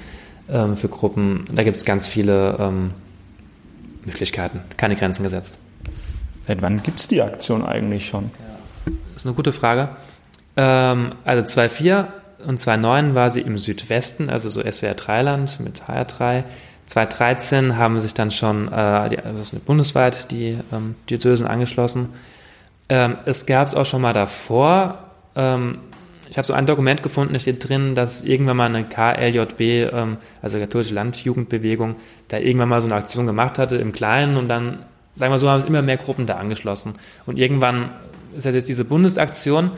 ähm, 0.49 0.75
für 0.75 0.89
Gruppen. 0.89 1.45
Da 1.51 1.63
gibt 1.63 1.77
es 1.77 1.85
ganz 1.85 2.07
viele 2.07 2.57
ähm, 2.59 2.91
Möglichkeiten, 4.05 4.61
keine 4.77 4.95
Grenzen 4.95 5.23
gesetzt. 5.23 5.59
Seit 6.47 6.61
wann 6.61 6.81
gibt 6.81 6.99
es 6.99 7.07
die 7.07 7.21
Aktion 7.21 7.63
eigentlich 7.63 8.07
schon? 8.07 8.31
Ja, 8.39 8.91
das 9.13 9.23
ist 9.23 9.25
eine 9.27 9.35
gute 9.35 9.51
Frage. 9.51 9.89
Ähm, 10.57 11.11
also 11.23 11.45
2004 11.45 12.07
und 12.45 12.59
2009 12.59 13.15
war 13.15 13.29
sie 13.29 13.41
im 13.41 13.57
Südwesten, 13.57 14.29
also 14.29 14.49
so 14.49 14.61
SWR 14.61 14.93
3 14.93 15.21
Land 15.21 15.59
mit 15.59 15.83
HR3. 15.83 16.43
2013 16.87 17.77
haben 17.77 17.99
sich 17.99 18.13
dann 18.13 18.31
schon 18.31 18.67
äh, 18.67 19.09
die, 19.09 19.19
also 19.19 19.57
bundesweit 19.65 20.31
die 20.31 20.57
ähm, 20.71 20.95
Diözesen 21.09 21.45
angeschlossen. 21.45 22.09
Ähm, 22.87 23.17
es 23.25 23.45
gab 23.45 23.67
es 23.67 23.75
auch 23.75 23.85
schon 23.85 24.01
mal 24.01 24.13
davor. 24.13 24.97
Ähm, 25.35 25.79
ich 26.29 26.37
habe 26.37 26.45
so 26.45 26.53
ein 26.53 26.65
Dokument 26.65 27.03
gefunden, 27.03 27.33
da 27.33 27.39
steht 27.39 27.67
drin, 27.67 27.95
dass 27.95 28.23
irgendwann 28.23 28.57
mal 28.57 28.65
eine 28.65 28.85
KLJB, 28.85 29.91
ähm, 29.93 30.17
also 30.41 30.59
katholische 30.59 30.93
Landjugendbewegung, 30.93 31.95
da 32.27 32.37
irgendwann 32.37 32.69
mal 32.69 32.81
so 32.81 32.87
eine 32.87 32.95
Aktion 32.95 33.25
gemacht 33.25 33.59
hatte 33.59 33.75
im 33.75 33.91
Kleinen 33.91 34.37
und 34.37 34.47
dann 34.47 34.79
sagen 35.15 35.33
wir 35.33 35.39
so, 35.39 35.49
haben 35.49 35.61
es 35.61 35.67
immer 35.67 35.81
mehr 35.81 35.97
Gruppen 35.97 36.25
da 36.25 36.35
angeschlossen. 36.35 36.93
Und 37.25 37.37
irgendwann 37.37 37.91
ist 38.35 38.45
das 38.45 38.55
jetzt 38.55 38.69
diese 38.69 38.85
Bundesaktion. 38.85 39.71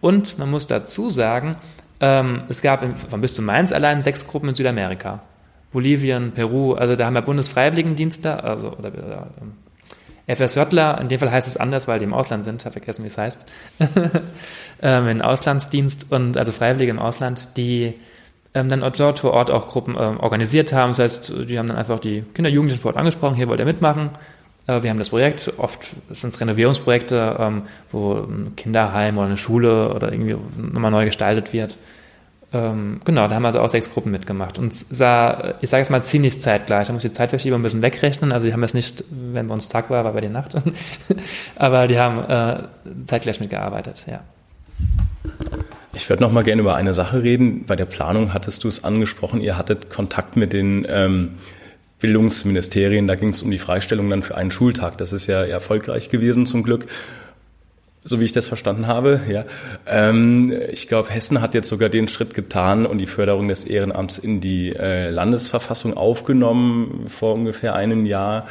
Und 0.00 0.38
man 0.38 0.50
muss 0.50 0.66
dazu 0.66 1.10
sagen, 1.10 1.56
ähm, 2.00 2.42
es 2.48 2.62
gab 2.62 2.84
von 3.08 3.20
bis 3.20 3.34
zu 3.34 3.42
Mainz 3.42 3.72
allein 3.72 4.02
sechs 4.02 4.26
Gruppen 4.26 4.50
in 4.50 4.54
Südamerika. 4.54 5.22
Bolivien, 5.72 6.32
Peru, 6.32 6.74
also 6.74 6.96
da 6.96 7.06
haben 7.06 7.14
wir 7.14 7.22
Bundesfreiwilligendienste, 7.22 8.42
also 8.42 8.72
oder, 8.72 8.88
oder 8.88 9.26
ähm, 9.40 9.52
FSJler, 10.34 11.00
in 11.00 11.08
dem 11.08 11.18
Fall 11.20 11.30
heißt 11.30 11.46
es 11.46 11.56
anders, 11.56 11.86
weil 11.86 11.98
die 11.98 12.04
im 12.04 12.14
Ausland 12.14 12.44
sind, 12.44 12.64
habe 12.64 12.72
vergessen, 12.72 13.04
wie 13.04 13.08
es 13.08 13.18
heißt. 13.18 13.46
ähm, 14.82 15.08
in 15.08 15.22
Auslandsdienst 15.22 16.10
und 16.10 16.36
also 16.36 16.52
Freiwillige 16.52 16.90
im 16.90 16.98
Ausland, 16.98 17.48
die 17.56 17.94
ähm, 18.54 18.68
dann 18.68 18.80
dort 18.96 19.18
vor 19.20 19.32
Ort 19.32 19.50
auch 19.50 19.68
Gruppen 19.68 19.96
ähm, 19.98 20.18
organisiert 20.18 20.72
haben. 20.72 20.90
Das 20.90 20.98
heißt, 20.98 21.32
die 21.48 21.58
haben 21.58 21.68
dann 21.68 21.76
einfach 21.76 22.00
die 22.00 22.22
Kinder, 22.34 22.50
Jugendlichen 22.50 22.80
vor 22.80 22.92
Ort 22.92 22.98
angesprochen, 22.98 23.36
hier 23.36 23.48
wollt 23.48 23.60
ihr 23.60 23.66
mitmachen. 23.66 24.10
Äh, 24.66 24.82
wir 24.82 24.90
haben 24.90 24.98
das 24.98 25.10
Projekt, 25.10 25.52
oft 25.58 25.90
sind 26.10 26.28
es 26.28 26.40
Renovierungsprojekte, 26.40 27.36
ähm, 27.38 27.62
wo 27.92 28.14
ein 28.14 28.54
Kinderheim 28.56 29.18
oder 29.18 29.26
eine 29.26 29.36
Schule 29.36 29.94
oder 29.94 30.12
irgendwie 30.12 30.36
nochmal 30.56 30.90
neu 30.90 31.06
gestaltet 31.06 31.52
wird. 31.52 31.76
Ähm, 32.52 33.00
genau, 33.04 33.28
da 33.28 33.34
haben 33.34 33.44
also 33.44 33.60
auch 33.60 33.68
sechs 33.68 33.92
Gruppen 33.92 34.12
mitgemacht. 34.12 34.58
Und 34.58 34.72
sah, 34.72 35.54
ich 35.60 35.70
sage 35.70 35.82
jetzt 35.82 35.90
mal 35.90 36.02
ziemlich 36.02 36.40
zeitgleich. 36.40 36.86
Da 36.86 36.92
muss 36.92 37.02
die 37.02 37.12
Zeitverschiebung 37.12 37.60
ein 37.60 37.62
bisschen 37.62 37.82
wegrechnen. 37.82 38.32
Also 38.32 38.46
die 38.46 38.52
haben 38.52 38.62
es 38.62 38.72
nicht, 38.72 39.04
wenn 39.10 39.48
bei 39.48 39.54
uns 39.54 39.68
Tag 39.68 39.90
war, 39.90 40.04
war 40.04 40.12
bei 40.12 40.20
dir 40.20 40.30
Nacht. 40.30 40.56
Aber 41.56 41.88
die 41.88 41.98
haben 41.98 42.18
äh, 42.30 42.62
zeitgleich 43.04 43.40
mitgearbeitet, 43.40 44.04
ja. 44.06 44.20
Ich 45.92 46.08
würde 46.08 46.22
noch 46.22 46.30
mal 46.30 46.44
gerne 46.44 46.60
über 46.60 46.76
eine 46.76 46.94
Sache 46.94 47.22
reden. 47.22 47.64
Bei 47.66 47.74
der 47.74 47.86
Planung 47.86 48.32
hattest 48.32 48.62
du 48.64 48.68
es 48.68 48.84
angesprochen, 48.84 49.40
ihr 49.40 49.56
hattet 49.56 49.90
Kontakt 49.90 50.36
mit 50.36 50.52
den 50.52 50.86
ähm, 50.88 51.38
Bildungsministerien. 52.00 53.06
Da 53.06 53.14
ging 53.14 53.30
es 53.30 53.42
um 53.42 53.50
die 53.50 53.58
Freistellung 53.58 54.10
dann 54.10 54.22
für 54.22 54.36
einen 54.36 54.50
Schultag. 54.50 54.98
Das 54.98 55.12
ist 55.12 55.26
ja 55.26 55.44
erfolgreich 55.44 56.08
gewesen 56.10 56.46
zum 56.46 56.62
Glück. 56.62 56.86
So 58.04 58.20
wie 58.20 58.24
ich 58.24 58.32
das 58.32 58.46
verstanden 58.46 58.86
habe, 58.86 59.20
ja. 59.28 59.44
Ähm, 59.84 60.52
ich 60.70 60.86
glaube, 60.86 61.10
Hessen 61.10 61.40
hat 61.40 61.54
jetzt 61.54 61.68
sogar 61.68 61.88
den 61.88 62.06
Schritt 62.06 62.34
getan 62.34 62.86
und 62.86 62.98
die 62.98 63.06
Förderung 63.06 63.48
des 63.48 63.64
Ehrenamts 63.64 64.18
in 64.18 64.40
die 64.40 64.72
äh, 64.76 65.10
Landesverfassung 65.10 65.96
aufgenommen 65.96 67.06
vor 67.08 67.34
ungefähr 67.34 67.74
einem 67.74 68.06
Jahr. 68.06 68.46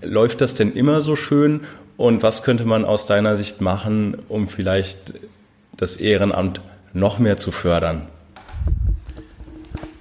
Läuft 0.00 0.40
das 0.40 0.54
denn 0.54 0.74
immer 0.74 1.00
so 1.00 1.16
schön? 1.16 1.62
Und 1.96 2.22
was 2.22 2.44
könnte 2.44 2.64
man 2.64 2.84
aus 2.84 3.06
deiner 3.06 3.36
Sicht 3.36 3.60
machen, 3.60 4.16
um 4.28 4.46
vielleicht 4.46 5.14
das 5.76 5.96
Ehrenamt 5.96 6.60
noch 6.92 7.18
mehr 7.18 7.36
zu 7.36 7.50
fördern? 7.50 8.02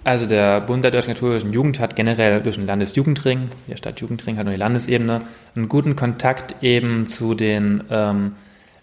Also 0.09 0.25
der 0.25 0.59
Bund 0.61 0.83
der 0.83 0.89
deutschen 0.89 1.13
katholischen 1.13 1.53
Jugend 1.53 1.79
hat 1.79 1.95
generell 1.95 2.41
durch 2.41 2.55
den 2.55 2.65
Landesjugendring, 2.65 3.49
der 3.67 3.77
Stadtjugendring 3.77 4.39
hat 4.39 4.45
nur 4.45 4.55
die 4.55 4.59
Landesebene, 4.59 5.21
einen 5.55 5.69
guten 5.69 5.95
Kontakt 5.95 6.63
eben 6.63 7.05
zu 7.05 7.35
den 7.35 7.83
ähm, 7.91 8.31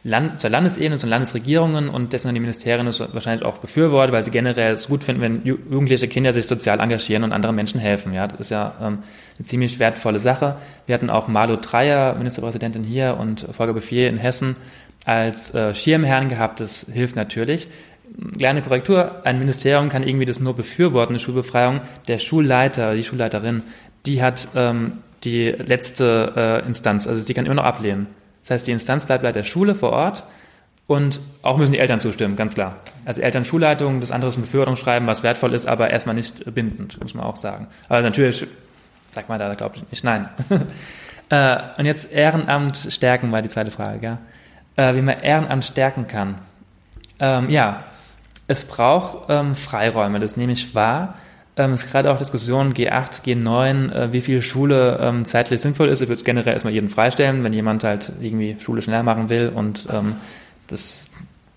Land, 0.05 0.41
zur 0.41 0.51
Landesebene, 0.51 0.99
zu 0.99 1.07
den 1.07 1.11
Landesregierungen 1.11 1.89
und 1.89 2.13
dessen 2.13 2.33
die 2.33 2.39
Ministerien 2.39 2.87
ist 2.87 3.01
wahrscheinlich 3.13 3.45
auch 3.45 3.59
befürwortet, 3.59 4.13
weil 4.13 4.23
sie 4.23 4.31
generell 4.31 4.75
es 4.75 4.87
gut 4.87 5.03
finden, 5.03 5.21
wenn 5.21 5.45
jugendliche 5.45 6.07
Kinder 6.07 6.33
sich 6.33 6.47
sozial 6.47 6.79
engagieren 6.79 7.25
und 7.25 7.33
anderen 7.33 7.57
Menschen 7.57 7.81
helfen. 7.81 8.15
Ja, 8.15 8.29
das 8.29 8.39
ist 8.39 8.51
ja 8.51 8.75
ähm, 8.81 8.99
eine 9.37 9.47
ziemlich 9.47 9.81
wertvolle 9.81 10.21
Sache. 10.21 10.55
Wir 10.87 10.95
hatten 10.95 11.11
auch 11.11 11.27
Malu 11.27 11.57
Dreyer, 11.57 12.15
Ministerpräsidentin 12.15 12.85
hier, 12.85 13.17
und 13.19 13.49
Volker 13.51 13.73
Bouffier 13.73 14.09
in 14.09 14.19
Hessen 14.19 14.55
als 15.05 15.53
äh, 15.57 15.75
Schirmherrn 15.75 16.29
gehabt. 16.29 16.61
Das 16.61 16.87
hilft 16.89 17.17
natürlich 17.17 17.67
kleine 18.39 18.63
Korrektur, 18.63 19.23
ein 19.25 19.39
Ministerium 19.39 19.89
kann 19.89 20.03
irgendwie 20.03 20.25
das 20.25 20.41
nur 20.41 20.55
befürworten, 20.57 21.15
eine 21.15 21.21
Schulbefreiung. 21.21 21.81
Der 22.09 22.19
Schulleiter, 22.19 22.95
die 22.95 23.05
Schulleiterin, 23.05 23.63
die 24.07 24.23
hat 24.23 24.49
ähm, 24.55 24.99
die 25.25 25.51
letzte 25.51 26.63
äh, 26.65 26.67
Instanz, 26.67 27.07
also 27.07 27.27
die 27.27 27.35
kann 27.35 27.47
immer 27.47 27.57
noch 27.57 27.65
ablehnen. 27.65 28.07
Das 28.43 28.51
heißt, 28.51 28.67
die 28.67 28.73
Instanz 28.73 29.07
bleibt 29.07 29.23
bei 29.23 29.33
der 29.33 29.45
Schule 29.45 29.75
vor 29.75 29.91
Ort 29.91 30.25
und 30.87 31.21
auch 31.43 31.57
müssen 31.57 31.73
die 31.73 31.79
Eltern 31.79 32.01
zustimmen, 32.01 32.37
ganz 32.37 32.55
klar. 32.55 32.77
Also 33.05 33.21
Eltern 33.21 33.45
Schulleitung, 33.45 34.01
das 34.01 34.11
andere 34.11 34.29
ist 34.29 34.37
ein 34.37 34.43
Beförderungsschreiben, 34.43 35.07
was 35.09 35.23
wertvoll 35.23 35.53
ist, 35.53 35.67
aber 35.67 35.91
erstmal 35.91 36.15
nicht 36.15 36.55
bindend, 36.55 37.01
muss 37.03 37.15
man 37.15 37.25
auch 37.25 37.37
sagen. 37.37 37.67
Aber 37.89 38.03
natürlich, 38.03 38.47
sag 39.13 39.29
mal 39.29 39.39
da, 39.39 39.53
glaube 39.55 39.77
ich 39.77 39.91
nicht 39.91 40.05
nein. 40.05 40.29
äh, 41.31 41.59
und 41.79 41.87
jetzt 41.87 42.13
Ehrenamt 42.13 42.77
stärken 42.89 43.33
war 43.33 43.43
die 43.43 43.49
zweite 43.49 43.71
Frage, 43.71 43.99
ja. 44.07 44.19
Äh, 44.77 44.95
wie 44.95 45.03
man 45.03 45.17
Ehrenamt 45.17 45.65
stärken 45.65 46.07
kann. 46.07 46.37
Ähm, 47.19 47.51
ja, 47.51 47.83
es 48.49 48.67
braucht 48.67 49.29
ähm, 49.29 49.55
Freiräume, 49.55 50.21
das 50.21 50.37
nehme 50.37 50.53
ich 50.53 50.75
wahr. 50.75 51.15
Ähm, 51.57 51.73
es 51.73 51.85
ist 51.85 51.91
gerade 51.91 52.11
auch 52.11 52.19
Diskussion 52.19 52.75
G8, 52.75 53.23
G9, 53.25 53.93
äh, 53.93 54.13
wie 54.13 54.21
viel 54.21 54.43
Schule 54.43 54.99
ähm, 55.01 55.25
zeitlich 55.25 55.61
sinnvoll 55.61 55.89
ist. 55.89 56.03
Ich 56.03 56.09
würde 56.09 56.23
generell 56.23 56.53
erstmal 56.53 56.75
jeden 56.75 56.89
freistellen, 56.89 57.43
wenn 57.45 57.53
jemand 57.53 57.83
halt 57.83 58.13
irgendwie 58.21 58.57
Schule 58.61 58.83
schneller 58.83 59.03
machen 59.03 59.31
will 59.31 59.51
und 59.55 59.87
ähm, 59.91 60.17
das, 60.67 61.09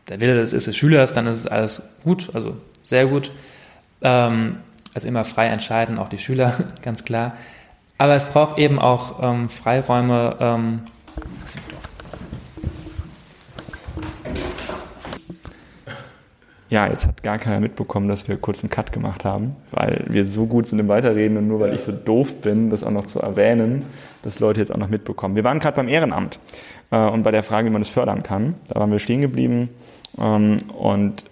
der 0.08 0.22
Wille 0.22 0.36
des, 0.36 0.54
ist 0.54 0.68
des 0.68 0.78
Schülers, 0.78 1.14
dann 1.14 1.28
ist 1.28 1.40
es 1.40 1.48
alles 1.48 1.82
gut, 2.04 2.30
also 2.34 2.56
sehr 2.82 3.08
gut. 3.08 3.32
Ähm, 4.02 4.58
also 4.94 5.08
immer 5.08 5.26
frei 5.26 5.48
entscheiden, 5.48 5.98
auch 6.00 6.10
die 6.10 6.18
Schüler, 6.18 6.56
ganz 6.82 7.04
klar. 7.04 7.36
Aber 7.98 8.16
es 8.16 8.26
braucht 8.26 8.58
eben 8.58 8.80
auch 8.80 9.22
ähm, 9.22 9.50
Freiräume, 9.50 10.38
ähm, 10.40 10.82
ja, 16.70 16.88
jetzt 16.88 17.08
hat 17.08 17.24
gar 17.24 17.40
keiner 17.40 17.60
mitbekommen, 17.60 18.08
dass 18.08 18.28
wir 18.28 18.38
kurz 18.38 18.64
einen 18.64 18.70
Cut 18.70 18.92
gemacht 18.92 19.26
haben, 19.26 19.56
weil 19.72 20.06
wir 20.08 20.26
so 20.26 20.46
gut 20.46 20.68
sind 20.68 20.78
im 20.80 20.88
Weiterreden 20.88 21.38
und 21.38 21.48
nur 21.48 21.60
weil 21.60 21.74
ich 21.74 21.82
so 21.82 21.92
doof 21.92 22.42
bin, 22.42 22.70
das 22.70 22.84
auch 22.84 22.92
noch 22.92 23.06
zu 23.06 23.20
erwähnen, 23.20 23.86
dass 24.22 24.40
Leute 24.40 24.60
jetzt 24.60 24.72
auch 24.72 24.78
noch 24.78 24.90
mitbekommen. 24.90 25.36
Wir 25.36 25.44
waren 25.44 25.60
gerade 25.60 25.76
beim 25.76 25.88
Ehrenamt 25.88 26.40
äh, 26.92 27.00
und 27.00 27.24
bei 27.24 27.32
der 27.32 27.44
Frage, 27.44 27.68
wie 27.68 27.72
man 27.72 27.82
das 27.82 27.90
fördern 27.90 28.22
kann. 28.22 28.56
Da 28.68 28.80
waren 28.80 28.92
wir 28.92 29.00
stehen 29.00 29.22
geblieben 29.22 29.70
ähm, 30.20 30.60
und 30.78 31.26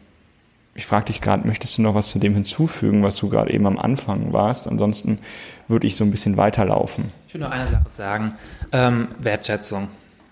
ich 0.74 0.86
frage 0.86 1.06
dich 1.06 1.22
gerade, 1.22 1.48
möchtest 1.48 1.78
du 1.78 1.82
noch 1.84 1.96
was 1.96 2.10
zu 2.10 2.20
dem 2.20 2.34
hinzufügen, 2.34 3.04
was 3.04 3.16
du 3.18 3.30
gerade 3.30 3.52
eben 3.52 3.66
am 3.68 3.78
Anfang 3.78 4.34
warst? 4.34 4.68
Ansonsten 4.68 5.20
würde 5.68 5.86
ich 5.86 5.96
so 5.96 6.04
ein 6.04 6.12
bisschen 6.12 6.38
weiterlaufen. 6.38 7.12
Ich 7.28 7.34
will 7.34 7.42
nur 7.42 7.52
eine 7.52 7.68
Sache 7.68 7.90
sagen. 7.90 8.36
Ähm, 8.72 9.10
Wertschätzung. 9.20 9.88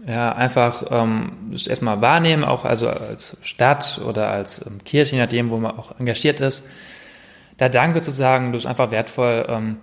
Ja, 0.08 0.34
einfach 0.34 0.84
ähm, 0.92 1.32
das 1.52 1.66
erstmal 1.66 2.00
wahrnehmen, 2.02 2.44
auch 2.44 2.64
also 2.64 2.88
als 2.88 3.38
Stadt 3.42 4.00
oder 4.06 4.30
als 4.30 4.64
ähm, 4.66 4.84
Kirche, 4.84 5.16
je 5.16 5.22
nachdem, 5.22 5.50
wo 5.50 5.58
man 5.58 5.78
auch 5.80 6.00
engagiert 6.00 6.40
ist. 6.40 6.64
Da 7.58 7.70
Danke 7.70 8.02
zu 8.02 8.12
sagen, 8.12 8.52
das 8.52 8.64
ist 8.64 8.66
einfach 8.68 8.92
wertvoll, 8.92 9.46
ähm, 9.50 9.78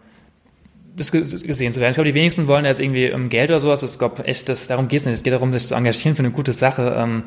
das 0.95 1.11
gesehen 1.11 1.73
zu 1.73 1.81
werden. 1.81 1.91
Ich 1.91 1.97
glaube, 1.97 2.09
die 2.09 2.15
wenigsten 2.15 2.47
wollen 2.47 2.65
jetzt 2.65 2.79
irgendwie 2.79 3.07
ähm, 3.07 3.31
Geld 3.31 3.51
oder 3.51 3.59
sowas. 3.59 3.83
Ich 3.83 3.99
glaube 3.99 4.25
echt, 4.25 4.49
das, 4.49 4.69
darum 4.69 4.89
geht 4.89 5.01
es 5.01 5.07
nicht. 5.07 5.15
Es 5.15 5.23
geht 5.23 5.33
darum, 5.33 5.53
sich 5.53 5.67
zu 5.67 5.75
engagieren 5.75 6.15
für 6.15 6.21
eine 6.21 6.31
gute 6.31 6.53
Sache. 6.53 6.95
Ähm, 6.97 7.25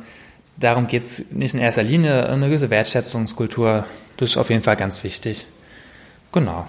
darum 0.56 0.88
geht 0.88 1.02
es 1.02 1.32
nicht 1.32 1.54
in 1.54 1.60
erster 1.60 1.84
Linie. 1.84 2.30
Eine 2.30 2.48
gewisse 2.48 2.70
Wertschätzungskultur, 2.70 3.86
das 4.18 4.30
ist 4.30 4.38
auf 4.38 4.50
jeden 4.50 4.62
Fall 4.62 4.78
ganz 4.78 5.04
wichtig. 5.04 5.46
Genau. 6.32 6.68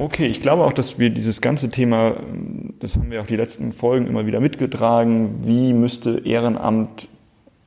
Okay, 0.00 0.28
ich 0.28 0.40
glaube 0.40 0.64
auch, 0.64 0.72
dass 0.72 0.98
wir 0.98 1.10
dieses 1.10 1.42
ganze 1.42 1.68
Thema, 1.68 2.14
das 2.78 2.96
haben 2.96 3.10
wir 3.10 3.20
auch 3.20 3.26
die 3.26 3.36
letzten 3.36 3.74
Folgen 3.74 4.06
immer 4.06 4.24
wieder 4.24 4.40
mitgetragen, 4.40 5.40
wie 5.42 5.74
müsste 5.74 6.22
Ehrenamt 6.24 7.06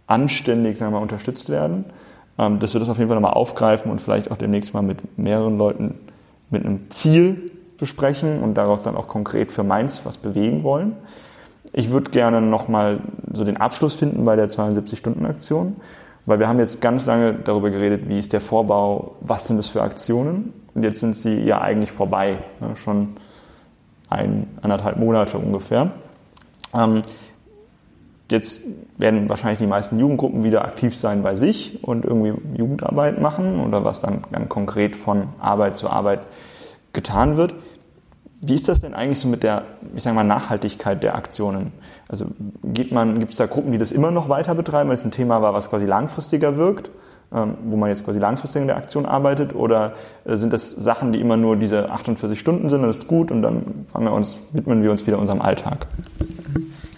anständig, 0.07 0.79
sagen 0.79 0.91
wir 0.93 0.97
mal, 0.97 1.03
unterstützt 1.03 1.49
werden, 1.49 1.85
ähm, 2.39 2.57
dass 2.57 2.73
wir 2.73 2.79
das 2.79 2.89
auf 2.89 2.97
jeden 2.97 3.09
Fall 3.09 3.17
nochmal 3.17 3.33
aufgreifen 3.33 3.91
und 3.91 4.01
vielleicht 4.01 4.31
auch 4.31 4.37
demnächst 4.37 4.73
mal 4.73 4.81
mit 4.81 5.15
mehreren 5.15 5.59
Leuten 5.59 5.93
mit 6.49 6.65
einem 6.65 6.89
Ziel 6.89 7.51
besprechen 7.77 8.41
und 8.41 8.55
daraus 8.55 8.81
dann 8.81 8.95
auch 8.95 9.07
konkret 9.07 9.51
für 9.51 9.61
Mainz 9.61 10.01
was 10.03 10.17
bewegen 10.17 10.63
wollen. 10.63 10.93
Ich 11.71 11.91
würde 11.91 12.09
gerne 12.09 12.41
nochmal 12.41 13.01
so 13.31 13.43
den 13.43 13.57
Abschluss 13.57 13.93
finden 13.93 14.25
bei 14.25 14.35
der 14.35 14.49
72-Stunden-Aktion, 14.49 15.75
weil 16.25 16.39
wir 16.39 16.47
haben 16.47 16.57
jetzt 16.57 16.81
ganz 16.81 17.05
lange 17.05 17.33
darüber 17.33 17.69
geredet, 17.69 18.09
wie 18.09 18.17
ist 18.17 18.33
der 18.33 18.41
Vorbau, 18.41 19.17
was 19.21 19.45
sind 19.45 19.57
das 19.57 19.67
für 19.67 19.83
Aktionen 19.83 20.62
und 20.75 20.83
jetzt 20.83 20.99
sind 20.99 21.15
sie 21.15 21.41
ja 21.41 21.61
eigentlich 21.61 21.91
vorbei, 21.91 22.39
ne, 22.59 22.75
schon 22.75 23.17
ein, 24.09 24.47
anderthalb 24.61 24.97
Monate 24.97 25.37
ungefähr. 25.37 25.91
Ähm, 26.73 27.03
jetzt 28.31 28.63
werden 28.97 29.29
wahrscheinlich 29.29 29.59
die 29.59 29.67
meisten 29.67 29.99
Jugendgruppen 29.99 30.43
wieder 30.43 30.65
aktiv 30.65 30.95
sein 30.95 31.23
bei 31.23 31.35
sich 31.35 31.83
und 31.83 32.05
irgendwie 32.05 32.33
Jugendarbeit 32.57 33.19
machen 33.21 33.59
oder 33.59 33.83
was 33.83 34.01
dann, 34.01 34.23
dann 34.31 34.49
konkret 34.49 34.95
von 34.95 35.29
Arbeit 35.39 35.77
zu 35.77 35.89
Arbeit 35.89 36.21
getan 36.93 37.37
wird. 37.37 37.53
Wie 38.41 38.55
ist 38.55 38.67
das 38.67 38.81
denn 38.81 38.93
eigentlich 38.93 39.19
so 39.19 39.29
mit 39.29 39.41
der, 39.41 39.63
ich 39.95 40.03
sage 40.03 40.15
mal, 40.15 40.23
Nachhaltigkeit 40.23 41.01
der 41.01 41.15
Aktionen? 41.15 41.71
Also 42.09 42.25
gibt 42.61 42.91
es 42.91 43.37
da 43.37 43.45
Gruppen, 43.45 43.71
die 43.71 43.77
das 43.77 43.91
immer 43.91 44.11
noch 44.11 44.27
weiter 44.27 44.53
betreiben, 44.53 44.89
weil 44.89 44.97
es 44.97 45.05
ein 45.05 45.11
Thema 45.11 45.41
war, 45.41 45.53
was 45.53 45.69
quasi 45.69 45.85
langfristiger 45.85 46.57
wirkt? 46.57 46.91
Ähm, 47.33 47.57
wo 47.63 47.77
man 47.77 47.89
jetzt 47.89 48.05
quasi 48.05 48.19
langfristig 48.19 48.61
in 48.61 48.67
der 48.67 48.77
Aktion 48.77 49.07
arbeitet? 49.07 49.55
Oder 49.55 49.93
äh, 50.23 50.37
sind 50.37 50.53
das 50.53 50.69
Sachen, 50.69 51.11
die 51.13 51.19
immer 51.19 51.35
nur 51.35 51.55
diese 51.55 51.89
48 51.89 52.39
Stunden 52.39 52.69
sind, 52.69 52.83
das 52.83 52.99
ist 52.99 53.07
gut 53.07 53.31
und 53.31 53.41
dann 53.41 53.87
wir 53.97 54.13
uns, 54.13 54.37
widmen 54.51 54.83
wir 54.83 54.91
uns 54.91 55.07
wieder 55.07 55.17
unserem 55.17 55.41
Alltag? 55.41 55.87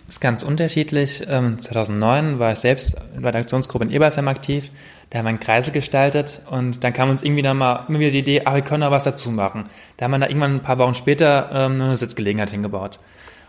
Das 0.07 0.17
ist 0.17 0.19
ganz 0.19 0.43
unterschiedlich. 0.43 1.25
2009 1.25 2.25
ähm, 2.25 2.39
war 2.39 2.51
ich 2.51 2.59
selbst 2.59 2.97
bei 3.17 3.31
der 3.31 3.41
Aktionsgruppe 3.41 3.85
in 3.85 3.91
Ebersheim 3.91 4.27
aktiv. 4.27 4.71
Da 5.09 5.19
haben 5.19 5.25
wir 5.25 5.29
einen 5.29 5.39
Kreisel 5.39 5.71
gestaltet 5.71 6.41
und 6.51 6.83
dann 6.83 6.91
kam 6.91 7.09
uns 7.09 7.23
irgendwie 7.23 7.41
dann 7.41 7.57
mal 7.57 7.85
immer 7.87 7.99
wieder 7.99 8.11
die 8.11 8.19
Idee, 8.19 8.41
ah, 8.43 8.55
wir 8.55 8.61
können 8.61 8.81
da 8.81 8.91
was 8.91 9.05
dazu 9.05 9.31
machen. 9.31 9.69
Da 9.95 10.05
haben 10.05 10.11
wir 10.11 10.19
da 10.19 10.27
irgendwann 10.27 10.55
ein 10.55 10.63
paar 10.63 10.79
Wochen 10.79 10.95
später 10.95 11.49
ähm, 11.53 11.81
eine 11.81 11.95
Sitzgelegenheit 11.95 12.51
hingebaut. 12.51 12.99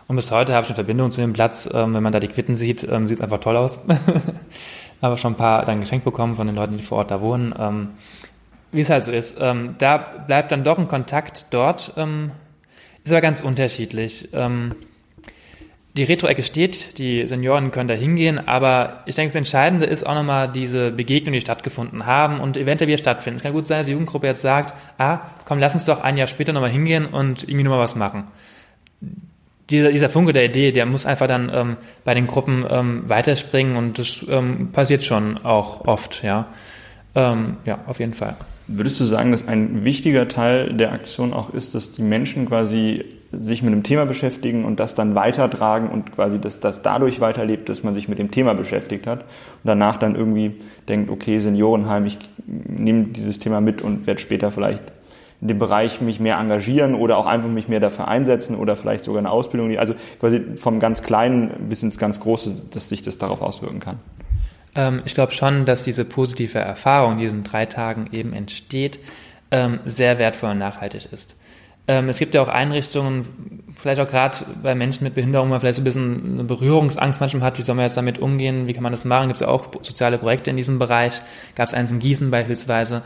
Und 0.07 0.15
bis 0.15 0.31
heute 0.31 0.53
habe 0.53 0.63
ich 0.63 0.69
eine 0.69 0.75
Verbindung 0.75 1.11
zu 1.11 1.19
dem 1.19 1.33
Platz. 1.33 1.69
wenn 1.69 1.91
man 1.91 2.13
da 2.13 2.21
die 2.21 2.29
Quitten 2.29 2.55
sieht, 2.55 2.79
sieht 2.79 3.11
es 3.11 3.19
einfach 3.19 3.41
toll 3.41 3.57
aus. 3.57 3.79
aber 5.01 5.17
schon 5.17 5.33
ein 5.33 5.37
paar 5.37 5.65
dann 5.65 5.79
geschenkt 5.79 6.05
bekommen 6.05 6.35
von 6.35 6.47
den 6.47 6.55
Leuten, 6.55 6.77
die 6.77 6.83
vor 6.83 6.99
Ort 6.99 7.11
da 7.11 7.21
wohnen. 7.21 7.53
Ähm, 7.57 7.89
wie 8.71 8.81
es 8.81 8.89
halt 8.89 9.03
so 9.03 9.11
ist. 9.11 9.37
Ähm, 9.39 9.75
da 9.77 9.97
bleibt 9.97 10.51
dann 10.51 10.63
doch 10.63 10.77
ein 10.77 10.87
Kontakt 10.87 11.45
dort. 11.51 11.93
Ähm, 11.97 12.31
ist 13.03 13.11
aber 13.11 13.21
ganz 13.21 13.39
unterschiedlich. 13.39 14.29
Ähm, 14.33 14.75
die 15.95 16.03
Retro-Ecke 16.03 16.43
steht, 16.43 16.99
die 16.99 17.25
Senioren 17.25 17.71
können 17.71 17.87
da 17.87 17.95
hingehen, 17.95 18.47
aber 18.47 19.01
ich 19.07 19.15
denke, 19.15 19.29
das 19.29 19.35
Entscheidende 19.35 19.87
ist 19.87 20.05
auch 20.05 20.13
nochmal 20.13 20.51
diese 20.51 20.91
Begegnungen, 20.91 21.33
die 21.33 21.41
stattgefunden 21.41 22.05
haben 22.05 22.39
und 22.39 22.55
eventuell 22.55 22.87
wieder 22.87 22.99
stattfinden. 22.99 23.37
Es 23.37 23.43
kann 23.43 23.53
gut 23.53 23.65
sein, 23.65 23.79
dass 23.79 23.87
die 23.87 23.93
Jugendgruppe 23.93 24.27
jetzt 24.27 24.43
sagt, 24.43 24.75
ah, 24.99 25.21
komm, 25.45 25.57
lass 25.57 25.73
uns 25.73 25.85
doch 25.85 26.01
ein 26.01 26.17
Jahr 26.17 26.27
später 26.27 26.53
nochmal 26.53 26.69
hingehen 26.69 27.07
und 27.07 27.43
irgendwie 27.43 27.63
nochmal 27.63 27.79
was 27.79 27.95
machen 27.95 28.25
dieser, 29.69 29.91
dieser 29.91 30.09
Funke 30.09 30.33
der 30.33 30.45
Idee, 30.45 30.71
der 30.71 30.85
muss 30.85 31.05
einfach 31.05 31.27
dann 31.27 31.51
ähm, 31.53 31.77
bei 32.03 32.13
den 32.13 32.27
Gruppen 32.27 32.65
ähm, 32.69 33.03
weiterspringen 33.07 33.75
und 33.75 33.99
das 33.99 34.25
ähm, 34.29 34.69
passiert 34.71 35.03
schon 35.03 35.37
auch 35.37 35.85
oft, 35.85 36.23
ja. 36.23 36.47
Ähm, 37.15 37.57
ja, 37.65 37.79
auf 37.87 37.99
jeden 37.99 38.13
Fall. 38.13 38.35
Würdest 38.67 38.99
du 38.99 39.05
sagen, 39.05 39.31
dass 39.31 39.47
ein 39.47 39.83
wichtiger 39.83 40.27
Teil 40.27 40.73
der 40.73 40.91
Aktion 40.91 41.33
auch 41.33 41.53
ist, 41.53 41.73
dass 41.73 41.93
die 41.93 42.01
Menschen 42.01 42.47
quasi 42.47 43.05
sich 43.31 43.61
mit 43.61 43.73
einem 43.73 43.83
Thema 43.83 44.05
beschäftigen 44.05 44.65
und 44.65 44.79
das 44.79 44.95
dann 44.95 45.15
weitertragen 45.15 45.89
und 45.89 46.13
quasi, 46.13 46.39
dass 46.39 46.59
das 46.59 46.81
dadurch 46.81 47.19
weiterlebt, 47.19 47.67
dass 47.69 47.83
man 47.83 47.93
sich 47.93 48.07
mit 48.07 48.19
dem 48.19 48.31
Thema 48.31 48.53
beschäftigt 48.53 49.05
hat 49.05 49.21
und 49.21 49.65
danach 49.65 49.97
dann 49.97 50.15
irgendwie 50.15 50.55
denkt, 50.87 51.09
okay, 51.09 51.39
Seniorenheim, 51.39 52.05
ich 52.05 52.17
nehme 52.45 53.05
dieses 53.05 53.39
Thema 53.39 53.59
mit 53.59 53.81
und 53.81 54.07
werde 54.07 54.21
später 54.21 54.51
vielleicht 54.51 54.81
in 55.41 55.47
dem 55.47 55.59
Bereich 55.59 56.01
mich 56.01 56.19
mehr 56.19 56.37
engagieren 56.37 56.95
oder 56.95 57.17
auch 57.17 57.25
einfach 57.25 57.49
mich 57.49 57.67
mehr 57.67 57.79
dafür 57.79 58.07
einsetzen 58.07 58.55
oder 58.55 58.75
vielleicht 58.75 59.03
sogar 59.03 59.19
eine 59.19 59.29
Ausbildung, 59.29 59.77
also 59.77 59.93
quasi 60.19 60.41
vom 60.55 60.79
ganz 60.79 61.03
Kleinen 61.03 61.69
bis 61.69 61.83
ins 61.83 61.97
ganz 61.97 62.19
Große, 62.19 62.55
dass 62.71 62.89
sich 62.89 63.03
das 63.03 63.17
darauf 63.17 63.41
auswirken 63.41 63.79
kann. 63.79 63.99
Ähm, 64.75 65.01
ich 65.05 65.13
glaube 65.13 65.33
schon, 65.33 65.65
dass 65.65 65.83
diese 65.83 66.05
positive 66.05 66.59
Erfahrung 66.59 67.13
in 67.13 67.19
diesen 67.19 67.43
drei 67.43 67.65
Tagen 67.65 68.07
eben 68.11 68.33
entsteht, 68.33 68.99
ähm, 69.51 69.79
sehr 69.85 70.17
wertvoll 70.17 70.51
und 70.51 70.57
nachhaltig 70.59 71.11
ist. 71.11 71.35
Ähm, 71.87 72.09
es 72.09 72.19
gibt 72.19 72.33
ja 72.33 72.41
auch 72.41 72.49
Einrichtungen, 72.49 73.63
vielleicht 73.77 74.01
auch 74.01 74.07
gerade 74.07 74.39
bei 74.61 74.75
Menschen 74.75 75.05
mit 75.05 75.15
Behinderung, 75.15 75.47
wo 75.47 75.51
man 75.51 75.61
vielleicht 75.61 75.77
so 75.77 75.81
ein 75.81 75.85
bisschen 75.85 76.33
eine 76.33 76.43
Berührungsangst 76.43 77.21
manchmal 77.21 77.43
hat, 77.43 77.57
wie 77.57 77.61
soll 77.61 77.75
man 77.75 77.83
jetzt 77.83 77.95
damit 77.95 78.19
umgehen, 78.19 78.67
wie 78.67 78.73
kann 78.73 78.83
man 78.83 78.91
das 78.91 79.05
machen? 79.05 79.27
Gibt 79.27 79.39
es 79.39 79.47
ja 79.47 79.47
auch 79.47 79.67
soziale 79.81 80.17
Projekte 80.17 80.49
in 80.49 80.57
diesem 80.57 80.79
Bereich, 80.79 81.21
gab 81.55 81.67
es 81.67 81.73
eins 81.73 81.89
in 81.91 81.99
Gießen 81.99 82.29
beispielsweise. 82.29 83.03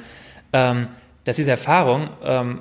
Ähm, 0.53 0.87
dass 1.23 1.35
diese 1.35 1.51
Erfahrung, 1.51 2.09
ähm, 2.23 2.59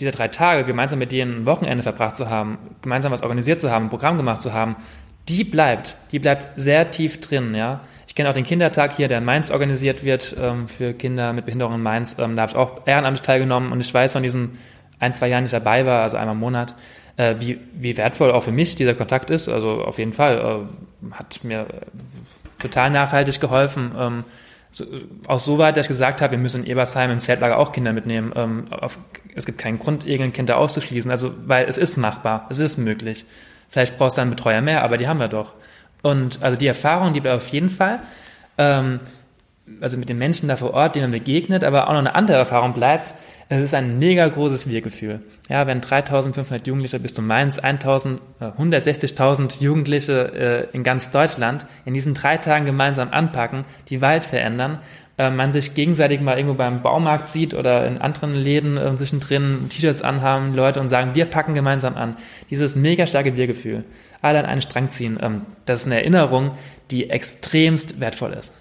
diese 0.00 0.10
drei 0.12 0.28
Tage 0.28 0.64
gemeinsam 0.64 0.98
mit 0.98 1.12
denen 1.12 1.42
ein 1.42 1.46
Wochenende 1.46 1.82
verbracht 1.82 2.16
zu 2.16 2.30
haben, 2.30 2.58
gemeinsam 2.82 3.12
was 3.12 3.22
organisiert 3.22 3.58
zu 3.58 3.70
haben, 3.70 3.86
ein 3.86 3.90
Programm 3.90 4.16
gemacht 4.16 4.42
zu 4.42 4.52
haben, 4.52 4.76
die 5.28 5.44
bleibt, 5.44 5.96
die 6.12 6.18
bleibt 6.18 6.58
sehr 6.58 6.90
tief 6.90 7.20
drin, 7.20 7.54
ja. 7.54 7.80
Ich 8.06 8.14
kenne 8.14 8.30
auch 8.30 8.34
den 8.34 8.44
Kindertag 8.44 8.96
hier, 8.96 9.06
der 9.06 9.18
in 9.18 9.24
Mainz 9.24 9.50
organisiert 9.50 10.02
wird 10.02 10.34
ähm, 10.40 10.66
für 10.66 10.94
Kinder 10.94 11.32
mit 11.32 11.44
Behinderung 11.44 11.74
in 11.74 11.82
Mainz. 11.82 12.16
Ähm, 12.18 12.34
da 12.34 12.42
habe 12.42 12.52
ich 12.52 12.56
auch 12.56 12.86
ehrenamtlich 12.86 13.24
teilgenommen 13.24 13.70
und 13.70 13.80
ich 13.80 13.92
weiß 13.92 14.12
von 14.12 14.22
diesen 14.22 14.58
ein, 14.98 15.12
zwei 15.12 15.28
Jahren, 15.28 15.44
die 15.44 15.46
ich 15.46 15.52
dabei 15.52 15.86
war, 15.86 16.02
also 16.02 16.16
einmal 16.16 16.34
im 16.34 16.40
Monat, 16.40 16.74
äh, 17.16 17.36
wie, 17.38 17.60
wie 17.74 17.96
wertvoll 17.96 18.32
auch 18.32 18.42
für 18.42 18.50
mich 18.50 18.74
dieser 18.76 18.94
Kontakt 18.94 19.30
ist. 19.30 19.48
Also 19.48 19.84
auf 19.84 19.98
jeden 19.98 20.12
Fall 20.12 20.38
äh, 20.38 21.14
hat 21.14 21.44
mir 21.44 21.66
total 22.58 22.90
nachhaltig 22.90 23.40
geholfen. 23.40 23.92
Ähm, 23.96 24.24
so, 24.78 24.86
auch 25.26 25.40
so 25.40 25.58
weit, 25.58 25.76
dass 25.76 25.86
ich 25.86 25.88
gesagt 25.88 26.22
habe, 26.22 26.32
wir 26.32 26.38
müssen 26.38 26.64
in 26.64 26.70
Ebersheim 26.70 27.10
im 27.10 27.20
Zeltlager 27.20 27.58
auch 27.58 27.72
Kinder 27.72 27.92
mitnehmen. 27.92 28.32
Ähm, 28.36 28.64
auf, 28.70 28.98
es 29.34 29.44
gibt 29.44 29.58
keinen 29.58 29.78
Grund, 29.78 30.06
irgendein 30.06 30.32
Kind 30.32 30.48
da 30.48 30.54
auszuschließen, 30.54 31.10
also 31.10 31.34
weil 31.46 31.66
es 31.66 31.76
ist 31.76 31.96
machbar, 31.96 32.46
es 32.50 32.58
ist 32.58 32.78
möglich. 32.78 33.24
Vielleicht 33.68 33.98
brauchst 33.98 34.16
du 34.16 34.22
einen 34.22 34.30
Betreuer 34.30 34.60
mehr, 34.60 34.82
aber 34.82 34.96
die 34.96 35.08
haben 35.08 35.20
wir 35.20 35.28
doch. 35.28 35.52
Und 36.02 36.42
also 36.42 36.56
die 36.56 36.66
Erfahrung, 36.66 37.12
die 37.12 37.22
wir 37.22 37.34
auf 37.34 37.48
jeden 37.48 37.70
Fall, 37.70 38.00
ähm, 38.56 38.98
also 39.80 39.98
mit 39.98 40.08
den 40.08 40.18
Menschen 40.18 40.48
da 40.48 40.56
vor 40.56 40.72
Ort, 40.72 40.94
denen 40.94 41.10
man 41.10 41.18
begegnet, 41.18 41.64
aber 41.64 41.88
auch 41.88 41.92
noch 41.92 41.98
eine 41.98 42.14
andere 42.14 42.38
Erfahrung 42.38 42.72
bleibt, 42.72 43.14
es 43.48 43.62
ist 43.62 43.74
ein 43.74 43.98
mega 43.98 44.28
großes 44.28 44.68
Wir-Gefühl. 44.68 45.20
Ja, 45.48 45.66
wenn 45.66 45.80
3500 45.80 46.66
Jugendliche 46.66 47.00
bis 47.00 47.14
zu 47.14 47.22
Mainz, 47.22 47.58
1000, 47.58 48.20
160.000 48.40 49.60
äh, 49.60 49.64
Jugendliche 49.64 50.68
äh, 50.72 50.76
in 50.76 50.82
ganz 50.82 51.10
Deutschland 51.10 51.66
in 51.86 51.94
diesen 51.94 52.12
drei 52.12 52.36
Tagen 52.36 52.66
gemeinsam 52.66 53.08
anpacken, 53.10 53.64
die 53.88 54.02
Welt 54.02 54.26
verändern, 54.26 54.80
äh, 55.16 55.30
man 55.30 55.52
sich 55.52 55.74
gegenseitig 55.74 56.20
mal 56.20 56.36
irgendwo 56.36 56.56
beim 56.56 56.82
Baumarkt 56.82 57.28
sieht 57.28 57.54
oder 57.54 57.86
in 57.86 57.96
anderen 57.96 58.34
Läden 58.34 58.76
äh, 58.76 58.94
zwischendrin 58.96 59.70
T-Shirts 59.70 60.02
anhaben, 60.02 60.54
Leute 60.54 60.80
und 60.80 60.90
sagen, 60.90 61.14
wir 61.14 61.24
packen 61.24 61.54
gemeinsam 61.54 61.96
an. 61.96 62.16
Dieses 62.50 62.76
mega 62.76 63.06
starke 63.06 63.36
Wir-Gefühl. 63.36 63.84
Alle 64.20 64.40
an 64.40 64.46
einen 64.46 64.62
Strang 64.62 64.90
ziehen. 64.90 65.18
Ähm, 65.22 65.42
das 65.64 65.80
ist 65.80 65.86
eine 65.86 65.96
Erinnerung, 65.96 66.50
die 66.90 67.08
extremst 67.08 67.98
wertvoll 67.98 68.34
ist. 68.34 68.52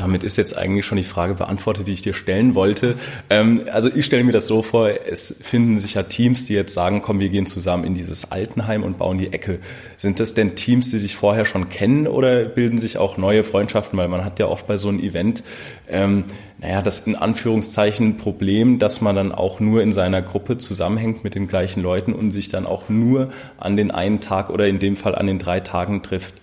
Damit 0.00 0.24
ist 0.24 0.38
jetzt 0.38 0.56
eigentlich 0.56 0.86
schon 0.86 0.96
die 0.96 1.04
Frage 1.04 1.34
beantwortet, 1.34 1.86
die 1.86 1.92
ich 1.92 2.00
dir 2.00 2.14
stellen 2.14 2.54
wollte. 2.54 2.94
Ähm, 3.28 3.64
also 3.70 3.90
ich 3.94 4.06
stelle 4.06 4.24
mir 4.24 4.32
das 4.32 4.46
so 4.46 4.62
vor, 4.62 4.88
es 4.88 5.34
finden 5.42 5.78
sich 5.78 5.94
ja 5.94 6.02
Teams, 6.04 6.46
die 6.46 6.54
jetzt 6.54 6.72
sagen, 6.72 7.02
komm, 7.02 7.20
wir 7.20 7.28
gehen 7.28 7.46
zusammen 7.46 7.84
in 7.84 7.94
dieses 7.94 8.32
Altenheim 8.32 8.82
und 8.82 8.96
bauen 8.96 9.18
die 9.18 9.32
Ecke. 9.32 9.58
Sind 9.98 10.18
das 10.18 10.32
denn 10.32 10.54
Teams, 10.54 10.90
die 10.90 10.98
sich 10.98 11.16
vorher 11.16 11.44
schon 11.44 11.68
kennen 11.68 12.06
oder 12.06 12.46
bilden 12.46 12.78
sich 12.78 12.96
auch 12.96 13.18
neue 13.18 13.44
Freundschaften? 13.44 13.98
Weil 13.98 14.08
man 14.08 14.24
hat 14.24 14.38
ja 14.38 14.46
oft 14.46 14.66
bei 14.66 14.78
so 14.78 14.88
einem 14.88 15.00
Event, 15.00 15.44
ähm, 15.86 16.24
naja, 16.58 16.80
das 16.80 17.00
in 17.06 17.16
Anführungszeichen 17.16 18.16
Problem, 18.16 18.78
dass 18.78 19.02
man 19.02 19.16
dann 19.16 19.32
auch 19.32 19.60
nur 19.60 19.82
in 19.82 19.92
seiner 19.92 20.22
Gruppe 20.22 20.56
zusammenhängt 20.56 21.24
mit 21.24 21.34
den 21.34 21.46
gleichen 21.46 21.82
Leuten 21.82 22.14
und 22.14 22.30
sich 22.30 22.48
dann 22.48 22.64
auch 22.64 22.88
nur 22.88 23.32
an 23.58 23.76
den 23.76 23.90
einen 23.90 24.20
Tag 24.20 24.48
oder 24.48 24.66
in 24.66 24.78
dem 24.78 24.96
Fall 24.96 25.14
an 25.14 25.26
den 25.26 25.38
drei 25.38 25.60
Tagen 25.60 26.02
trifft. 26.02 26.34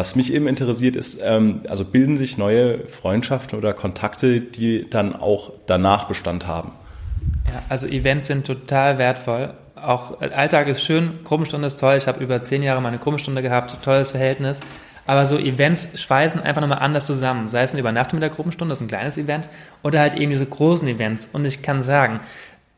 Was 0.00 0.16
mich 0.16 0.32
eben 0.32 0.46
interessiert 0.48 0.96
ist, 0.96 1.18
ähm, 1.22 1.60
also 1.68 1.84
bilden 1.84 2.16
sich 2.16 2.38
neue 2.38 2.86
Freundschaften 2.86 3.58
oder 3.58 3.74
Kontakte, 3.74 4.40
die 4.40 4.88
dann 4.88 5.14
auch 5.14 5.52
danach 5.66 6.04
Bestand 6.08 6.46
haben? 6.46 6.72
Ja, 7.46 7.60
also 7.68 7.86
Events 7.86 8.26
sind 8.26 8.46
total 8.46 8.96
wertvoll. 8.96 9.52
Auch 9.74 10.18
Alltag 10.22 10.68
ist 10.68 10.82
schön, 10.82 11.18
Gruppenstunde 11.22 11.66
ist 11.66 11.78
toll. 11.78 11.98
Ich 11.98 12.08
habe 12.08 12.24
über 12.24 12.42
zehn 12.42 12.62
Jahre 12.62 12.80
meine 12.80 12.96
Gruppenstunde 12.96 13.42
gehabt, 13.42 13.76
tolles 13.84 14.12
Verhältnis. 14.12 14.60
Aber 15.04 15.26
so 15.26 15.36
Events 15.36 16.00
schweißen 16.00 16.40
einfach 16.40 16.62
nochmal 16.62 16.78
anders 16.78 17.04
zusammen. 17.04 17.50
Sei 17.50 17.62
es 17.62 17.72
eine 17.72 17.80
Übernachtung 17.80 18.20
mit 18.20 18.22
der 18.22 18.34
Gruppenstunde, 18.34 18.72
das 18.72 18.80
ist 18.80 18.86
ein 18.86 18.88
kleines 18.88 19.18
Event, 19.18 19.50
oder 19.82 20.00
halt 20.00 20.14
eben 20.14 20.30
diese 20.30 20.46
großen 20.46 20.88
Events. 20.88 21.28
Und 21.30 21.44
ich 21.44 21.60
kann 21.60 21.82
sagen, 21.82 22.20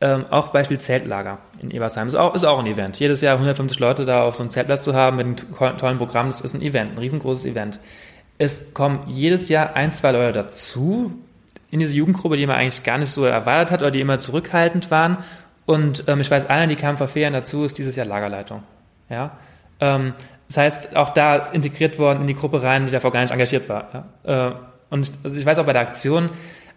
ähm, 0.03 0.25
auch 0.31 0.49
Beispiel 0.49 0.79
Zeltlager 0.79 1.37
in 1.61 1.71
Ebersheim 1.71 2.09
ist 2.09 2.15
auch, 2.15 2.35
ist 2.35 2.43
auch 2.43 2.59
ein 2.59 2.65
Event. 2.65 2.99
Jedes 2.99 3.21
Jahr 3.21 3.35
150 3.35 3.79
Leute 3.79 4.03
da 4.03 4.23
auf 4.23 4.35
so 4.35 4.43
einem 4.43 4.49
Zeltplatz 4.49 4.83
zu 4.83 4.93
haben 4.93 5.15
mit 5.15 5.25
einem 5.25 5.77
tollen 5.77 5.97
Programm, 5.97 6.27
das 6.27 6.41
ist 6.41 6.53
ein 6.53 6.61
Event, 6.61 6.91
ein 6.91 6.97
riesengroßes 6.97 7.45
Event. 7.45 7.79
Es 8.37 8.73
kommen 8.73 9.05
jedes 9.07 9.47
Jahr 9.47 9.77
ein, 9.77 9.91
zwei 9.91 10.11
Leute 10.11 10.33
dazu 10.33 11.13
in 11.71 11.79
diese 11.79 11.93
Jugendgruppe, 11.93 12.35
die 12.35 12.45
man 12.45 12.57
eigentlich 12.57 12.83
gar 12.83 12.97
nicht 12.97 13.11
so 13.11 13.23
erwartet 13.23 13.71
hat 13.71 13.81
oder 13.81 13.91
die 13.91 14.01
immer 14.01 14.19
zurückhaltend 14.19 14.91
waren. 14.91 15.19
Und 15.65 16.03
ähm, 16.07 16.19
ich 16.19 16.29
weiß, 16.29 16.49
einer, 16.49 16.67
die 16.67 16.75
kam 16.75 16.97
vor 16.97 17.07
Jahren 17.15 17.31
dazu, 17.31 17.63
ist 17.63 17.77
dieses 17.77 17.95
Jahr 17.95 18.05
Lagerleitung. 18.05 18.61
Ja? 19.09 19.37
Ähm, 19.79 20.15
das 20.49 20.57
heißt, 20.57 20.97
auch 20.97 21.11
da 21.11 21.37
integriert 21.53 21.97
worden 21.97 22.21
in 22.21 22.27
die 22.27 22.35
Gruppe 22.35 22.61
rein, 22.61 22.87
die 22.87 22.91
davor 22.91 23.11
gar 23.11 23.21
nicht 23.21 23.31
engagiert 23.31 23.69
war. 23.69 24.05
Ja? 24.25 24.49
Äh, 24.49 24.53
und 24.89 25.13
also 25.23 25.37
ich 25.37 25.45
weiß 25.45 25.59
auch 25.59 25.65
bei 25.65 25.71
der 25.71 25.83
Aktion, 25.83 26.29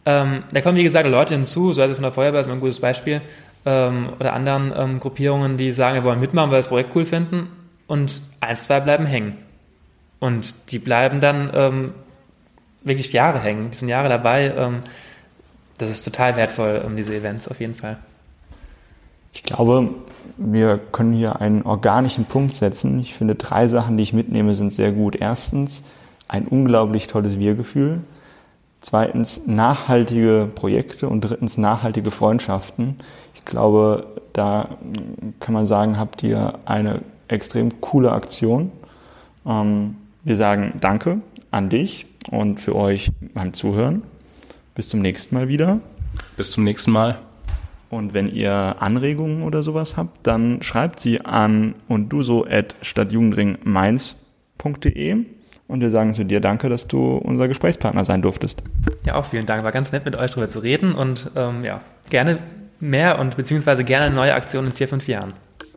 ähm, 0.07 0.45
da 0.53 0.61
kommen, 0.61 0.79
wie 0.79 0.85
gesagt, 0.85 1.09
Leute 1.09 1.35
hinzu, 1.35 1.73
so 1.73 1.83
es 1.83 1.93
von 1.93 2.03
der 2.03 2.13
Feuerwehr, 2.13 2.41
ist 2.41 2.47
mal 2.47 2.55
ein 2.55 2.61
gutes 2.61 2.81
Beispiel, 2.81 3.21
ähm, 3.67 4.11
oder 4.21 4.33
anderen 4.33 4.73
ähm, 4.77 5.01
Gruppierungen, 5.01 5.57
die 5.57 5.73
sagen, 5.73 5.97
wir 5.97 6.05
wollen 6.05 6.21
mitmachen, 6.21 6.51
weil 6.51 6.57
wir 6.57 6.61
das 6.61 6.69
Projekt 6.69 6.95
cool 6.95 7.05
finden, 7.05 7.49
und 7.89 8.23
eins, 8.41 8.65
zwei 8.65 8.81
bleiben 8.81 9.05
hängen. 9.05 9.37
Und 10.21 10.55
die 10.71 10.79
bleiben 10.79 11.21
dann 11.21 11.51
ähm, 11.53 11.95
wirklich 12.85 13.13
Jahre 13.13 13.41
hängen, 13.41 13.71
die 13.73 13.77
sind 13.77 13.89
Jahre 13.89 14.09
dabei. 14.09 14.53
Ähm, 14.57 14.83
das 15.79 15.91
ist 15.91 16.05
total 16.05 16.37
wertvoll, 16.37 16.83
um 16.87 16.97
diese 16.97 17.15
Events 17.15 17.49
auf 17.49 17.61
jeden 17.61 17.75
Fall. 17.75 17.99
Ich 19.35 19.43
glaube, 19.43 19.91
wir 20.39 20.79
können 20.93 21.13
hier 21.13 21.41
einen 21.41 21.63
organischen 21.63 22.25
Punkt 22.25 22.53
setzen. 22.53 22.99
Ich 23.01 23.15
finde, 23.15 23.35
drei 23.35 23.67
Sachen, 23.67 23.97
die 23.97 24.05
ich 24.05 24.13
mitnehme, 24.13 24.55
sind 24.55 24.73
sehr 24.73 24.93
gut. 24.93 25.17
Erstens, 25.17 25.83
ein 26.29 26.47
unglaublich 26.47 27.09
tolles 27.09 27.39
Wir-Gefühl. 27.39 28.01
Zweitens 28.89 29.49
nachhaltige 29.49 30.49
Projekte 30.55 31.09
und 31.09 31.23
drittens 31.23 31.59
nachhaltige 31.59 32.13
Freundschaften. 32.13 32.99
Ich 33.35 33.45
glaube, 33.45 34.07
da 34.33 34.77
kann 35.41 35.55
man 35.55 35.67
sagen, 35.67 35.99
habt 35.99 36.23
ihr 36.23 36.61
eine 36.67 37.03
extrem 37.27 37.81
coole 37.81 38.13
Aktion. 38.13 38.71
Ähm, 39.45 39.97
wir 40.23 40.37
sagen 40.37 40.75
Danke 40.81 41.21
an 41.51 41.69
dich 41.69 42.07
und 42.31 42.61
für 42.61 42.77
euch 42.77 43.11
beim 43.35 43.53
Zuhören. 43.53 44.05
Bis 44.77 44.89
zum 44.89 45.03
nächsten 45.03 45.35
Mal 45.35 45.49
wieder. 45.49 45.81
Bis 46.37 46.53
zum 46.53 46.63
nächsten 46.63 46.93
Mal. 46.93 47.19
Und 47.91 48.15
wenn 48.15 48.33
ihr 48.33 48.77
Anregungen 48.79 49.43
oder 49.43 49.65
sowas 49.65 49.97
habt, 49.97 50.25
dann 50.25 50.63
schreibt 50.63 51.01
sie 51.01 51.23
an 51.23 51.75
und 51.89 52.11
du 52.11 52.23
so 52.23 52.47
at 52.47 52.77
stadtjugendringmainz.de. 52.83 55.27
Und 55.69 55.81
wir 55.81 55.91
sagen 55.91 56.15
zu 56.15 56.25
dir 56.25 56.41
Danke, 56.41 56.69
dass 56.69 56.87
du 56.87 57.17
unser 57.17 57.49
Gesprächspartner 57.49 58.05
sein 58.05 58.23
durftest. 58.23 58.63
Ja, 59.05 59.15
auch 59.15 59.27
vielen 59.27 59.47
Dank. 59.47 59.65
War 59.65 59.73
ganz 59.73 59.93
nett, 59.93 60.05
mit 60.05 60.17
euch 60.17 60.31
darüber 60.31 60.49
zu 60.49 60.61
reden 60.61 60.95
und 60.95 61.31
ähm, 61.35 61.65
ja, 61.65 61.81
gerne 62.11 62.39
mehr 62.79 63.19
und 63.19 63.37
beziehungsweise 63.37 63.85
gerne 63.85 64.15
neue 64.15 64.35
Aktionen 64.35 64.69
in 64.69 64.73
vier, 64.73 64.89
fünf 64.89 65.09
Jahren. 65.09 65.33